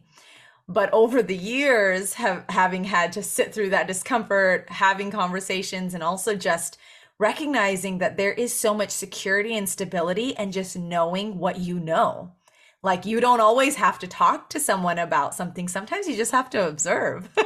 But 0.67 0.91
over 0.93 1.21
the 1.21 1.37
years, 1.37 2.13
have, 2.15 2.43
having 2.49 2.83
had 2.85 3.11
to 3.13 3.23
sit 3.23 3.53
through 3.53 3.69
that 3.69 3.87
discomfort, 3.87 4.67
having 4.69 5.11
conversations, 5.11 5.93
and 5.93 6.01
also 6.01 6.35
just 6.35 6.77
recognizing 7.19 7.99
that 7.99 8.17
there 8.17 8.33
is 8.33 8.53
so 8.53 8.73
much 8.73 8.89
security 8.89 9.55
and 9.55 9.69
stability 9.69 10.35
and 10.35 10.51
just 10.51 10.75
knowing 10.75 11.37
what 11.37 11.59
you 11.59 11.79
know. 11.79 12.33
Like 12.81 13.05
you 13.05 13.19
don't 13.19 13.39
always 13.41 13.75
have 13.75 13.99
to 13.99 14.07
talk 14.07 14.49
to 14.51 14.59
someone 14.59 14.99
about 14.99 15.33
something. 15.33 15.67
Sometimes 15.67 16.07
you 16.07 16.15
just 16.15 16.31
have 16.31 16.49
to 16.51 16.67
observe. 16.67 17.29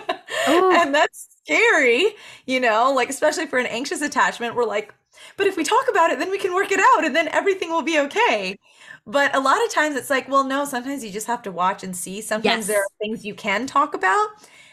Oh. 0.48 0.72
and 0.74 0.96
that's 0.96 1.28
scary, 1.44 2.16
you 2.46 2.60
know, 2.60 2.94
like 2.94 3.10
especially 3.10 3.46
for 3.46 3.60
an 3.60 3.66
anxious 3.66 4.02
attachment, 4.02 4.56
we're 4.56 4.64
like, 4.64 4.94
but 5.38 5.48
if 5.48 5.58
we 5.58 5.64
talk 5.64 5.86
about 5.90 6.12
it, 6.12 6.20
then 6.20 6.30
we 6.30 6.38
can 6.38 6.54
work 6.54 6.72
it 6.72 6.80
out 6.80 7.06
and 7.06 7.16
then 7.16 7.28
everything 7.30 7.70
will 7.70 7.82
be 7.82 8.00
okay. 8.00 8.58
But 9.06 9.36
a 9.36 9.40
lot 9.40 9.64
of 9.66 9.72
times 9.72 9.96
it's 9.96 10.10
like, 10.10 10.30
well, 10.30 10.44
no, 10.44 10.66
sometimes 10.66 11.04
you 11.04 11.12
just 11.12 11.28
have 11.28 11.42
to 11.44 11.52
watch 11.52 11.84
and 11.84 11.96
see. 11.96 12.22
Sometimes 12.22 12.68
yes. 12.68 12.68
there 12.68 12.82
are 12.82 12.98
things 13.00 13.26
you 13.26 13.34
can 13.34 13.66
talk 13.66 13.94
about. 13.94 14.28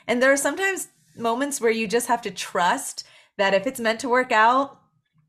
And 0.06 0.22
there 0.22 0.32
are 0.32 0.36
sometimes 0.36 0.88
moments 1.16 1.60
where 1.60 1.70
you 1.70 1.88
just 1.88 2.08
have 2.08 2.22
to 2.22 2.30
trust 2.30 3.04
that 3.38 3.54
if 3.54 3.66
it's 3.66 3.80
meant 3.80 4.00
to 4.00 4.08
work 4.08 4.32
out, 4.32 4.78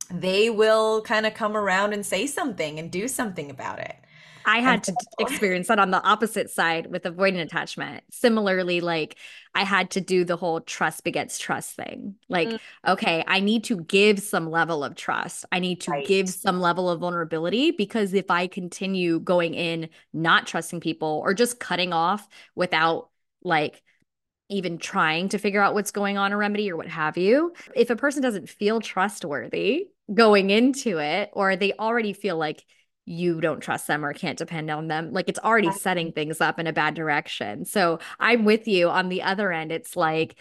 they 0.10 0.50
will 0.50 1.02
kind 1.02 1.26
of 1.26 1.34
come 1.34 1.56
around 1.56 1.94
and 1.94 2.06
say 2.06 2.28
something 2.28 2.80
and 2.80 2.92
do 2.92 3.08
something 3.08 3.50
about 3.50 3.80
it. 3.80 3.96
I 4.48 4.60
had 4.60 4.84
to 4.86 4.96
experience 5.20 5.68
that 5.68 5.78
on 5.78 5.92
the 5.92 6.02
opposite 6.02 6.50
side 6.50 6.88
with 6.88 7.04
avoidant 7.04 7.42
attachment. 7.42 8.06
Similarly, 8.12 8.80
like 8.80 9.18
I 9.54 9.66
had 9.66 9.92
to 9.92 10.02
do 10.02 10.24
the 10.24 10.38
whole 10.38 10.62
trust 10.62 11.04
begets 11.04 11.38
trust 11.38 11.76
thing. 11.76 12.16
Like, 12.30 12.48
mm. 12.48 12.60
okay, 12.88 13.26
I 13.28 13.42
need 13.42 13.66
to 13.66 13.82
give 13.82 14.20
some 14.20 14.50
level 14.50 14.86
of 14.86 14.96
trust. 14.96 15.44
I 15.52 15.60
need 15.60 15.82
to 15.82 15.92
right. 15.92 16.08
give 16.08 16.30
some 16.30 16.62
level 16.62 16.90
of 16.90 17.02
vulnerability 17.02 17.72
because 17.72 18.14
if 18.14 18.32
I 18.32 18.48
continue 18.48 19.20
going 19.20 19.54
in 19.54 19.90
not 20.14 20.48
trusting 20.48 20.80
people 20.80 21.22
or 21.24 21.34
just 21.34 21.60
cutting 21.60 21.92
off 21.92 22.26
without 22.56 23.10
like 23.44 23.84
even 24.50 24.78
trying 24.78 25.28
to 25.30 25.38
figure 25.38 25.62
out 25.62 25.74
what's 25.74 25.92
going 25.92 26.18
on 26.18 26.32
a 26.32 26.38
remedy 26.38 26.72
or 26.72 26.78
what 26.78 26.88
have 26.88 27.18
you. 27.18 27.54
If 27.76 27.90
a 27.90 27.98
person 27.98 28.24
doesn't 28.24 28.50
feel 28.50 28.80
trustworthy 28.80 29.88
going 30.14 30.52
into 30.52 31.00
it, 31.00 31.30
or 31.34 31.58
they 31.58 31.74
already 31.74 32.14
feel 32.14 32.38
like 32.38 32.64
you 33.08 33.40
don't 33.40 33.62
trust 33.62 33.88
them 33.88 34.06
or 34.06 34.14
can't 34.14 34.38
depend 34.38 34.70
on 34.70 34.88
them, 34.90 35.14
like 35.14 35.30
it's 35.30 35.40
already 35.40 35.72
setting 35.72 36.12
things 36.12 36.42
up 36.42 36.60
in 36.60 36.68
a 36.68 36.74
bad 36.74 36.94
direction. 36.94 37.64
So 37.64 38.00
I'm 38.20 38.44
with 38.44 38.68
you 38.68 38.90
on 38.90 39.08
the 39.08 39.24
other 39.24 39.52
end. 39.52 39.72
It's 39.72 39.96
like, 39.96 40.38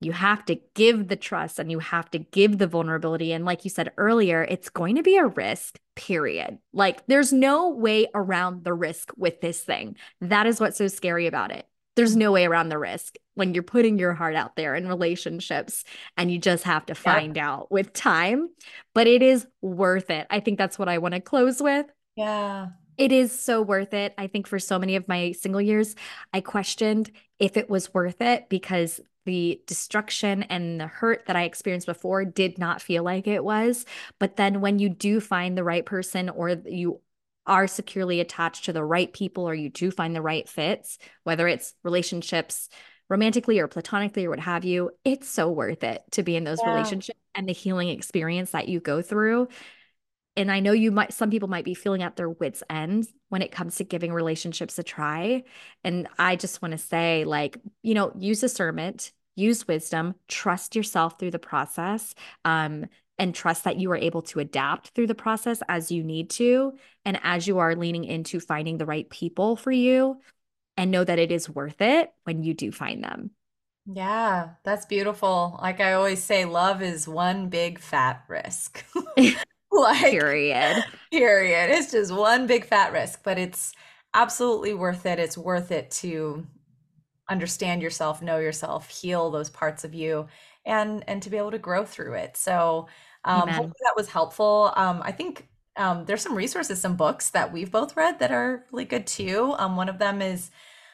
you 0.00 0.12
have 0.12 0.44
to 0.44 0.60
give 0.74 1.08
the 1.08 1.16
trust 1.16 1.58
and 1.58 1.70
you 1.70 1.78
have 1.78 2.10
to 2.10 2.18
give 2.18 2.58
the 2.58 2.66
vulnerability. 2.66 3.32
And 3.32 3.46
like 3.46 3.64
you 3.64 3.70
said 3.70 3.92
earlier, 3.96 4.42
it's 4.42 4.68
going 4.68 4.96
to 4.96 5.02
be 5.02 5.16
a 5.16 5.26
risk, 5.26 5.78
period. 5.96 6.58
Like 6.74 7.06
there's 7.06 7.32
no 7.32 7.70
way 7.70 8.08
around 8.14 8.64
the 8.64 8.74
risk 8.74 9.12
with 9.16 9.40
this 9.40 9.62
thing. 9.62 9.96
That 10.20 10.46
is 10.46 10.60
what's 10.60 10.76
so 10.76 10.88
scary 10.88 11.26
about 11.26 11.52
it 11.52 11.66
there's 11.96 12.16
no 12.16 12.32
way 12.32 12.44
around 12.44 12.68
the 12.68 12.78
risk 12.78 13.16
when 13.34 13.54
you're 13.54 13.62
putting 13.62 13.98
your 13.98 14.14
heart 14.14 14.34
out 14.34 14.56
there 14.56 14.74
in 14.74 14.88
relationships 14.88 15.84
and 16.16 16.30
you 16.30 16.38
just 16.38 16.64
have 16.64 16.86
to 16.86 16.94
find 16.94 17.36
yeah. 17.36 17.50
out 17.50 17.70
with 17.70 17.92
time 17.92 18.48
but 18.94 19.06
it 19.06 19.22
is 19.22 19.46
worth 19.60 20.10
it 20.10 20.26
i 20.30 20.40
think 20.40 20.58
that's 20.58 20.78
what 20.78 20.88
i 20.88 20.98
want 20.98 21.14
to 21.14 21.20
close 21.20 21.62
with 21.62 21.86
yeah 22.16 22.68
it 22.96 23.12
is 23.12 23.38
so 23.38 23.62
worth 23.62 23.94
it 23.94 24.14
i 24.18 24.26
think 24.26 24.46
for 24.46 24.58
so 24.58 24.78
many 24.78 24.96
of 24.96 25.08
my 25.08 25.32
single 25.32 25.60
years 25.60 25.94
i 26.32 26.40
questioned 26.40 27.10
if 27.38 27.56
it 27.56 27.68
was 27.68 27.92
worth 27.92 28.20
it 28.20 28.48
because 28.48 29.00
the 29.24 29.60
destruction 29.66 30.42
and 30.44 30.80
the 30.80 30.86
hurt 30.86 31.24
that 31.26 31.36
I 31.36 31.44
experienced 31.44 31.86
before 31.86 32.24
did 32.24 32.58
not 32.58 32.82
feel 32.82 33.02
like 33.02 33.26
it 33.26 33.42
was. 33.42 33.86
But 34.18 34.36
then 34.36 34.60
when 34.60 34.78
you 34.78 34.88
do 34.88 35.20
find 35.20 35.56
the 35.56 35.64
right 35.64 35.84
person 35.84 36.28
or 36.28 36.50
you 36.50 37.00
are 37.46 37.66
securely 37.66 38.20
attached 38.20 38.64
to 38.64 38.72
the 38.72 38.84
right 38.84 39.12
people 39.12 39.48
or 39.48 39.54
you 39.54 39.68
do 39.68 39.90
find 39.90 40.14
the 40.14 40.22
right 40.22 40.48
fits, 40.48 40.98
whether 41.24 41.46
it's 41.46 41.74
relationships 41.82 42.68
romantically 43.08 43.58
or 43.58 43.68
platonically 43.68 44.24
or 44.24 44.30
what 44.30 44.40
have 44.40 44.64
you, 44.64 44.90
it's 45.04 45.28
so 45.28 45.50
worth 45.50 45.84
it 45.84 46.02
to 46.12 46.22
be 46.22 46.36
in 46.36 46.44
those 46.44 46.60
yeah. 46.62 46.72
relationships 46.72 47.18
and 47.34 47.48
the 47.48 47.52
healing 47.52 47.88
experience 47.88 48.52
that 48.52 48.68
you 48.68 48.80
go 48.80 49.02
through. 49.02 49.48
And 50.36 50.50
I 50.50 50.60
know 50.60 50.72
you 50.72 50.90
might, 50.90 51.12
some 51.12 51.30
people 51.30 51.48
might 51.48 51.64
be 51.64 51.74
feeling 51.74 52.02
at 52.02 52.16
their 52.16 52.30
wits' 52.30 52.62
end 52.68 53.06
when 53.28 53.42
it 53.42 53.52
comes 53.52 53.76
to 53.76 53.84
giving 53.84 54.12
relationships 54.12 54.78
a 54.78 54.82
try. 54.82 55.44
And 55.84 56.08
I 56.18 56.36
just 56.36 56.60
want 56.60 56.72
to 56.72 56.78
say, 56.78 57.24
like, 57.24 57.58
you 57.82 57.94
know, 57.94 58.12
use 58.18 58.40
discernment, 58.40 59.12
use 59.36 59.68
wisdom, 59.68 60.14
trust 60.26 60.74
yourself 60.74 61.18
through 61.18 61.30
the 61.30 61.38
process. 61.38 62.14
Um, 62.44 62.86
and 63.18 63.34
trust 63.34 63.64
that 63.64 63.78
you 63.78 63.90
are 63.92 63.96
able 63.96 64.22
to 64.22 64.40
adapt 64.40 64.88
through 64.88 65.06
the 65.06 65.14
process 65.14 65.62
as 65.68 65.90
you 65.90 66.02
need 66.02 66.30
to 66.30 66.72
and 67.04 67.18
as 67.22 67.46
you 67.46 67.58
are 67.58 67.76
leaning 67.76 68.04
into 68.04 68.40
finding 68.40 68.78
the 68.78 68.86
right 68.86 69.08
people 69.08 69.56
for 69.56 69.70
you 69.70 70.20
and 70.76 70.90
know 70.90 71.04
that 71.04 71.18
it 71.18 71.30
is 71.30 71.48
worth 71.48 71.80
it 71.80 72.12
when 72.24 72.42
you 72.42 72.54
do 72.54 72.72
find 72.72 73.02
them. 73.04 73.30
Yeah, 73.86 74.50
that's 74.64 74.86
beautiful. 74.86 75.58
Like 75.60 75.80
I 75.80 75.92
always 75.92 76.22
say 76.22 76.44
love 76.44 76.82
is 76.82 77.06
one 77.06 77.48
big 77.48 77.78
fat 77.78 78.24
risk. 78.28 78.84
like 79.70 80.10
period. 80.10 80.82
Period. 81.10 81.70
It's 81.70 81.92
just 81.92 82.12
one 82.12 82.46
big 82.46 82.64
fat 82.64 82.92
risk, 82.92 83.22
but 83.22 83.38
it's 83.38 83.72
absolutely 84.14 84.74
worth 84.74 85.04
it. 85.06 85.18
It's 85.18 85.36
worth 85.36 85.70
it 85.70 85.90
to 85.92 86.46
understand 87.28 87.82
yourself, 87.82 88.22
know 88.22 88.38
yourself, 88.38 88.88
heal 88.88 89.30
those 89.30 89.50
parts 89.50 89.84
of 89.84 89.94
you 89.94 90.26
and 90.66 91.04
and 91.08 91.22
to 91.22 91.30
be 91.30 91.36
able 91.36 91.50
to 91.50 91.58
grow 91.58 91.84
through 91.84 92.14
it. 92.14 92.36
So 92.36 92.88
um, 93.24 93.48
hopefully 93.48 93.80
that 93.82 93.96
was 93.96 94.08
helpful. 94.08 94.72
Um, 94.76 95.02
I 95.04 95.12
think 95.12 95.48
um, 95.76 96.04
there's 96.04 96.22
some 96.22 96.36
resources, 96.36 96.80
some 96.80 96.96
books 96.96 97.30
that 97.30 97.52
we've 97.52 97.70
both 97.70 97.96
read 97.96 98.18
that 98.18 98.30
are 98.30 98.64
really 98.70 98.84
good 98.84 99.06
too. 99.06 99.54
Um, 99.58 99.76
one 99.76 99.88
of 99.88 99.98
them 99.98 100.22
is 100.22 100.50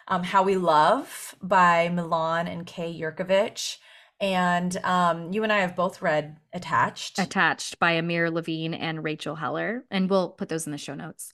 um, 0.09 0.23
How 0.23 0.43
We 0.43 0.57
Love 0.57 1.35
by 1.43 1.89
Milan 1.89 2.47
and 2.47 2.67
Kay 2.67 2.99
Yerkovich. 2.99 3.79
And 4.21 4.77
um, 4.85 5.33
you 5.33 5.43
and 5.45 5.53
I 5.53 5.61
have 5.61 5.75
both 5.75 6.03
read 6.03 6.37
Attached. 6.53 7.19
Attached 7.19 7.79
by 7.79 7.93
Amir 7.93 8.31
Levine 8.31 8.75
and 8.75 9.03
Rachel 9.03 9.35
Heller. 9.35 9.85
And 9.91 10.11
we'll 10.11 10.31
put 10.31 10.49
those 10.49 10.67
in 10.67 10.73
the 10.73 10.79
show 10.79 10.95
notes. 10.95 11.33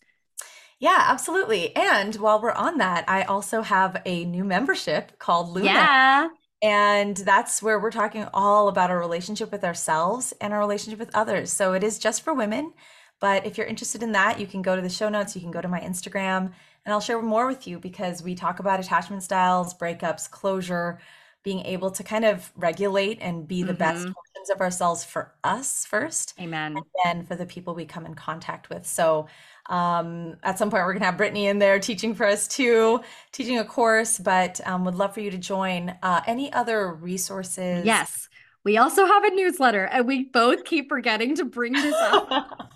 Yeah, 0.79 1.05
absolutely. 1.09 1.75
And 1.75 2.15
while 2.17 2.41
we're 2.41 2.53
on 2.53 2.79
that, 2.79 3.05
I 3.09 3.23
also 3.23 3.63
have 3.63 4.03
a 4.05 4.25
new 4.25 4.45
membership 4.45 5.19
called 5.19 5.49
Luna. 5.49 5.67
Yeah. 5.67 6.29
And 6.63 7.17
that's 7.17 7.63
where 7.63 7.79
we're 7.79 7.91
talking 7.91 8.27
all 8.33 8.69
about 8.69 8.91
our 8.91 8.99
relationship 8.99 9.53
with 9.53 9.65
ourselves 9.65 10.35
and 10.41 10.53
our 10.53 10.59
relationship 10.59 10.99
with 10.99 11.15
others. 11.15 11.53
So 11.53 11.75
it 11.75 11.83
is 11.83 11.99
just 11.99 12.23
for 12.23 12.35
women. 12.35 12.73
But 13.21 13.47
if 13.47 13.57
you're 13.57 13.67
interested 13.67 14.03
in 14.03 14.13
that, 14.13 14.39
you 14.41 14.47
can 14.47 14.63
go 14.63 14.77
to 14.77 14.83
the 14.83 14.89
show 14.89 15.09
notes, 15.09 15.35
you 15.35 15.41
can 15.41 15.51
go 15.51 15.63
to 15.63 15.69
my 15.69 15.81
Instagram, 15.81 16.53
and 16.85 16.93
I'll 16.93 17.01
share 17.01 17.21
more 17.21 17.47
with 17.47 17.67
you 17.67 17.79
because 17.79 18.23
we 18.23 18.35
talk 18.35 18.59
about 18.59 18.79
attachment 18.79 19.23
styles, 19.23 19.75
breakups, 19.75 20.31
closure, 20.31 20.99
being 21.43 21.65
able 21.65 21.91
to 21.93 22.03
kind 22.03 22.25
of 22.25 22.51
regulate 22.57 23.19
and 23.21 23.47
be 23.47 23.63
the 23.63 23.73
mm-hmm. 23.73 23.79
best 23.79 24.01
versions 24.01 24.51
of 24.53 24.61
ourselves 24.61 25.05
for 25.05 25.33
us 25.45 25.87
first. 25.87 26.35
Amen. 26.41 26.77
And 26.77 26.85
then 27.05 27.25
for 27.25 27.37
the 27.37 27.47
people 27.47 27.75
we 27.75 27.87
come 27.87 28.05
in 28.05 28.15
contact 28.15 28.69
with. 28.69 28.87
So 28.87 29.29
um, 29.69 30.37
at 30.43 30.59
some 30.59 30.71
point, 30.71 30.85
we're 30.85 30.93
going 30.93 31.01
to 31.01 31.07
have 31.07 31.17
Brittney 31.17 31.45
in 31.45 31.59
there 31.59 31.79
teaching 31.79 32.15
for 32.15 32.27
us 32.27 32.47
too, 32.47 33.01
teaching 33.33 33.59
a 33.59 33.65
course, 33.65 34.19
but 34.19 34.61
um, 34.67 34.85
would 34.85 34.95
love 34.95 35.15
for 35.15 35.21
you 35.21 35.31
to 35.31 35.39
join. 35.39 35.95
Uh, 36.03 36.21
any 36.27 36.53
other 36.53 36.93
resources? 36.93 37.85
Yes. 37.85 38.29
We 38.65 38.79
also 38.79 39.07
have 39.07 39.25
a 39.25 39.31
newsletter, 39.31 39.85
and 39.85 40.07
we 40.07 40.25
both 40.25 40.65
keep 40.65 40.89
forgetting 40.89 41.37
to 41.37 41.45
bring 41.45 41.73
this 41.73 41.95
up. 41.95 42.73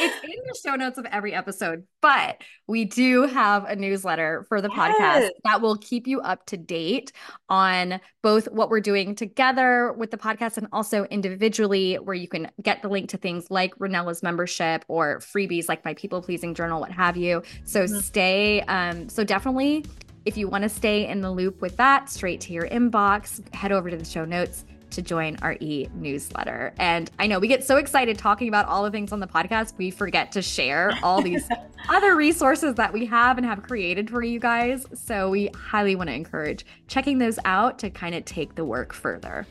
it's 0.00 0.24
in 0.24 0.38
the 0.46 0.58
show 0.64 0.74
notes 0.74 0.98
of 0.98 1.06
every 1.06 1.34
episode, 1.34 1.84
but 2.00 2.40
we 2.66 2.84
do 2.84 3.22
have 3.22 3.64
a 3.64 3.76
newsletter 3.76 4.44
for 4.48 4.60
the 4.60 4.70
yes. 4.74 4.76
podcast 4.76 5.30
that 5.44 5.60
will 5.60 5.76
keep 5.76 6.06
you 6.06 6.20
up 6.20 6.44
to 6.46 6.56
date 6.56 7.12
on 7.48 8.00
both 8.22 8.46
what 8.50 8.70
we're 8.70 8.80
doing 8.80 9.14
together 9.14 9.92
with 9.92 10.10
the 10.10 10.16
podcast 10.16 10.56
and 10.56 10.66
also 10.72 11.04
individually, 11.04 11.94
where 11.96 12.14
you 12.14 12.28
can 12.28 12.50
get 12.62 12.82
the 12.82 12.88
link 12.88 13.08
to 13.10 13.16
things 13.16 13.50
like 13.50 13.72
Ranela's 13.78 14.22
membership 14.22 14.84
or 14.88 15.18
freebies 15.20 15.68
like 15.68 15.84
my 15.84 15.94
people 15.94 16.22
pleasing 16.22 16.54
journal, 16.54 16.80
what 16.80 16.92
have 16.92 17.16
you. 17.16 17.42
So 17.64 17.84
mm-hmm. 17.84 17.98
stay, 17.98 18.60
um, 18.62 19.08
so 19.08 19.24
definitely 19.24 19.84
If 20.26 20.36
you 20.36 20.48
want 20.48 20.62
to 20.62 20.68
stay 20.68 21.06
in 21.06 21.20
the 21.20 21.30
loop 21.30 21.60
with 21.60 21.76
that 21.76 22.10
straight 22.10 22.40
to 22.42 22.52
your 22.52 22.66
inbox, 22.68 23.40
head 23.54 23.70
over 23.70 23.88
to 23.90 23.96
the 23.96 24.04
show 24.04 24.24
notes 24.24 24.64
to 24.96 25.02
join 25.02 25.36
our 25.42 25.56
e 25.60 25.88
newsletter. 25.94 26.74
And 26.78 27.10
I 27.18 27.26
know 27.26 27.38
we 27.38 27.48
get 27.48 27.64
so 27.64 27.76
excited 27.76 28.18
talking 28.18 28.48
about 28.48 28.66
all 28.66 28.82
the 28.82 28.90
things 28.90 29.12
on 29.12 29.20
the 29.20 29.26
podcast, 29.26 29.74
we 29.78 29.90
forget 29.90 30.32
to 30.32 30.42
share 30.42 30.92
all 31.02 31.22
these 31.22 31.48
other 31.88 32.16
resources 32.16 32.74
that 32.74 32.92
we 32.92 33.06
have 33.06 33.38
and 33.38 33.46
have 33.46 33.62
created 33.62 34.10
for 34.10 34.22
you 34.22 34.40
guys. 34.40 34.84
So 34.94 35.30
we 35.30 35.48
highly 35.54 35.94
want 35.94 36.08
to 36.08 36.14
encourage 36.14 36.66
checking 36.88 37.18
those 37.18 37.38
out 37.44 37.78
to 37.78 37.90
kind 37.90 38.14
of 38.14 38.24
take 38.24 38.54
the 38.54 38.64
work 38.64 38.92
further. 38.92 39.46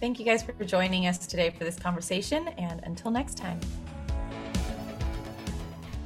Thank 0.00 0.18
you 0.18 0.26
guys 0.26 0.42
for 0.42 0.52
joining 0.64 1.06
us 1.06 1.26
today 1.26 1.50
for 1.50 1.64
this 1.64 1.78
conversation. 1.78 2.48
And 2.58 2.80
until 2.84 3.10
next 3.10 3.38
time. 3.38 3.60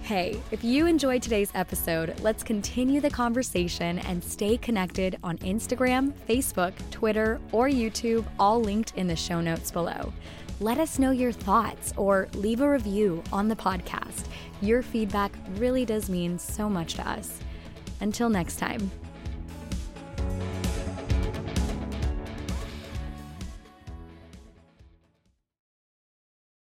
Hey, 0.09 0.40
if 0.52 0.64
you 0.64 0.86
enjoyed 0.86 1.20
today's 1.20 1.52
episode, 1.55 2.18
let's 2.20 2.43
continue 2.43 2.98
the 2.98 3.10
conversation 3.10 3.98
and 3.98 4.24
stay 4.24 4.56
connected 4.56 5.18
on 5.22 5.36
Instagram, 5.40 6.14
Facebook, 6.26 6.72
Twitter, 6.90 7.39
or 7.52 7.68
YouTube, 7.68 8.24
all 8.39 8.59
linked 8.59 8.94
in 8.97 9.06
the 9.06 9.14
show 9.14 9.43
notes 9.43 9.70
below. 9.70 10.10
Let 10.60 10.78
us 10.78 10.98
know 10.98 11.10
your 11.10 11.30
thoughts 11.30 11.93
or 11.98 12.26
leave 12.32 12.62
a 12.62 12.70
review 12.70 13.22
on 13.35 13.48
the 13.48 13.56
podcast. 13.56 14.24
Your 14.62 14.80
feedback 14.80 15.30
really 15.56 15.85
does 15.85 16.09
mean 16.09 16.39
so 16.39 16.70
much 16.70 16.94
to 16.94 17.06
us. 17.06 17.40
Until 18.01 18.30
next 18.30 18.56
time. 18.56 18.90